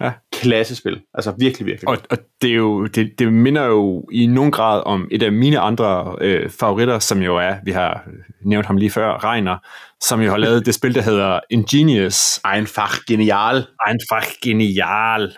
Ja. 0.00 0.12
klassespil. 0.32 1.00
Altså 1.14 1.34
virkelig, 1.38 1.66
virkelig. 1.66 1.88
Og, 1.88 1.98
og 2.10 2.18
det, 2.42 2.50
er 2.50 2.54
jo, 2.54 2.86
det, 2.86 3.12
det 3.18 3.32
minder 3.32 3.64
jo 3.64 4.04
i 4.12 4.26
nogen 4.26 4.50
grad 4.52 4.82
om 4.86 5.08
et 5.10 5.22
af 5.22 5.32
mine 5.32 5.58
andre 5.58 6.16
øh, 6.20 6.50
favoritter, 6.50 6.98
som 6.98 7.22
jo 7.22 7.36
er, 7.36 7.54
vi 7.64 7.70
har 7.70 8.04
nævnt 8.44 8.66
ham 8.66 8.76
lige 8.76 8.90
før, 8.90 9.24
Reiner, 9.24 9.56
som 10.00 10.20
jo 10.20 10.30
har 10.30 10.36
lavet 10.36 10.66
det 10.66 10.74
spil, 10.74 10.94
der 10.94 11.02
hedder 11.02 11.40
Ingenious. 11.50 12.40
Einfach 12.44 13.04
genial. 13.08 13.66
Einfach 13.88 14.26
genial. 14.44 15.36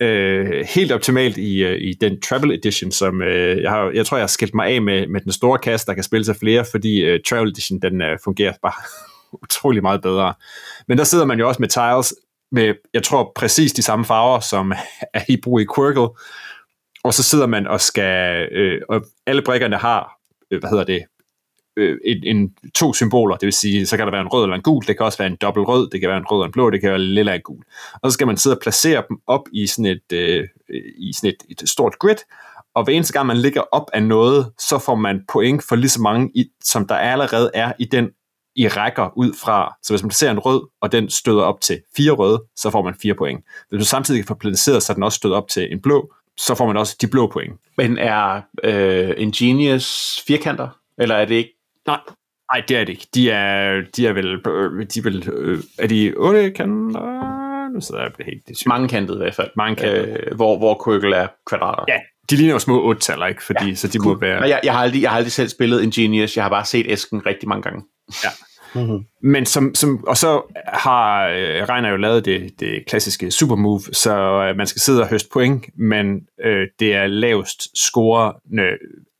Øh, 0.00 0.66
helt 0.74 0.92
optimalt 0.92 1.38
i, 1.38 1.64
øh, 1.64 1.80
i 1.80 1.92
den 2.00 2.20
Travel 2.20 2.52
Edition, 2.52 2.90
som 2.90 3.22
øh, 3.22 3.62
jeg, 3.62 3.70
har, 3.70 3.90
jeg 3.94 4.06
tror, 4.06 4.16
jeg 4.16 4.22
har 4.22 4.28
skilt 4.28 4.54
mig 4.54 4.66
af 4.66 4.82
med, 4.82 5.06
med 5.06 5.20
den 5.20 5.32
store 5.32 5.58
kasse, 5.58 5.86
der 5.86 5.94
kan 5.94 6.02
spille 6.02 6.24
sig 6.24 6.36
flere, 6.36 6.64
fordi 6.70 7.04
øh, 7.04 7.20
Travel 7.28 7.50
Edition, 7.50 7.80
den 7.80 8.02
øh, 8.02 8.18
fungerer 8.24 8.52
bare 8.62 8.72
utrolig 9.42 9.82
meget 9.82 10.02
bedre. 10.02 10.34
Men 10.88 10.98
der 10.98 11.04
sidder 11.04 11.24
man 11.24 11.38
jo 11.38 11.48
også 11.48 11.62
med 11.62 11.68
tiles, 11.68 12.14
med, 12.52 12.74
jeg 12.94 13.02
tror, 13.02 13.32
præcis 13.36 13.72
de 13.72 13.82
samme 13.82 14.04
farver, 14.04 14.40
som 14.40 14.72
er 15.14 15.22
i 15.28 15.36
brug 15.42 15.60
i 15.60 15.66
Quirkle, 15.76 16.08
og 17.04 17.14
så 17.14 17.22
sidder 17.22 17.46
man 17.46 17.66
og 17.66 17.80
skal, 17.80 18.48
øh, 18.52 18.80
og 18.88 19.04
alle 19.26 19.42
brikkerne 19.42 19.76
har, 19.76 20.18
øh, 20.50 20.60
hvad 20.60 20.70
hedder 20.70 20.84
det, 20.84 21.02
øh, 21.76 21.98
en, 22.04 22.36
en, 22.36 22.54
to 22.74 22.92
symboler, 22.92 23.36
det 23.36 23.46
vil 23.46 23.52
sige, 23.52 23.86
så 23.86 23.96
kan 23.96 24.06
der 24.06 24.12
være 24.12 24.20
en 24.20 24.28
rød 24.28 24.42
eller 24.42 24.56
en 24.56 24.62
gul, 24.62 24.84
det 24.86 24.96
kan 24.96 25.06
også 25.06 25.18
være 25.18 25.28
en 25.28 25.36
dobbelt 25.40 25.68
rød, 25.68 25.90
det 25.90 26.00
kan 26.00 26.08
være 26.08 26.18
en 26.18 26.26
rød 26.26 26.40
og 26.40 26.46
en 26.46 26.52
blå, 26.52 26.70
det 26.70 26.80
kan 26.80 26.90
være 26.90 27.00
en 27.00 27.06
lilla 27.06 27.32
og 27.32 27.36
en 27.36 27.42
gul. 27.42 27.62
Og 28.02 28.10
så 28.10 28.14
skal 28.14 28.26
man 28.26 28.36
sidde 28.36 28.56
og 28.56 28.60
placere 28.60 29.02
dem 29.08 29.18
op 29.26 29.42
i 29.52 29.66
sådan 29.66 29.86
et, 29.86 30.12
øh, 30.12 30.48
i 30.98 31.12
sådan 31.12 31.30
et, 31.30 31.60
et 31.62 31.68
stort 31.68 31.98
grid, 31.98 32.16
og 32.74 32.84
hver 32.84 32.94
eneste 32.94 33.12
gang 33.12 33.26
man 33.26 33.36
ligger 33.36 33.62
op 33.72 33.90
af 33.92 34.02
noget, 34.02 34.52
så 34.58 34.78
får 34.78 34.94
man 34.94 35.20
point 35.32 35.62
for 35.68 35.76
lige 35.76 35.88
så 35.88 36.02
mange, 36.02 36.30
i, 36.34 36.46
som 36.62 36.86
der 36.86 36.94
allerede 36.94 37.50
er 37.54 37.72
i 37.78 37.84
den 37.84 38.10
i 38.56 38.68
rækker 38.68 39.18
ud 39.18 39.32
fra, 39.44 39.74
så 39.82 39.92
hvis 39.92 40.02
man 40.02 40.08
placerer 40.08 40.30
en 40.30 40.38
rød, 40.38 40.68
og 40.80 40.92
den 40.92 41.10
støder 41.10 41.42
op 41.42 41.60
til 41.60 41.80
fire 41.96 42.12
røde, 42.12 42.42
så 42.56 42.70
får 42.70 42.82
man 42.82 42.94
fire 43.02 43.14
point. 43.14 43.44
Hvis 43.68 43.78
du 43.78 43.84
samtidig 43.84 44.24
får 44.24 44.34
placeret, 44.34 44.82
så 44.82 44.94
den 44.94 45.02
også 45.02 45.16
støder 45.16 45.36
op 45.36 45.48
til 45.48 45.72
en 45.72 45.80
blå, 45.82 46.12
så 46.36 46.54
får 46.54 46.66
man 46.66 46.76
også 46.76 46.96
de 47.00 47.06
blå 47.06 47.26
point. 47.26 47.60
Men 47.76 47.98
er 47.98 48.40
øh, 48.64 49.14
Ingenious 49.16 50.20
firkanter? 50.26 50.68
Eller 50.98 51.14
er 51.14 51.24
det 51.24 51.34
ikke? 51.34 51.55
Nej, 51.86 52.00
nej, 52.52 52.64
det 52.68 52.76
er 52.76 52.84
det 52.84 52.92
ikke. 52.92 53.06
De 53.14 53.30
er, 53.30 53.82
de 53.96 54.06
er 54.06 54.12
vel, 54.12 54.26
øh, 54.46 54.86
de 54.94 54.98
er, 54.98 55.02
vel, 55.02 55.28
øh, 55.28 55.62
er 55.78 55.86
de 55.86 56.14
otte 56.16 56.50
kanter? 56.50 57.72
Nu 57.74 57.80
sidder 57.80 58.00
jeg 58.02 58.10
helt 58.26 58.42
i 58.48 58.54
tvivl. 58.54 58.68
Mange 58.68 58.88
kantet 58.88 59.14
i 59.14 59.18
hvert 59.18 59.34
fald. 59.34 59.50
Mange 59.56 59.76
kantet. 59.76 60.20
Øh, 60.26 60.36
hvor, 60.36 60.58
hvor 60.58 60.82
Quirkle 60.84 61.16
er 61.16 61.28
kvadrater. 61.46 61.84
Ja, 61.88 61.98
de 62.30 62.36
ligner 62.36 62.52
jo 62.52 62.58
små 62.58 62.82
otte 62.82 63.12
ikke? 63.28 63.42
Fordi, 63.42 63.68
ja, 63.68 63.74
så 63.74 63.88
de 63.88 63.98
må 63.98 64.18
være... 64.18 64.42
Jeg, 64.42 64.60
jeg, 64.64 64.72
har 64.72 64.80
aldrig, 64.80 65.02
jeg 65.02 65.10
har 65.10 65.16
aldrig 65.16 65.32
selv 65.32 65.48
spillet 65.48 65.82
Ingenious. 65.82 66.36
Jeg 66.36 66.44
har 66.44 66.48
bare 66.50 66.64
set 66.64 66.86
æsken 66.88 67.26
rigtig 67.26 67.48
mange 67.48 67.62
gange. 67.62 67.84
Mm-hmm. 68.76 69.04
Men 69.22 69.46
som, 69.46 69.74
som, 69.74 70.04
og 70.06 70.16
så 70.16 70.42
har 70.66 71.28
øh, 71.28 71.68
Reiner 71.68 71.88
jo 71.88 71.96
lavet 71.96 72.24
det, 72.24 72.60
det 72.60 72.84
klassiske 72.86 73.30
supermove, 73.30 73.80
så 73.80 74.14
øh, 74.18 74.56
man 74.56 74.66
skal 74.66 74.80
sidde 74.80 75.02
og 75.02 75.08
høste 75.08 75.28
point, 75.32 75.64
men 75.78 76.20
øh, 76.44 76.66
det 76.80 76.94
er 76.94 77.06
lavest 77.06 77.78
scorende 77.86 78.62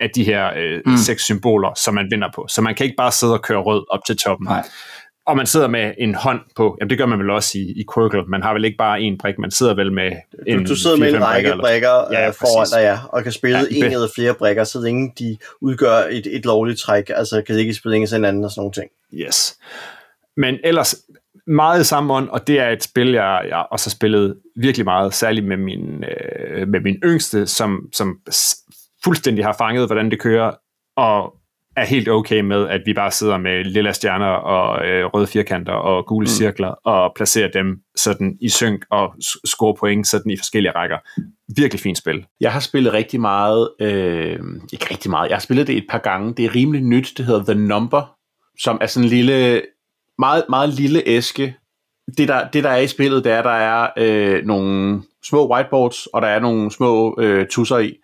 af 0.00 0.10
de 0.14 0.24
her 0.24 0.52
øh, 0.56 0.80
mm. 0.86 0.96
seks 0.96 1.22
symboler, 1.22 1.74
som 1.76 1.94
man 1.94 2.08
vinder 2.10 2.28
på. 2.34 2.46
Så 2.48 2.62
man 2.62 2.74
kan 2.74 2.84
ikke 2.84 2.96
bare 2.96 3.12
sidde 3.12 3.32
og 3.32 3.42
køre 3.42 3.58
rød 3.58 3.84
op 3.90 4.00
til 4.06 4.16
toppen. 4.16 4.44
Nej. 4.44 4.64
Og 5.26 5.36
man 5.36 5.46
sidder 5.46 5.68
med 5.68 5.94
en 5.98 6.14
hånd 6.14 6.40
på, 6.56 6.76
jamen 6.80 6.90
det 6.90 6.98
gør 6.98 7.06
man 7.06 7.18
vel 7.18 7.30
også 7.30 7.58
i, 7.58 7.60
i 7.62 7.84
Quirkle, 7.94 8.24
man 8.28 8.42
har 8.42 8.52
vel 8.52 8.64
ikke 8.64 8.76
bare 8.76 9.00
en 9.00 9.18
brik, 9.18 9.38
man 9.38 9.50
sidder 9.50 9.74
vel 9.74 9.92
med 9.92 10.12
en 10.46 10.58
Du, 10.64 10.68
du 10.70 10.76
sidder 10.76 10.96
med 10.96 11.14
en 11.14 11.24
række 11.24 11.48
eller- 11.50 11.64
brikker 11.64 11.88
Ja, 12.12 12.20
ja, 12.20 12.28
foran 12.28 12.60
præcis. 12.60 12.72
dig, 12.74 12.80
ja, 12.82 12.98
og 13.08 13.22
kan 13.22 13.32
spille 13.32 13.58
Ja, 13.58 13.64
en 13.70 13.82
det- 13.82 13.92
eller 13.92 14.08
flere 14.14 14.34
brikker, 14.34 14.64
så 14.64 14.80
længe 14.80 15.12
de 15.18 15.36
udgør 15.60 15.96
et, 16.10 16.26
et 16.36 16.44
lovligt 16.44 16.78
træk, 16.80 17.10
altså 17.14 17.42
kan 17.42 17.58
ikke 17.58 17.74
spille 17.74 17.96
en 17.96 18.08
hinanden 18.12 18.44
og 18.44 18.50
sådan 18.50 18.60
nogle 18.60 18.72
ting. 18.72 18.90
Yes. 19.14 19.58
Men 20.36 20.54
ellers 20.64 20.94
meget 21.46 21.86
samme 21.86 22.12
ånd, 22.14 22.28
og 22.28 22.46
det 22.46 22.60
er 22.60 22.68
et 22.68 22.82
spil, 22.82 23.12
jeg, 23.12 23.44
jeg 23.48 23.66
også 23.70 23.86
har 23.86 23.90
spillet 23.90 24.36
virkelig 24.56 24.84
meget, 24.84 25.14
særligt 25.14 25.46
med 25.46 25.56
min, 25.56 26.04
øh, 26.04 26.68
med 26.68 26.80
min 26.80 26.94
yngste, 27.04 27.46
som, 27.46 27.88
som 27.92 28.18
fuldstændig 29.04 29.44
har 29.44 29.54
fanget, 29.58 29.86
hvordan 29.88 30.10
det 30.10 30.20
kører, 30.20 30.52
og 30.96 31.34
er 31.76 31.84
helt 31.84 32.08
okay 32.08 32.40
med, 32.40 32.68
at 32.68 32.82
vi 32.86 32.92
bare 32.94 33.10
sidder 33.10 33.38
med 33.38 33.64
lilla 33.64 33.92
stjerner 33.92 34.26
og 34.26 34.86
øh, 34.86 35.04
røde 35.04 35.26
firkanter 35.26 35.72
og 35.72 36.06
gule 36.06 36.24
mm. 36.24 36.28
cirkler, 36.28 36.68
og 36.68 37.12
placerer 37.16 37.50
dem 37.50 37.78
sådan 37.96 38.36
i 38.40 38.48
synk 38.48 38.84
og 38.90 39.14
score 39.46 39.74
point 39.80 40.06
sådan 40.06 40.30
i 40.30 40.36
forskellige 40.36 40.72
rækker. 40.72 40.96
Virkelig 41.56 41.80
fint 41.80 41.98
spil. 41.98 42.26
Jeg 42.40 42.52
har 42.52 42.60
spillet 42.60 42.92
rigtig 42.92 43.20
meget, 43.20 43.70
øh, 43.80 44.38
ikke 44.72 44.86
rigtig 44.90 45.10
meget, 45.10 45.28
jeg 45.28 45.36
har 45.36 45.40
spillet 45.40 45.66
det 45.66 45.76
et 45.76 45.86
par 45.90 45.98
gange. 45.98 46.34
Det 46.34 46.44
er 46.44 46.54
rimelig 46.54 46.82
nyt, 46.82 47.12
det 47.16 47.26
hedder 47.26 47.44
The 47.44 47.54
Number, 47.54 48.14
som 48.60 48.78
er 48.80 48.86
sådan 48.86 49.04
en 49.04 49.10
lille, 49.10 49.62
meget, 50.18 50.44
meget 50.48 50.68
lille 50.68 51.02
æske. 51.06 51.56
Det 52.18 52.28
der, 52.28 52.48
det 52.48 52.64
der 52.64 52.70
er 52.70 52.80
i 52.80 52.86
spillet, 52.86 53.24
det 53.24 53.32
er, 53.32 53.42
der 53.42 53.50
er 53.50 53.88
øh, 53.98 54.44
nogle 54.44 55.02
små 55.24 55.52
whiteboards, 55.52 56.06
og 56.06 56.22
der 56.22 56.28
er 56.28 56.40
nogle 56.40 56.70
små 56.70 57.16
øh, 57.20 57.46
tusser 57.50 57.78
i. 57.78 57.96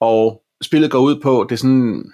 Og 0.00 0.42
spillet 0.62 0.90
går 0.90 0.98
ud 0.98 1.20
på, 1.20 1.46
det 1.48 1.54
er 1.54 1.58
sådan, 1.58 2.12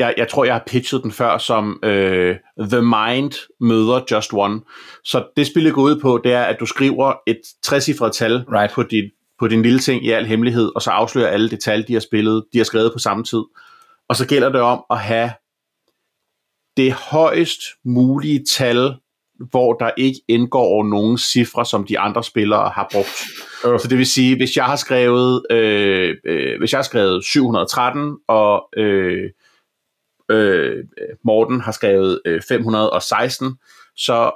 jeg, 0.00 0.14
jeg 0.16 0.28
tror, 0.28 0.44
jeg 0.44 0.54
har 0.54 0.62
pitchet 0.66 1.02
den 1.02 1.12
før 1.12 1.38
som 1.38 1.80
øh, 1.82 2.36
The 2.58 2.82
Mind 2.82 3.32
møder 3.60 4.00
Just 4.10 4.32
One. 4.32 4.60
Så 5.04 5.24
det 5.36 5.46
spillet 5.46 5.74
går 5.74 5.82
ud 5.82 6.00
på, 6.00 6.20
det 6.24 6.32
er, 6.32 6.42
at 6.42 6.56
du 6.60 6.66
skriver 6.66 7.12
et 7.26 7.40
trecifret 7.62 8.12
tal 8.12 8.44
Right. 8.52 8.72
på, 8.74 8.82
dit, 8.82 9.10
på 9.38 9.48
din 9.48 9.62
lille 9.62 9.78
ting 9.78 10.04
i 10.04 10.10
al 10.10 10.26
hemmelighed, 10.26 10.72
og 10.74 10.82
så 10.82 10.90
afslører 10.90 11.28
alle 11.28 11.50
det 11.50 11.60
tal, 11.60 11.88
de 11.88 11.92
har 11.92 12.00
spillet, 12.00 12.44
de 12.52 12.58
har 12.58 12.64
skrevet 12.64 12.92
på 12.92 12.98
samme 12.98 13.24
tid. 13.24 13.42
Og 14.08 14.16
så 14.16 14.26
gælder 14.26 14.48
det 14.48 14.60
om 14.60 14.84
at 14.90 14.98
have 14.98 15.30
det 16.76 16.92
højst 16.92 17.60
mulige 17.84 18.44
tal, 18.56 18.94
hvor 19.50 19.72
der 19.72 19.90
ikke 19.96 20.20
indgår 20.28 20.84
nogen 20.84 21.18
cifre, 21.18 21.66
som 21.66 21.86
de 21.86 21.98
andre 21.98 22.24
spillere 22.24 22.68
har 22.68 22.88
brugt. 22.92 23.24
Øh. 23.66 23.80
Så 23.80 23.88
det 23.88 23.98
vil 23.98 24.06
sige, 24.06 24.36
hvis 24.36 24.56
jeg 24.56 24.64
har 24.64 24.76
skrevet, 24.76 25.46
øh, 25.50 26.16
øh, 26.26 26.58
hvis 26.58 26.72
jeg 26.72 26.78
har 26.78 26.82
skrevet 26.82 27.24
713, 27.24 28.16
og 28.28 28.68
øh, 28.76 29.30
øh, 30.30 30.84
Morten 31.24 31.60
har 31.60 31.72
skrevet 31.72 32.20
øh, 32.26 32.40
516, 32.48 33.54
så 33.96 34.30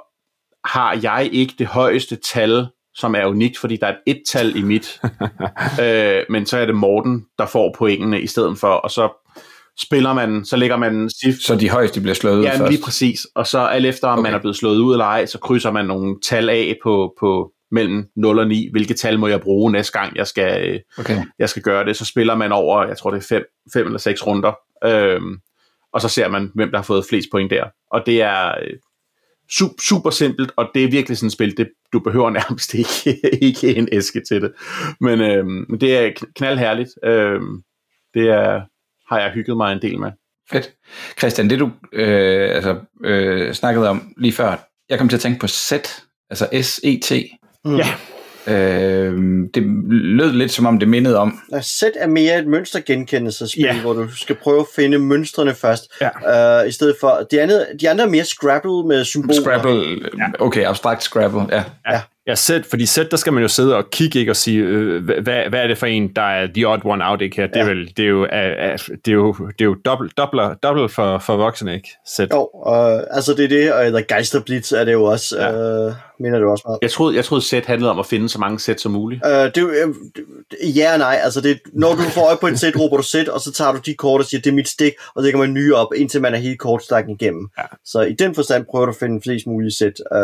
har 0.65 0.99
jeg 1.03 1.29
ikke 1.31 1.53
det 1.59 1.67
højeste 1.67 2.17
tal, 2.33 2.67
som 2.95 3.15
er 3.15 3.25
unikt, 3.25 3.57
fordi 3.57 3.75
der 3.75 3.87
er 3.87 3.95
et 4.07 4.15
et-tal 4.17 4.55
i 4.55 4.61
mit. 4.61 5.01
øh, 5.83 6.21
men 6.29 6.45
så 6.45 6.57
er 6.57 6.65
det 6.65 6.75
Morten, 6.75 7.25
der 7.37 7.45
får 7.45 7.75
pointene 7.77 8.21
i 8.21 8.27
stedet 8.27 8.57
for, 8.57 8.67
og 8.67 8.91
så 8.91 9.21
spiller 9.81 10.13
man, 10.13 10.45
så 10.45 10.57
lægger 10.57 10.77
man 10.77 11.09
cif- 11.25 11.41
Så 11.45 11.55
de 11.55 11.69
højeste 11.69 12.01
bliver 12.01 12.15
slået 12.15 12.37
ud 12.37 12.43
Ja, 12.43 12.57
først. 12.59 12.71
lige 12.71 12.83
præcis. 12.83 13.27
Og 13.35 13.47
så 13.47 13.59
alt 13.59 13.85
efter, 13.85 14.07
om 14.07 14.19
Okay. 14.19 14.27
man 14.29 14.33
er 14.33 14.39
blevet 14.41 14.55
slået 14.57 14.77
ud 14.77 14.93
eller 14.93 15.05
ej, 15.05 15.25
så 15.25 15.39
krydser 15.39 15.71
man 15.71 15.85
nogle 15.85 16.15
tal 16.23 16.49
af 16.49 16.75
på, 16.83 17.13
på 17.19 17.51
mellem 17.71 18.05
0 18.15 18.39
og 18.39 18.47
9. 18.47 18.69
Hvilke 18.71 18.93
tal 18.93 19.19
må 19.19 19.27
jeg 19.27 19.41
bruge 19.41 19.71
næste 19.71 19.99
gang, 19.99 20.15
jeg 20.15 20.27
skal, 20.27 20.69
øh, 20.73 20.79
Okay. 20.99 21.17
jeg 21.39 21.49
skal 21.49 21.61
gøre 21.63 21.85
det? 21.85 21.95
Så 21.97 22.05
spiller 22.05 22.35
man 22.35 22.51
over, 22.51 22.87
jeg 22.87 22.97
tror 22.97 23.11
det 23.11 23.17
er 23.17 23.25
5 23.29 23.43
fem 23.73 23.85
eller 23.85 23.99
6 23.99 24.27
runder. 24.27 24.53
Øhm, 24.85 25.37
og 25.95 26.01
så 26.01 26.09
ser 26.09 26.27
man, 26.27 26.51
hvem 26.55 26.71
der 26.71 26.77
har 26.77 26.83
fået 26.83 27.05
flest 27.09 27.27
point 27.31 27.51
der. 27.51 27.63
Og 27.91 28.03
det 28.05 28.21
er 28.21 28.47
øh, 28.61 28.73
su- 29.51 29.87
super 29.87 30.09
simpelt, 30.09 30.51
og 30.55 30.69
det 30.73 30.83
er 30.83 30.91
virkelig 30.91 31.17
sådan 31.17 31.27
et 31.27 31.33
spil, 31.33 31.57
det, 31.57 31.69
du 31.93 31.99
behøver 31.99 32.29
nærmest 32.39 32.73
ikke, 32.73 33.19
ikke 33.41 33.75
en 33.75 33.89
æske 33.91 34.21
til 34.27 34.41
det. 34.41 34.53
Men, 34.99 35.21
øhm, 35.21 35.65
men 35.69 35.81
det 35.81 35.97
er 35.97 36.09
kn- 36.09 36.31
knaldherligt. 36.35 36.89
Øhm, 37.03 37.61
det 38.13 38.29
er, 38.29 38.61
har 39.13 39.19
jeg 39.21 39.31
hygget 39.31 39.57
mig 39.57 39.73
en 39.73 39.81
del 39.81 39.99
med. 39.99 40.11
Fedt. 40.51 40.73
Christian, 41.17 41.49
det 41.49 41.59
du 41.59 41.71
øh, 41.93 42.55
altså, 42.55 42.79
øh, 43.03 43.53
snakkede 43.53 43.89
om 43.89 44.13
lige 44.17 44.33
før, 44.33 44.67
jeg 44.89 44.97
kom 44.97 45.09
til 45.09 45.17
at 45.17 45.21
tænke 45.21 45.39
på 45.39 45.47
SET, 45.47 46.03
altså 46.29 46.45
S-E-T. 46.61 47.37
Mm. 47.65 47.75
Ja. 47.75 47.87
Øh, 48.47 49.13
det 49.53 49.63
lød 49.89 50.31
lidt 50.31 50.51
som 50.51 50.65
om 50.65 50.79
det 50.79 50.87
mindede 50.87 51.17
om. 51.17 51.39
Sæt 51.61 51.91
er 51.95 52.07
mere 52.07 52.39
et 52.39 52.47
mønstergenkendelsespil, 52.47 53.63
Ja. 53.63 53.73
yeah. 53.73 53.81
hvor 53.81 53.93
du 53.93 54.07
skal 54.15 54.35
prøve 54.35 54.59
at 54.59 54.65
finde 54.75 54.99
mønstrene 54.99 55.55
først, 55.55 55.91
Ja. 56.01 56.61
uh, 56.61 56.67
i 56.67 56.71
stedet 56.71 56.95
for... 56.99 57.27
De 57.31 57.41
andre, 57.41 57.65
de 57.81 57.89
andre 57.89 58.03
er 58.03 58.09
mere 58.09 58.25
Scrabble 58.25 58.83
med 58.87 59.05
symboler. 59.05 59.41
Scrabble, 59.41 60.09
okay, 60.39 60.63
abstrakt 60.65 61.03
Scrabble, 61.03 61.41
ja. 61.51 61.63
Ja, 61.91 62.01
sæt, 62.33 62.65
fordi 62.65 62.85
sæt, 62.85 63.11
der 63.11 63.17
skal 63.17 63.33
man 63.33 63.41
jo 63.41 63.47
sidde 63.47 63.75
og 63.75 63.89
kigge 63.91 64.19
ikke, 64.19 64.31
og 64.31 64.35
sige, 64.35 64.59
øh, 64.63 65.03
hvad, 65.03 65.49
hvad 65.49 65.59
er 65.59 65.67
det 65.67 65.77
for 65.77 65.85
en, 65.85 66.07
der 66.15 66.21
er 66.21 66.47
the 66.55 66.67
odd 66.67 66.81
one 66.85 67.05
out, 67.09 67.21
ikke 67.21 67.35
her? 67.35 67.47
Det 67.47 67.55
er, 67.55 67.63
Ja. 67.65 67.69
vel, 67.69 67.93
det 67.97 68.05
er 68.05 68.09
jo, 68.09 68.23
er, 68.23 68.27
er, 68.31 68.77
det 69.05 69.07
er 69.07 69.15
jo, 69.15 69.33
det 69.33 69.61
er 69.61 69.65
jo 69.65 69.75
dobbelt, 69.85 70.17
dobbelt, 70.17 70.63
dobbelt 70.63 70.91
for, 70.91 71.17
for 71.17 71.35
voksne, 71.37 71.73
ikke? 71.75 71.89
Sæt. 72.07 72.27
Jo, 72.33 72.49
og, 72.53 73.15
altså 73.15 73.33
det 73.33 73.43
er 73.45 73.47
det, 73.49 73.73
og 73.73 74.01
The 74.01 74.15
Geisterblitz 74.15 74.71
er 74.71 74.83
det 74.83 74.93
jo 74.93 75.03
også, 75.03 75.37
Ja. 75.39 75.49
ja. 75.49 75.87
uh, 75.87 75.93
mener 76.19 76.39
det 76.39 76.47
også 76.47 76.63
meget. 76.67 76.79
Jeg 76.81 76.91
troede, 76.91 77.15
jeg 77.15 77.25
troede 77.25 77.45
sæt 77.45 77.65
handlede 77.65 77.91
om 77.91 77.99
at 77.99 78.05
finde 78.05 78.29
så 78.29 78.39
mange 78.39 78.59
sæt 78.59 78.81
som 78.81 78.91
muligt. 78.91 79.21
Uh, 79.25 79.31
det 79.31 79.57
er 79.57 79.61
jo, 79.61 79.69
øh, 79.69 80.77
ja 80.77 80.93
og 80.93 80.99
nej, 80.99 81.19
altså 81.23 81.41
det, 81.41 81.59
når 81.73 81.91
du 81.95 82.01
får 82.01 82.27
øje 82.27 82.37
på 82.41 82.47
et 82.47 82.59
sæt, 82.59 82.79
råber 82.79 82.97
du 82.97 83.03
sæt, 83.03 83.27
og 83.29 83.41
så 83.41 83.51
tager 83.53 83.71
du 83.71 83.79
de 83.85 83.93
kort 83.93 84.21
og 84.21 84.25
siger, 84.27 84.41
det 84.41 84.49
er 84.49 84.53
mit 84.55 84.67
stik, 84.67 84.93
og 85.15 85.21
så 85.21 85.23
lægger 85.23 85.39
man 85.39 85.53
nye 85.53 85.75
op, 85.75 85.87
indtil 85.95 86.21
man 86.21 86.33
er 86.33 86.37
helt 86.37 86.59
kortstakken 86.59 87.11
igennem. 87.21 87.47
Ja. 87.57 87.63
Så 87.85 88.01
i 88.01 88.13
den 88.13 88.35
forstand 88.35 88.65
prøver 88.71 88.85
du 88.85 88.91
at 88.91 88.95
finde 88.99 89.21
flest 89.23 89.47
mulige 89.47 89.71
sæt, 89.75 89.93
uh, 90.11 90.17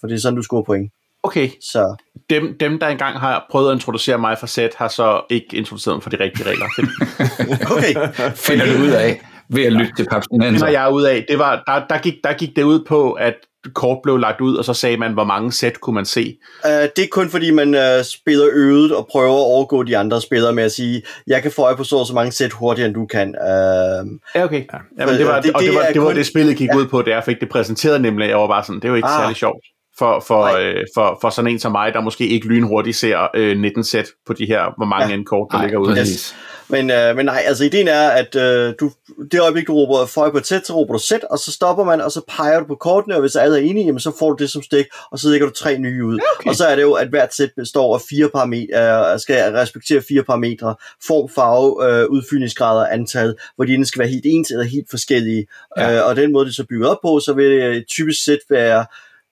for 0.00 0.06
det 0.06 0.14
er 0.14 0.18
sådan, 0.18 0.36
du 0.36 0.42
scorer 0.42 0.62
point. 0.62 0.92
Okay, 1.26 1.48
Så 1.60 1.96
dem, 2.30 2.56
dem 2.60 2.78
der 2.78 2.86
engang 2.88 3.18
har 3.18 3.46
prøvet 3.50 3.70
at 3.70 3.74
introducere 3.74 4.18
mig 4.18 4.38
for 4.38 4.46
sæt, 4.46 4.70
har 4.76 4.88
så 4.88 5.20
ikke 5.30 5.56
introduceret 5.56 5.96
mig 5.96 6.02
for 6.02 6.10
de 6.10 6.16
rigtige 6.20 6.46
regler. 6.50 6.66
Det 6.78 7.70
okay, 7.70 7.94
Finder 8.36 8.66
du 8.76 8.82
ud 8.82 8.90
af 8.90 9.20
ved 9.50 9.64
at 9.64 9.72
lytte 9.72 9.86
til 9.86 9.96
finder 9.96 10.10
papstinenser. 10.10 10.66
jeg 10.68 10.90
ud 10.92 11.02
af. 11.02 11.24
Det 11.28 11.38
var, 11.38 11.62
der, 11.66 11.86
der, 11.94 11.98
gik, 11.98 12.14
der 12.24 12.32
gik 12.32 12.56
det 12.56 12.62
ud 12.62 12.84
på, 12.88 13.12
at 13.12 13.34
kort 13.74 13.98
blev 14.02 14.16
lagt 14.18 14.40
ud, 14.40 14.56
og 14.56 14.64
så 14.64 14.74
sagde 14.74 14.96
man, 14.96 15.12
hvor 15.12 15.24
mange 15.24 15.52
sæt 15.52 15.80
kunne 15.80 15.94
man 15.94 16.04
se. 16.04 16.36
uh, 16.64 16.70
det 16.70 16.98
er 17.04 17.06
kun 17.10 17.28
fordi, 17.28 17.50
man 17.50 17.74
uh, 17.74 18.04
spiller 18.04 18.46
øvet 18.52 18.96
og 18.96 19.06
prøver 19.10 19.32
at 19.34 19.44
overgå 19.44 19.82
de 19.82 19.96
andre 19.96 20.20
spillere 20.20 20.52
med 20.52 20.64
at 20.64 20.72
sige, 20.72 21.02
jeg 21.26 21.42
kan 21.42 21.52
få 21.52 21.62
øje 21.62 21.76
på 21.76 21.84
så 21.84 21.96
og 21.96 22.06
så 22.06 22.14
mange 22.14 22.32
sæt 22.32 22.52
hurtigere, 22.52 22.86
end 22.86 22.94
du 22.94 23.06
kan. 23.06 23.28
Uh, 23.28 24.08
Ja, 24.34 24.44
okay. 24.44 24.64
Ja, 24.98 25.06
men 25.06 25.08
det 25.08 25.26
var 25.26 25.34
Det- 25.34 25.44
det, 25.44 25.52
og 25.54 25.60
det, 25.60 25.68
det 25.70 25.74
var, 25.78 25.82
det, 25.92 26.00
var 26.00 26.06
kun- 26.08 26.16
det, 26.16 26.26
spillet 26.26 26.56
gik 26.56 26.68
ja. 26.68 26.76
ud 26.76 26.86
på, 26.86 27.02
da 27.02 27.10
jeg 27.10 27.24
fik 27.24 27.40
det 27.40 27.48
præsenteret 27.48 28.00
nemlig. 28.00 28.28
Jeg 28.28 28.36
var 28.36 28.46
bare 28.46 28.64
sådan, 28.64 28.80
det 28.80 28.88
jo 28.88 28.94
ikke 28.94 29.08
Ah. 29.08 29.20
særlig 29.22 29.36
sjovt. 29.36 29.64
For, 29.98 30.20
for, 30.26 30.42
Nej. 30.46 30.62
øh, 30.62 30.84
for, 30.94 31.18
for 31.20 31.30
sådan 31.30 31.50
en 31.50 31.58
som 31.58 31.72
mig, 31.72 31.92
der 31.94 32.00
måske 32.00 32.26
ikke 32.28 32.46
lynhurtigt 32.46 32.96
ser 32.96 33.28
øh, 33.34 33.58
19 33.58 33.84
sæt 33.84 34.06
på 34.26 34.32
de 34.32 34.46
her, 34.46 34.74
hvor 34.76 34.86
mange 34.86 35.08
Ja. 35.12 35.16
ja. 35.16 35.22
kort, 35.22 35.48
der 35.50 35.56
Nej, 35.58 35.66
ligger 35.66 35.78
ude. 35.78 35.94
præcis. 35.94 36.34
Men, 36.68 36.90
øh, 36.90 37.16
men 37.16 37.24
nej, 37.26 37.42
altså 37.46 37.64
ideen 37.64 37.88
er, 37.88 38.08
at 38.10 38.36
øh, 38.36 38.74
du, 38.80 38.90
det 39.32 39.40
øjeblik, 39.40 39.66
du 39.66 39.74
råber 39.74 40.06
føj 40.06 40.30
på 40.30 40.36
et 40.38 40.46
sæt, 40.46 40.66
så 40.66 40.72
råber 40.74 40.92
du 40.92 40.98
sæt, 40.98 41.24
og 41.24 41.38
så 41.38 41.52
stopper 41.52 41.84
man, 41.84 42.00
og 42.00 42.12
så 42.12 42.20
peger 42.28 42.60
du 42.60 42.66
på 42.66 42.74
kortene, 42.74 43.14
og 43.14 43.20
hvis 43.20 43.36
alle 43.36 43.56
er 43.58 43.62
enige, 43.62 43.86
jamen, 43.86 44.00
så 44.00 44.12
får 44.18 44.32
du 44.32 44.42
det 44.42 44.50
som 44.50 44.62
stik, 44.62 44.86
og 45.10 45.18
så 45.18 45.28
lægger 45.28 45.46
du 45.46 45.52
tre 45.52 45.78
nye 45.78 46.04
ud. 46.04 46.18
Okay. 46.38 46.50
Og 46.50 46.56
så 46.56 46.64
er 46.66 46.76
det 46.76 46.82
jo, 46.82 46.92
at 46.92 47.08
hvert 47.08 47.34
sæt 47.34 47.50
består 47.56 47.94
af 47.94 48.00
fire 48.10 48.28
parametre, 48.28 49.12
øh, 49.12 49.20
skal 49.20 49.52
respektere 49.52 50.02
fire 50.08 50.22
parametre, 50.22 50.74
form, 51.06 51.28
farve, 51.34 52.00
øh, 52.02 52.06
udfyldningsgrader, 52.10 52.86
antal, 52.86 53.34
hvor 53.56 53.64
de 53.64 53.72
enten 53.72 53.86
skal 53.86 53.98
være 54.00 54.08
helt 54.08 54.24
ens 54.26 54.50
eller 54.50 54.64
helt 54.64 54.90
forskellige. 54.90 55.46
Ja. 55.78 55.96
Øh, 55.96 56.06
og 56.08 56.16
den 56.16 56.32
måde, 56.32 56.46
det 56.46 56.54
så 56.54 56.64
bygget 56.68 56.88
op 56.90 56.98
på, 57.04 57.20
så 57.20 57.32
vil 57.32 57.50
det 57.50 57.76
et 57.76 57.84
typisk 57.88 58.24
sæt 58.24 58.38
være, 58.50 58.86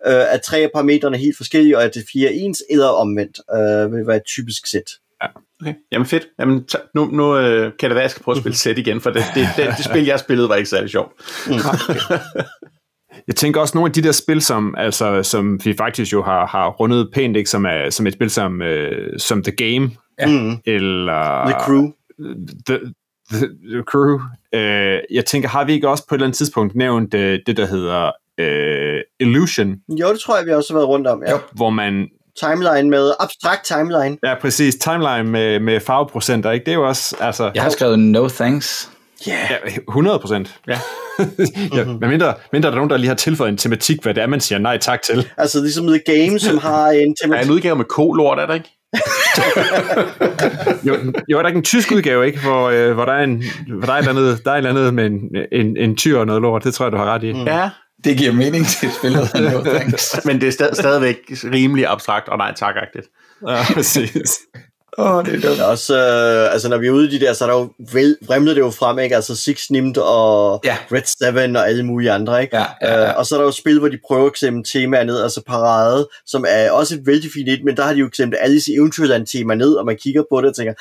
øh, 0.07 0.35
at 0.35 0.40
tre 0.42 0.59
af 0.59 0.70
parametrene 0.74 1.16
er 1.16 1.20
helt 1.20 1.37
forskellige, 1.37 1.76
og 1.78 1.85
at 1.85 1.94
det 1.94 2.04
fire 2.12 2.28
er 2.28 2.33
ens, 2.35 2.62
eller 2.70 2.87
omvendt, 2.87 3.38
øh, 3.54 3.96
vil 3.96 4.07
være 4.07 4.16
et 4.16 4.24
typisk 4.26 4.66
sæt. 4.66 4.90
Okay. 5.61 5.74
Jamen 5.92 6.07
fedt. 6.07 6.26
Jamen, 6.40 6.64
t- 6.72 6.90
nu, 6.94 7.04
nu 7.04 7.37
øh, 7.38 7.72
kan 7.78 7.90
det 7.90 7.94
være, 7.94 7.98
at 7.98 8.02
jeg 8.02 8.11
skal 8.11 8.22
prøve 8.22 8.37
at 8.37 8.40
spille 8.40 8.57
sæt 8.57 8.78
igen, 8.78 9.00
for 9.00 9.11
det, 9.11 9.24
det, 9.35 9.48
det, 9.57 9.66
det 9.76 9.85
spil, 9.85 10.04
jeg 10.04 10.20
spillede, 10.20 10.48
var 10.48 10.54
ikke 10.54 10.68
særlig 10.70 10.90
sjovt. 10.90 11.12
Jeg 13.26 13.37
tænker 13.37 13.61
også 13.61 13.78
nogle 13.78 13.88
af 13.88 13.92
de 13.92 14.02
der 14.02 14.12
spil, 14.12 14.42
som, 14.42 14.74
altså, 14.78 15.22
som 15.22 15.61
vi 15.64 15.74
faktisk 15.76 16.12
jo 16.12 16.22
har, 16.22 16.46
har 16.46 16.68
rundet 16.70 17.11
pænt, 17.12 17.37
ikke? 17.37 17.50
Som, 17.50 17.64
er, 17.64 17.90
som 17.90 18.07
et 18.07 18.12
spil 18.12 18.30
som, 18.30 18.62
øh, 18.62 19.18
som 19.18 19.42
The 19.42 19.52
Game, 19.52 19.90
Ja. 20.18 20.26
Mm. 20.26 20.57
eller 20.66 21.44
The 21.46 21.61
Crew. 21.61 21.90
The, 22.66 22.78
the, 23.30 23.48
the 23.70 23.83
Crew. 23.83 24.20
Øh, 24.54 24.98
jeg 25.11 25.24
tænker, 25.24 25.48
har 25.48 25.64
vi 25.64 25.72
ikke 25.72 25.88
også 25.88 26.07
på 26.09 26.14
et 26.14 26.16
eller 26.18 26.26
andet 26.26 26.37
tidspunkt 26.37 26.74
nævnt 26.74 27.14
øh, 27.14 27.40
det, 27.46 27.57
der 27.57 27.66
hedder 27.66 28.11
øh, 28.40 29.01
Illusion, 29.20 29.75
Jo, 29.88 30.12
det 30.12 30.20
tror 30.20 30.37
jeg, 30.37 30.47
vi 30.47 30.53
også 30.53 30.73
har 30.73 30.79
været 30.79 30.88
rundt 30.88 31.07
om. 31.07 31.23
Ja. 31.27 31.33
Jo. 31.33 31.38
hvor 31.53 31.70
man 31.70 32.09
timeline 32.40 32.90
med 32.90 33.12
abstrakt 33.20 33.64
timeline. 33.64 34.16
Ja, 34.25 34.35
præcis. 34.40 34.75
Timeline 34.75 35.23
med, 35.25 35.61
med 35.61 35.81
farveprocenter, 35.81 36.51
ikke? 36.51 36.64
Det 36.64 36.70
er 36.70 36.77
jo 36.77 36.88
også, 36.88 37.16
altså... 37.20 37.51
Jeg 37.55 37.62
har 37.62 37.70
skrevet 37.70 37.99
no 37.99 38.29
thanks. 38.29 38.90
Yeah. 39.29 39.51
Ja, 39.51 39.57
100 39.88 40.18
procent. 40.18 40.59
Ja. 40.68 40.79
ja, 41.77 41.85
men 41.85 42.11
mindre, 42.11 42.35
mindre 42.53 42.68
der 42.68 42.73
er 42.73 42.77
nogen, 42.77 42.90
der 42.90 42.97
lige 42.97 43.09
har 43.09 43.14
tilføjet 43.14 43.51
en 43.53 43.57
tematik, 43.57 44.03
hvad 44.03 44.14
det 44.14 44.23
er, 44.23 44.27
man 44.27 44.40
siger 44.40 44.59
nej 44.59 44.79
tak 44.79 45.03
til. 45.03 45.29
Altså 45.37 45.61
ligesom 45.61 45.87
The 45.87 45.99
Game, 45.99 46.38
som 46.38 46.59
har 46.59 46.88
en 46.88 46.97
Der 47.09 47.11
er 47.11 47.14
tematik. 47.23 47.47
en 47.47 47.55
udgave 47.55 47.77
med 47.77 47.85
kolort, 47.85 48.38
er 48.38 48.47
der 48.47 48.55
ikke? 48.55 48.70
Jo, 50.88 50.97
jo 51.29 51.38
er 51.38 51.42
der 51.42 51.49
ikke 51.49 51.59
en 51.59 51.64
tysk 51.64 51.92
udgave, 51.92 52.27
ikke? 52.27 52.40
Hvor, 52.40 52.70
øh, 52.70 52.92
hvor 52.92 53.05
der 53.05 53.12
er 53.12 53.25
en, 53.25 53.42
hvor 53.68 53.87
der 53.87 53.92
er 53.92 53.97
et 53.99 54.09
eller 54.09 54.20
andet, 54.23 54.44
der 54.44 54.51
er 54.51 54.55
et 54.55 54.59
eller 54.59 54.70
andet 54.70 54.94
med 54.94 55.07
en, 55.07 55.20
en, 55.53 55.77
en 55.77 55.97
tyr 55.97 56.18
og 56.18 56.27
noget 56.27 56.42
lort. 56.42 56.64
Det 56.64 56.75
tror 56.75 56.85
jeg, 56.85 56.92
du 56.92 56.97
har 56.97 57.14
ret 57.14 57.23
i. 57.23 57.33
Mm. 57.33 57.44
Ja, 57.44 57.70
Det 58.04 58.18
giver 58.18 58.32
mening 58.32 58.66
til 58.66 58.92
spillet 58.92 59.30
no 59.34 59.64
thanks. 59.74 60.24
men 60.24 60.40
det 60.40 60.46
er 60.46 60.52
stad, 60.52 60.74
stadigvæk 60.74 61.16
rimelig 61.30 61.86
abstrakt 61.86 62.28
og 62.28 62.38
nej 62.38 62.54
tak-agtigt. 62.56 63.06
Ja, 63.48 63.64
præcis. 63.74 64.40
Åh, 64.98 65.14
oh, 65.16 65.24
det 65.24 65.35
er 65.44 65.48
dumt. 65.48 65.61
Også, 65.61 65.96
øh, 65.98 66.52
altså 66.52 66.68
når 66.68 66.78
vi 66.78 66.87
er 66.87 66.90
ude 66.90 67.09
i 67.09 67.18
de 67.18 67.24
der, 67.26 67.33
så 67.33 67.44
er 67.44 67.48
der 67.50 67.59
jo 67.59 67.72
vel, 67.92 68.16
vrimlet 68.26 68.57
det 68.57 68.62
jo 68.62 68.70
frem, 68.70 68.98
ikke? 68.98 69.16
Altså 69.16 69.37
Six 69.37 69.70
Nimt 69.70 69.98
og 69.98 70.61
Ja. 70.64 70.76
Red 70.92 71.46
7 71.50 71.54
og 71.57 71.68
alle 71.68 71.83
mulige 71.83 72.11
andre, 72.12 72.42
ikke? 72.42 72.57
Ja, 72.57 72.64
ja, 72.83 72.94
ja. 73.00 73.09
Øh, 73.09 73.18
og 73.18 73.26
så 73.26 73.35
er 73.35 73.38
der 73.38 73.44
jo 73.46 73.52
spil, 73.52 73.78
hvor 73.78 73.88
de 73.88 73.98
prøver 74.07 74.26
at 74.26 74.33
klemme 74.33 74.64
temaer 74.64 75.04
ned, 75.04 75.22
altså 75.22 75.42
Parade, 75.46 76.09
som 76.26 76.44
er 76.48 76.70
også 76.70 76.94
et 76.94 77.07
vældig 77.07 77.30
fint 77.35 77.48
et, 77.48 77.64
men 77.64 77.76
der 77.76 77.83
har 77.83 77.92
de 77.92 77.98
jo 77.98 78.09
klemt 78.09 78.35
Alice 78.40 78.72
i 78.72 78.74
Eventyrland 78.74 79.26
tema 79.26 79.54
ned, 79.54 79.72
og 79.74 79.87
man 79.87 79.96
kigger 79.96 80.22
på 80.33 80.40
det 80.40 80.48
og 80.48 80.57
tænker, 80.57 80.74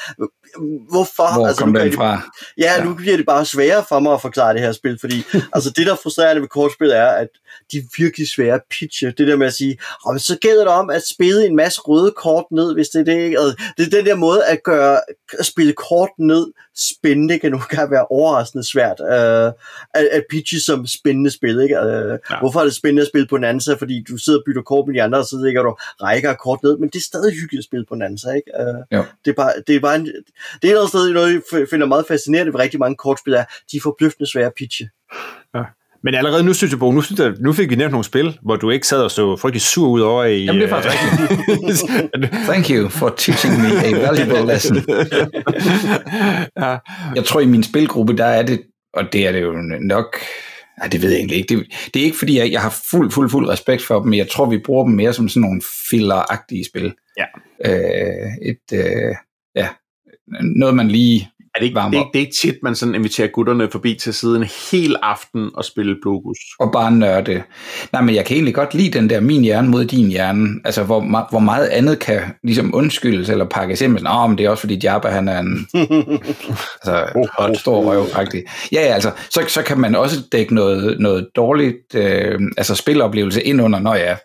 hvorfor? 0.91 1.33
Hvor 1.33 1.47
altså, 1.47 1.61
kom 1.63 1.69
nu 1.69 1.79
den 1.79 1.87
de- 1.91 1.95
fra? 1.95 2.21
Ja, 2.57 2.83
nu 2.83 2.93
bliver 2.93 3.17
det 3.17 3.25
bare 3.25 3.45
sværere 3.45 3.83
for 3.89 3.99
mig 3.99 4.13
at 4.13 4.21
forklare 4.21 4.53
det 4.53 4.61
her 4.61 4.71
spil, 4.71 4.97
fordi 4.99 5.23
altså 5.55 5.69
det, 5.69 5.85
der 5.85 5.91
er 5.91 5.97
frustrerende 6.03 6.41
ved 6.41 6.49
kortspil, 6.49 6.89
er, 6.89 7.05
at 7.07 7.27
de 7.71 7.77
er 7.77 7.81
virkelig 7.97 8.27
svære 8.29 8.53
at 8.55 8.61
pitche. 8.71 9.13
Det 9.17 9.27
der 9.27 9.35
med 9.35 9.47
at 9.47 9.53
sige, 9.53 9.77
oh, 10.05 10.17
så 10.17 10.37
gælder 10.41 10.59
det 10.63 10.73
om 10.73 10.89
at 10.89 11.01
spille 11.07 11.45
en 11.45 11.55
masse 11.55 11.81
røde 11.81 12.11
kort 12.11 12.45
ned, 12.51 12.73
hvis 12.73 12.87
det 12.87 12.99
er 12.99 13.03
det. 13.05 13.17
ikke?" 13.25 13.39
Og 13.41 13.45
det 13.77 13.93
er 13.93 14.02
den 14.03 14.09
der 14.09 14.15
måde 14.15 14.45
at 14.45 14.63
gøre 14.63 15.01
at 15.39 15.45
spille 15.45 15.73
kort 15.73 16.09
ned 16.19 16.51
spændende 16.75 17.39
kan 17.39 17.51
nogle 17.51 17.65
gange 17.69 17.91
være 17.91 18.05
overraskende 18.05 18.63
svært 18.71 18.99
uh, 18.99 19.47
at, 19.99 20.05
at 20.11 20.23
pitche 20.29 20.59
som 20.59 20.87
spændende 20.87 21.31
spil. 21.31 21.59
Ikke? 21.59 21.79
Uh, 21.79 22.19
ja. 22.29 22.39
Hvorfor 22.39 22.59
er 22.59 22.63
det 22.63 22.75
spændende 22.75 23.01
at 23.01 23.07
spille 23.07 23.27
på 23.27 23.37
Nansa? 23.37 23.73
Fordi 23.73 24.05
du 24.09 24.17
sidder 24.17 24.39
og 24.39 24.43
bytter 24.45 24.61
kort 24.61 24.87
med 24.87 24.95
de 24.95 25.03
andre, 25.03 25.19
og 25.19 25.25
så 25.25 25.41
ligger 25.45 25.61
du 25.61 25.75
rækker 25.79 26.33
kort 26.33 26.59
ned, 26.63 26.77
men 26.77 26.89
det 26.89 26.95
er 26.95 27.03
stadig 27.03 27.33
hyggeligt 27.33 27.59
at 27.59 27.65
spille 27.65 27.85
på 27.89 27.95
Nansa. 27.95 28.29
Ikke? 28.31 28.51
Uh, 28.59 29.05
det, 29.25 29.31
er 29.31 29.35
bare, 29.35 29.53
det 29.67 29.75
er 29.75 29.79
bare 29.79 29.95
en, 29.95 30.05
det 30.61 30.69
er 30.69 30.73
noget 30.73 30.89
sted, 30.89 31.13
noget, 31.13 31.43
jeg 31.51 31.67
finder 31.69 31.87
meget 31.87 32.07
fascinerende 32.07 32.53
ved 32.53 32.59
rigtig 32.59 32.79
mange 32.79 32.95
kortspil, 32.95 33.33
er, 33.33 33.45
de 33.71 33.77
er 33.77 33.81
forbløffende 33.83 34.31
svære 34.31 34.45
at 34.45 34.53
pitche. 34.57 34.89
Ja. 35.55 35.63
Men 36.03 36.15
allerede 36.15 36.43
nu 36.43 36.53
synes 36.53 36.71
jeg, 36.71 36.79
Bo, 36.79 36.91
nu, 36.91 37.01
synes 37.01 37.19
jeg, 37.19 37.33
nu 37.39 37.53
fik 37.53 37.69
vi 37.69 37.75
nævnt 37.75 37.91
nogle 37.91 38.03
spil, 38.03 38.39
hvor 38.41 38.55
du 38.55 38.69
ikke 38.69 38.87
sad 38.87 39.03
og 39.03 39.11
så 39.11 39.35
frygtelig 39.35 39.61
sur 39.61 39.87
ud 39.87 40.01
over 40.01 40.23
i... 40.23 40.43
Jamen, 40.43 40.61
det 40.61 40.71
er 40.71 40.81
faktisk 40.81 40.95
rigtigt. 40.95 41.91
Thank 42.49 42.69
you 42.69 42.89
for 42.89 43.13
teaching 43.17 43.61
me 43.61 43.67
a 43.67 43.91
valuable 43.91 44.53
lesson. 44.53 44.77
ja. 46.63 46.77
Jeg 47.15 47.25
tror, 47.25 47.39
i 47.39 47.45
min 47.45 47.63
spilgruppe, 47.63 48.17
der 48.17 48.25
er 48.25 48.43
det, 48.43 48.61
og 48.93 49.03
det 49.13 49.27
er 49.27 49.31
det 49.31 49.41
jo 49.41 49.53
nok... 49.81 50.17
Nej, 50.79 50.87
det 50.87 51.01
ved 51.01 51.09
jeg 51.09 51.17
egentlig 51.17 51.37
ikke. 51.37 51.55
Det, 51.55 51.65
det 51.93 51.99
er 51.99 52.03
ikke, 52.03 52.17
fordi 52.17 52.37
jeg, 52.37 52.51
jeg 52.51 52.61
har 52.61 52.81
fuld, 52.91 53.11
fuld, 53.11 53.29
fuld 53.29 53.49
respekt 53.49 53.83
for 53.83 53.99
dem, 53.99 54.09
men 54.09 54.19
jeg 54.19 54.29
tror, 54.29 54.49
vi 54.49 54.57
bruger 54.65 54.85
dem 54.85 54.93
mere 54.93 55.13
som 55.13 55.29
sådan 55.29 55.41
nogle 55.41 55.61
filleragtige 55.89 56.65
spil. 56.65 56.93
Ja. 57.17 57.25
Øh, 57.65 58.31
et, 58.41 58.77
øh, 58.79 59.15
ja, 59.55 59.67
noget, 60.41 60.75
man 60.75 60.87
lige 60.87 61.29
er 61.55 61.59
det, 61.59 61.65
ikke, 61.65 61.79
det, 61.79 61.95
er 61.95 61.99
ikke, 61.99 62.09
det 62.13 62.19
er 62.19 62.25
ikke 62.25 62.37
tit, 62.41 62.55
man 62.63 62.75
sådan 62.75 62.95
inviterer 62.95 63.27
gutterne 63.27 63.69
forbi 63.71 63.95
til 63.95 64.13
siden 64.13 64.43
hel 64.71 64.95
aften 65.01 65.51
og 65.53 65.65
spille 65.65 65.95
Blogus? 66.01 66.37
Og 66.59 66.71
bare 66.71 66.91
nørde. 66.91 67.43
Nej, 67.91 68.01
men 68.01 68.15
jeg 68.15 68.25
kan 68.25 68.35
egentlig 68.35 68.55
godt 68.55 68.73
lide 68.73 68.99
den 68.99 69.09
der 69.09 69.19
min 69.19 69.41
hjerne 69.41 69.69
mod 69.69 69.85
din 69.85 70.09
hjerne. 70.09 70.49
Altså, 70.65 70.83
hvor, 70.83 71.29
hvor 71.29 71.39
meget 71.39 71.67
andet 71.67 71.99
kan 71.99 72.21
ligesom 72.43 72.75
undskyldes 72.75 73.29
eller 73.29 73.45
pakkes 73.45 73.81
ind 73.81 73.91
med 73.91 73.99
sådan, 73.99 74.15
oh, 74.15 74.29
men 74.29 74.37
det 74.37 74.45
er 74.45 74.49
også 74.49 74.61
fordi 74.61 74.79
Jabba, 74.83 75.07
han 75.07 75.27
er 75.27 75.39
en 75.39 75.67
altså, 76.81 77.05
oh, 77.15 77.27
hot, 77.39 77.57
stor 77.57 77.83
røv 77.83 78.07
faktisk. 78.09 78.45
Ja, 78.71 78.81
ja, 78.81 78.93
altså, 78.93 79.11
så, 79.29 79.45
så 79.47 79.63
kan 79.63 79.79
man 79.79 79.95
også 79.95 80.15
dække 80.31 80.55
noget, 80.55 80.99
noget 80.99 81.27
dårligt 81.35 81.95
øh, 81.95 82.39
altså 82.57 82.75
spiloplevelse 82.75 83.43
ind 83.43 83.61
under, 83.61 83.79
når 83.79 83.95
ja, 83.95 84.15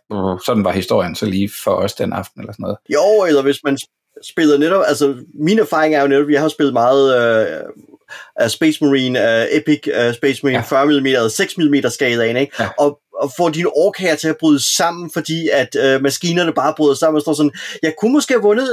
sådan 0.46 0.64
var 0.64 0.72
historien 0.72 1.14
så 1.14 1.26
lige 1.26 1.50
for 1.64 1.70
os 1.70 1.94
den 1.94 2.12
aften 2.12 2.40
eller 2.40 2.52
sådan 2.52 2.62
noget. 2.62 2.76
Jo, 2.94 3.24
eller 3.28 3.42
hvis 3.42 3.58
man 3.64 3.78
spillet 4.22 4.60
netop, 4.60 4.84
altså 4.86 5.14
min 5.34 5.58
erfaring 5.58 5.94
er 5.94 6.02
jo 6.02 6.08
netop, 6.08 6.26
at 6.26 6.32
jeg 6.32 6.40
har 6.40 6.48
spillet 6.48 6.72
meget 6.72 7.04
øh, 8.40 8.48
Space 8.48 8.84
Marine, 8.84 9.18
uh, 9.18 9.56
Epic 9.56 9.80
uh, 9.86 10.14
Space 10.14 10.40
Marine 10.42 10.58
ja. 10.58 10.64
40 10.64 11.24
mm, 11.24 11.30
6 11.30 11.58
mm 11.58 11.74
skalaen, 11.90 12.36
ikke? 12.36 12.52
Ja. 12.60 12.68
Og, 12.78 12.98
og 13.20 13.32
får 13.36 13.48
dine 13.48 13.68
orkager 13.76 14.14
til 14.14 14.28
at 14.28 14.36
bryde 14.40 14.76
sammen, 14.76 15.10
fordi 15.10 15.48
at 15.48 15.76
uh, 15.84 16.02
maskinerne 16.02 16.52
bare 16.52 16.74
bryder 16.76 16.94
sammen 16.94 17.16
og 17.16 17.22
står 17.22 17.34
sådan, 17.34 17.52
jeg 17.82 17.94
kunne 18.00 18.12
måske 18.12 18.34
have 18.34 18.42
vundet, 18.42 18.68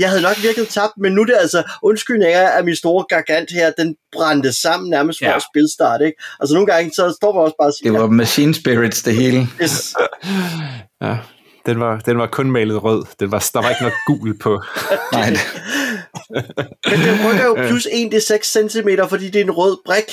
jeg 0.00 0.08
havde 0.08 0.22
nok 0.22 0.42
virkelig 0.42 0.68
tabt, 0.68 0.92
men 0.98 1.12
nu 1.12 1.20
er 1.20 1.26
det 1.26 1.36
altså, 1.38 1.62
undskyldning 1.82 2.32
er, 2.32 2.48
at 2.48 2.64
min 2.64 2.76
store 2.76 3.04
gargant 3.08 3.50
her, 3.50 3.70
den 3.78 3.96
brændte 4.12 4.52
sammen 4.52 4.90
nærmest 4.90 5.22
ja. 5.22 5.36
at 5.36 5.42
spilstart, 5.52 6.00
ikke? 6.00 6.22
Altså 6.40 6.54
nogle 6.54 6.72
gange, 6.72 6.90
så 6.90 7.14
står 7.16 7.34
man 7.34 7.42
også 7.42 7.56
bare 7.60 7.68
og 7.68 7.74
siger, 7.74 7.92
Det 7.92 8.00
var 8.00 8.06
machine 8.06 8.54
spirits, 8.54 9.02
det 9.02 9.14
hele. 9.14 9.46
Yes. 9.62 9.94
ja. 11.02 11.16
Den 11.66 11.80
var, 11.80 11.98
den 11.98 12.18
var 12.18 12.26
kun 12.26 12.50
malet 12.50 12.84
rød. 12.84 13.04
Den 13.20 13.32
var, 13.32 13.50
der 13.54 13.62
var 13.62 13.68
ikke 13.68 13.82
noget 13.82 13.96
gul 14.06 14.38
på. 14.38 14.62
Nej. 15.12 15.30
Men 16.90 16.98
den 16.98 17.26
rykker 17.26 17.44
jo 17.44 17.54
plus 17.68 17.88
1 17.92 18.10
til 18.10 18.22
6 18.22 18.52
cm, 18.52 18.88
fordi 19.08 19.26
det 19.26 19.36
er 19.40 19.44
en 19.44 19.50
rød 19.50 19.76
brik. 19.86 20.04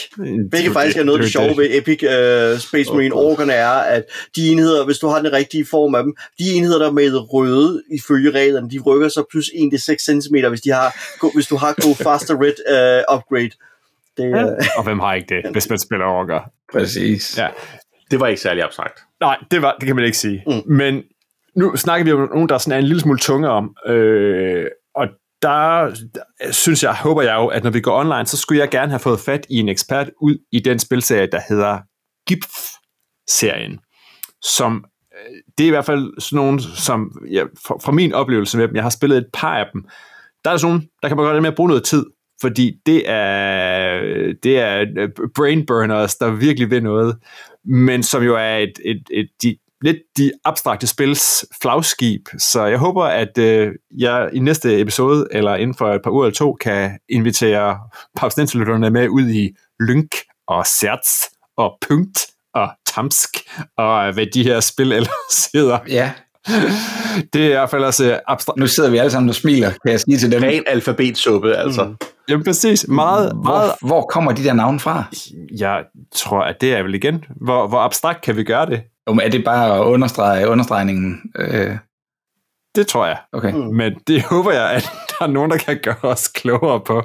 Hvilket 0.49 0.73
faktisk 0.73 0.97
er 0.97 1.03
noget 1.03 1.19
af 1.19 1.23
det 1.23 1.31
sjove 1.31 1.57
ved 1.57 1.67
Epic 1.77 2.03
uh, 2.03 2.59
Space 2.59 2.93
Marine 2.93 3.15
Orkerne 3.15 3.53
er, 3.53 3.69
at 3.69 4.03
de 4.35 4.49
enheder, 4.49 4.85
hvis 4.85 4.97
du 4.97 5.07
har 5.07 5.21
den 5.21 5.33
rigtige 5.33 5.65
form 5.65 5.95
af 5.95 6.03
dem, 6.03 6.15
de 6.39 6.51
enheder, 6.51 6.79
der 6.79 6.87
er 6.87 6.91
med 6.91 7.33
røde 7.33 7.83
ifølge 7.91 8.31
reglerne, 8.31 8.69
de 8.69 8.79
rykker 8.79 9.09
så 9.09 9.23
plus 9.31 9.49
1 9.55 9.71
til 9.71 9.81
6 9.81 10.03
cm, 10.03 10.35
hvis, 10.49 10.61
de 10.61 10.69
har, 10.71 10.95
hvis 11.33 11.47
du 11.47 11.55
har 11.55 11.73
Go 11.81 11.93
Faster 11.93 12.35
Red 12.41 12.57
uh, 13.09 13.17
upgrade. 13.17 13.51
Det, 14.17 14.29
ja. 14.29 14.45
uh... 14.45 14.57
Og 14.77 14.83
hvem 14.83 14.99
har 14.99 15.13
ikke 15.13 15.35
det, 15.35 15.51
hvis 15.55 15.69
man 15.69 15.79
spiller 15.79 16.05
orker? 16.05 16.39
Præcis. 16.73 17.37
Ja. 17.37 17.47
Det 18.11 18.19
var 18.19 18.27
ikke 18.27 18.41
særlig 18.41 18.63
abstrakt. 18.63 18.99
Nej, 19.21 19.37
det, 19.51 19.61
var, 19.61 19.75
det 19.79 19.87
kan 19.87 19.95
man 19.95 20.05
ikke 20.05 20.17
sige. 20.17 20.43
Mm. 20.47 20.73
Men 20.75 21.03
nu 21.57 21.75
snakker 21.75 22.05
vi 22.05 22.11
om 22.11 22.29
nogen, 22.33 22.49
der 22.49 22.57
sådan 22.57 22.73
er 22.73 22.77
en 22.77 22.87
lille 22.87 23.01
smule 23.01 23.19
tungere 23.19 23.51
om, 23.51 23.75
øh, 23.87 24.65
og 24.95 25.07
der 25.41 25.95
synes 26.51 26.83
jeg, 26.83 26.95
håber 26.95 27.21
jeg 27.21 27.35
jo, 27.35 27.47
at 27.47 27.63
når 27.63 27.71
vi 27.71 27.81
går 27.81 27.99
online, 27.99 28.25
så 28.25 28.37
skulle 28.37 28.59
jeg 28.59 28.69
gerne 28.69 28.91
have 28.91 28.99
fået 28.99 29.19
fat 29.19 29.47
i 29.49 29.59
en 29.59 29.69
ekspert 29.69 30.09
ud 30.21 30.37
i 30.51 30.59
den 30.59 30.79
spilserie, 30.79 31.29
der 31.31 31.39
hedder 31.49 31.79
GIPF-serien, 32.27 33.79
som 34.41 34.85
øh, 35.13 35.35
det 35.57 35.63
er 35.63 35.67
i 35.67 35.69
hvert 35.69 35.85
fald 35.85 36.21
sådan 36.21 36.45
nogle, 36.45 36.61
som 36.61 37.11
ja, 37.31 37.43
fra, 37.43 37.75
fra 37.83 37.91
min 37.91 38.13
oplevelse 38.13 38.57
med 38.57 38.67
dem, 38.67 38.75
jeg 38.75 38.83
har 38.83 38.89
spillet 38.89 39.17
et 39.17 39.27
par 39.33 39.57
af 39.57 39.65
dem, 39.73 39.85
der 40.45 40.51
er 40.51 40.57
sådan 40.57 40.71
nogle, 40.71 40.87
der 41.01 41.07
kan 41.07 41.17
man 41.17 41.25
godt 41.25 41.41
med 41.41 41.49
at 41.49 41.55
bruge 41.55 41.69
noget 41.69 41.83
tid, 41.83 42.05
fordi 42.41 42.79
det 42.85 43.09
er, 43.09 43.99
det 44.43 44.59
er 44.59 44.85
øh, 44.97 45.09
brain 45.35 45.65
burners, 45.65 46.15
der 46.15 46.31
virkelig 46.31 46.69
vil 46.69 46.83
noget, 46.83 47.17
men 47.65 48.03
som 48.03 48.23
jo 48.23 48.35
er 48.35 48.57
et, 48.57 48.73
et, 48.85 49.01
et, 49.11 49.29
et 49.43 49.57
lidt 49.81 49.97
de 50.17 50.31
abstrakte 50.45 50.87
spils 50.87 51.45
flagskib, 51.61 52.27
så 52.37 52.65
jeg 52.65 52.77
håber, 52.77 53.03
at 53.03 53.37
øh, 53.37 53.71
jeg 53.97 54.29
i 54.33 54.39
næste 54.39 54.81
episode, 54.81 55.27
eller 55.31 55.55
inden 55.55 55.77
for 55.77 55.93
et 55.93 56.01
par 56.03 56.11
uger 56.11 56.25
eller 56.25 56.35
to, 56.35 56.53
kan 56.53 56.99
invitere 57.09 57.79
papsnenseløtterne 58.15 58.89
med 58.89 59.09
ud 59.09 59.29
i 59.29 59.49
Lynk 59.79 60.15
og 60.47 60.65
Serts 60.65 61.21
og 61.57 61.77
Punkt 61.87 62.27
og 62.53 62.69
Tamsk 62.87 63.29
og 63.77 64.13
hvad 64.13 64.25
de 64.33 64.43
her 64.43 64.59
spil 64.59 64.91
ellers 64.99 65.49
hedder. 65.53 65.79
Ja. 65.89 66.11
Det 67.33 67.41
er 67.41 67.45
i 67.45 67.47
hvert 67.47 67.69
fald 67.69 67.83
også 67.83 68.19
abstrakt. 68.27 68.59
Nu 68.59 68.67
sidder 68.67 68.89
vi 68.89 68.97
alle 68.97 69.11
sammen 69.11 69.29
og 69.29 69.35
smiler, 69.35 69.69
kan 69.69 69.91
jeg 69.91 69.99
sige 69.99 70.17
til 70.17 70.31
dem. 70.31 70.43
Ren 70.43 70.63
alfabetsuppe, 70.67 71.55
altså. 71.55 71.83
Mm. 71.83 71.97
Jamen 72.29 72.43
præcis. 72.43 72.87
Meget, 72.87 73.31
hvor, 73.31 73.43
meget... 73.43 73.71
hvor 73.81 74.01
kommer 74.01 74.31
de 74.31 74.43
der 74.43 74.53
navne 74.53 74.79
fra? 74.79 75.03
Jeg 75.59 75.83
tror, 76.15 76.41
at 76.41 76.61
det 76.61 76.73
er 76.73 76.83
vel 76.83 76.95
igen. 76.95 77.25
Hvor, 77.41 77.67
hvor 77.67 77.79
abstrakt 77.79 78.21
kan 78.21 78.37
vi 78.37 78.43
gøre 78.43 78.65
det? 78.65 78.81
Um, 79.09 79.19
er 79.23 79.29
det 79.29 79.45
bare 79.45 79.79
at 79.79 79.83
understrege 79.83 80.47
understregningen? 80.47 81.21
Øh... 81.35 81.77
Det 82.75 82.87
tror 82.87 83.05
jeg. 83.05 83.17
Okay. 83.33 83.51
Mm. 83.51 83.59
Men 83.59 83.93
det 84.07 84.23
håber 84.31 84.51
jeg, 84.51 84.71
at 84.71 84.89
der 85.09 85.25
er 85.25 85.31
nogen, 85.31 85.51
der 85.51 85.57
kan 85.57 85.79
gøre 85.83 85.95
os 86.01 86.27
klogere 86.27 86.79
på. 86.79 87.03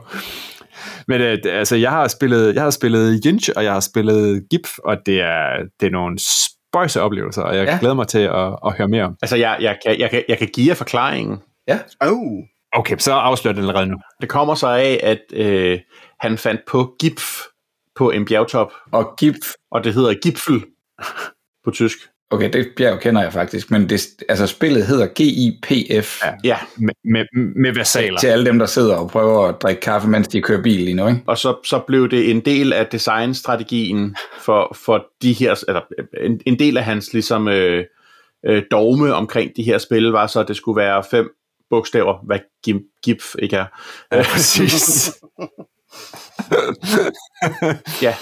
Men 1.08 1.20
øh, 1.20 1.38
altså, 1.44 1.76
jeg 1.76 1.90
har 1.90 2.08
spillet, 2.08 2.54
jeg 2.54 2.62
har 2.62 2.70
spillet 2.70 3.20
Yinch, 3.26 3.50
og 3.56 3.64
jeg 3.64 3.72
har 3.72 3.80
spillet 3.80 4.44
GIF, 4.50 4.78
og 4.84 4.96
det 5.06 5.20
er, 5.20 5.46
det 5.80 5.86
er 5.86 5.90
nogle 5.90 6.18
spøjse 6.18 7.02
oplevelser, 7.02 7.42
og 7.42 7.56
jeg 7.56 7.66
ja. 7.66 7.78
glæder 7.80 7.94
mig 7.94 8.08
til 8.08 8.18
at, 8.18 8.58
at 8.66 8.76
høre 8.78 8.88
mere 8.88 9.04
om. 9.04 9.16
Altså, 9.22 9.36
jeg, 9.36 9.56
jeg, 9.60 9.78
kan, 9.86 9.98
jeg, 9.98 10.10
kan, 10.10 10.22
jeg 10.28 10.38
kan 10.38 10.48
give 10.54 10.68
jer 10.68 10.74
forklaringen. 10.74 11.38
Ja. 11.68 11.78
Oh. 12.00 12.42
Okay, 12.72 12.96
så 12.98 13.12
afslører 13.12 13.54
det 13.54 13.60
allerede 13.60 13.86
nu. 13.86 13.96
Det 14.20 14.28
kommer 14.28 14.54
så 14.54 14.68
af, 14.68 15.00
at 15.02 15.20
øh, 15.32 15.78
han 16.20 16.38
fandt 16.38 16.60
på 16.68 16.94
GIF 17.00 17.22
på 17.96 18.10
en 18.10 18.24
bjergtop. 18.24 18.72
Og 18.92 19.14
GIF. 19.18 19.36
Og 19.70 19.84
det 19.84 19.94
hedder 19.94 20.14
Gipfel 20.22 20.64
på 21.64 21.70
tysk. 21.70 21.98
Okay, 22.32 22.50
det 22.52 22.68
bjerg 22.76 23.00
kender 23.00 23.22
jeg 23.22 23.32
faktisk, 23.32 23.70
men 23.70 23.88
det, 23.88 24.06
altså 24.28 24.46
spillet 24.46 24.86
hedder 24.86 25.06
GIPF. 25.06 26.22
Ja, 26.24 26.32
ja 26.44 26.56
med, 26.76 26.94
med, 27.04 27.24
med 27.56 27.74
versaler. 27.74 28.18
Til 28.18 28.26
alle 28.26 28.46
dem, 28.46 28.58
der 28.58 28.66
sidder 28.66 28.96
og 28.96 29.10
prøver 29.10 29.46
at 29.46 29.62
drikke 29.62 29.80
kaffe, 29.80 30.08
mens 30.08 30.28
de 30.28 30.42
kører 30.42 30.62
bil 30.62 30.80
lige 30.80 30.94
nu, 30.94 31.08
ikke? 31.08 31.20
Og 31.26 31.38
så, 31.38 31.56
så 31.64 31.78
blev 31.78 32.10
det 32.10 32.30
en 32.30 32.40
del 32.40 32.72
af 32.72 32.86
designstrategien 32.86 34.16
for, 34.38 34.76
for 34.84 35.06
de 35.22 35.32
her, 35.32 35.64
eller 35.68 35.80
en, 36.20 36.40
en 36.46 36.58
del 36.58 36.76
af 36.76 36.84
hans 36.84 37.12
ligesom 37.12 37.48
øh, 37.48 37.84
øh, 38.46 38.62
dogme 38.70 39.14
omkring 39.14 39.50
de 39.56 39.62
her 39.62 39.78
spil, 39.78 40.04
var 40.04 40.26
så, 40.26 40.40
at 40.40 40.48
det 40.48 40.56
skulle 40.56 40.76
være 40.76 41.04
fem 41.10 41.30
bogstaver, 41.70 42.24
hvad 42.26 42.38
GIF 43.04 43.34
ikke 43.38 43.56
er. 43.56 43.66
Ja, 44.12 44.22
præcis. 44.22 45.12
ja, 48.02 48.14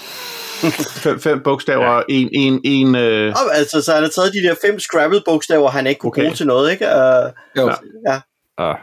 fem, 1.03 1.19
fem 1.19 1.41
bogstaver, 1.43 1.95
ja. 1.95 2.01
en... 2.09 2.29
en, 2.33 2.61
en 2.63 2.95
øh... 2.95 3.27
oh, 3.29 3.57
altså, 3.57 3.81
så 3.81 3.93
han 3.93 4.03
har 4.03 4.09
taget 4.09 4.33
de 4.33 4.47
der 4.47 4.55
fem 4.65 4.79
Scrabble-bogstaver, 4.79 5.69
han 5.69 5.87
ikke 5.87 5.99
kunne 5.99 6.09
okay. 6.09 6.21
bruge 6.21 6.35
til 6.35 6.47
noget, 6.47 6.71
ikke? 6.71 6.85
Uh, 6.85 7.31
jo. 7.57 7.71
Ja. 8.07 8.21
Uh, 8.61 8.75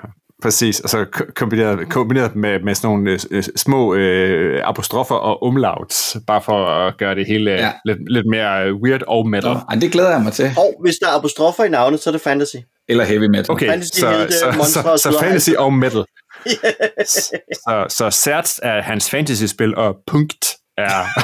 præcis, 0.42 0.80
og 0.80 0.88
så 0.88 1.06
kombineret, 1.34 1.90
kombineret 1.90 2.36
med, 2.36 2.60
med 2.60 2.74
sådan 2.74 2.88
nogle 2.88 3.18
øh, 3.30 3.42
små 3.56 3.94
øh, 3.94 4.60
apostrofer 4.64 5.14
og 5.14 5.44
umlauts, 5.44 6.16
bare 6.26 6.42
for 6.42 6.66
at 6.66 6.98
gøre 6.98 7.14
det 7.14 7.26
hele 7.26 7.50
ja. 7.50 7.72
lidt, 7.84 8.12
lidt 8.12 8.26
mere 8.30 8.66
øh, 8.66 8.74
weird 8.74 9.02
og 9.08 9.28
metal. 9.28 9.56
Ja, 9.72 9.78
det 9.80 9.92
glæder 9.92 10.10
jeg 10.10 10.20
mig 10.20 10.32
til. 10.32 10.50
Og 10.56 10.74
hvis 10.82 10.94
der 11.02 11.08
er 11.08 11.18
apostrofer 11.18 11.64
i 11.64 11.68
navnet, 11.68 12.00
så 12.00 12.10
er 12.10 12.12
det 12.12 12.20
fantasy. 12.20 12.56
Eller 12.88 13.04
heavy 13.04 13.26
metal. 13.26 13.50
Okay, 13.50 13.68
fantasy, 13.68 14.00
så, 14.00 14.26
så, 14.30 14.64
så, 14.64 14.82
så, 14.82 15.12
så 15.12 15.18
fantasy 15.20 15.50
og 15.58 15.72
metal. 15.72 16.04
så, 17.64 17.86
så 17.88 18.10
Serts 18.10 18.60
er 18.62 18.82
hans 18.82 19.10
fantasy-spil, 19.10 19.76
og 19.76 19.96
Punkt 20.06 20.56
er 20.78 21.22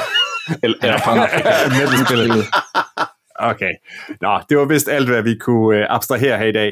eller, 0.63 0.77
eller 0.83 0.99
Panafrika. 0.99 1.49
Okay. 3.39 3.73
Nå, 4.21 4.39
det 4.49 4.57
var 4.57 4.65
vist 4.65 4.87
alt, 4.89 5.09
hvad 5.09 5.21
vi 5.21 5.35
kunne 5.37 5.79
øh, 5.79 5.85
abstrahere 5.89 6.37
her 6.37 6.45
i 6.45 6.51
dag. 6.51 6.71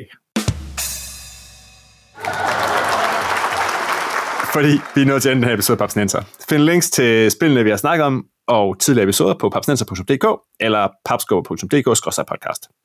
Fordi 4.54 4.80
vi 4.96 5.02
er 5.02 5.06
nået 5.06 5.22
til 5.22 5.32
enden 5.32 5.44
her 5.44 5.54
episode 5.54 5.76
af 5.76 5.80
Papsnenser. 5.80 6.22
Find 6.50 6.62
links 6.62 6.90
til 6.90 7.32
spillene, 7.32 7.64
vi 7.64 7.70
har 7.70 7.78
snakket 7.78 8.06
om, 8.06 8.26
og 8.48 8.80
tidligere 8.80 9.04
episoder 9.04 9.34
på 9.34 9.50
papsnenser.dk 9.50 10.26
eller 10.60 10.88
papskov.dk-podcast. 11.06 12.83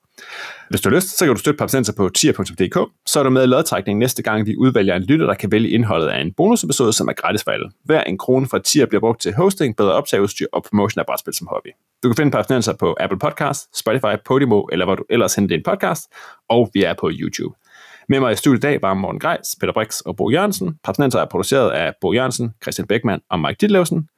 Hvis 0.70 0.80
du 0.80 0.88
har 0.88 0.96
lyst, 0.96 1.18
så 1.18 1.24
kan 1.24 1.34
du 1.34 1.40
støtte 1.40 1.58
Papsenser 1.58 1.92
på 1.92 2.08
tier.dk, 2.08 2.90
så 3.06 3.18
er 3.18 3.22
du 3.22 3.30
med 3.30 3.42
i 3.42 3.46
lodtrækningen 3.46 3.98
næste 3.98 4.22
gang, 4.22 4.46
vi 4.46 4.56
udvælger 4.56 4.96
en 4.96 5.02
lytter, 5.02 5.26
der 5.26 5.34
kan 5.34 5.52
vælge 5.52 5.68
indholdet 5.68 6.08
af 6.08 6.20
en 6.20 6.32
bonusepisode, 6.32 6.92
som 6.92 7.08
er 7.08 7.12
gratis 7.12 7.44
for 7.44 7.50
alle. 7.50 7.70
Hver 7.84 8.02
en 8.02 8.18
krone 8.18 8.46
fra 8.46 8.58
tier 8.58 8.86
bliver 8.86 9.00
brugt 9.00 9.20
til 9.20 9.34
hosting, 9.34 9.76
bedre 9.76 9.92
optageudstyr 9.92 10.46
og 10.52 10.62
promotion 10.62 11.00
af 11.00 11.06
brætspil 11.06 11.34
som 11.34 11.46
hobby. 11.46 11.68
Du 12.02 12.08
kan 12.08 12.16
finde 12.16 12.30
Papsenser 12.32 12.72
på 12.72 12.96
Apple 13.00 13.18
Podcast, 13.18 13.78
Spotify, 13.78 14.22
Podimo 14.24 14.62
eller 14.62 14.84
hvor 14.84 14.94
du 14.94 15.04
ellers 15.10 15.34
henter 15.34 15.56
din 15.56 15.64
podcast, 15.64 16.02
og 16.48 16.70
vi 16.74 16.82
er 16.84 16.94
på 17.00 17.10
YouTube. 17.12 17.54
Med 18.08 18.20
mig 18.20 18.32
i 18.32 18.36
studiet 18.36 18.58
i 18.58 18.60
dag 18.60 18.82
var 18.82 18.94
Morten 18.94 19.20
Grejs, 19.20 19.56
Peter 19.60 19.72
Brix 19.72 20.00
og 20.00 20.16
Bo 20.16 20.30
Jørgensen. 20.30 20.78
Papsenser 20.84 21.20
er 21.20 21.26
produceret 21.30 21.70
af 21.70 21.92
Bo 22.00 22.12
Jørgensen, 22.12 22.54
Christian 22.62 22.86
Beckmann 22.86 23.22
og 23.30 23.40
Mike 23.40 23.56
Ditlevsen. 23.60 24.08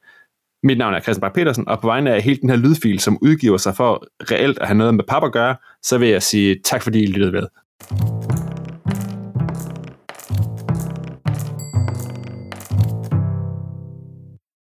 Mit 0.63 0.77
navn 0.77 0.93
er 0.93 0.99
Christian 0.99 1.21
Bak 1.21 1.33
petersen 1.33 1.67
og 1.67 1.81
på 1.81 1.87
vegne 1.87 2.13
af 2.13 2.21
hele 2.21 2.39
den 2.41 2.49
her 2.49 2.57
lydfil, 2.57 2.99
som 2.99 3.17
udgiver 3.21 3.57
sig 3.57 3.75
for 3.75 4.03
reelt 4.31 4.59
at 4.59 4.67
have 4.67 4.77
noget 4.77 4.95
med 4.95 5.03
pap 5.07 5.23
at 5.23 5.31
gøre, 5.31 5.55
så 5.83 5.97
vil 5.97 6.09
jeg 6.09 6.23
sige 6.23 6.59
tak 6.65 6.83
fordi 6.83 7.03
I 7.03 7.07
lyttede 7.07 7.31
med. 7.31 7.47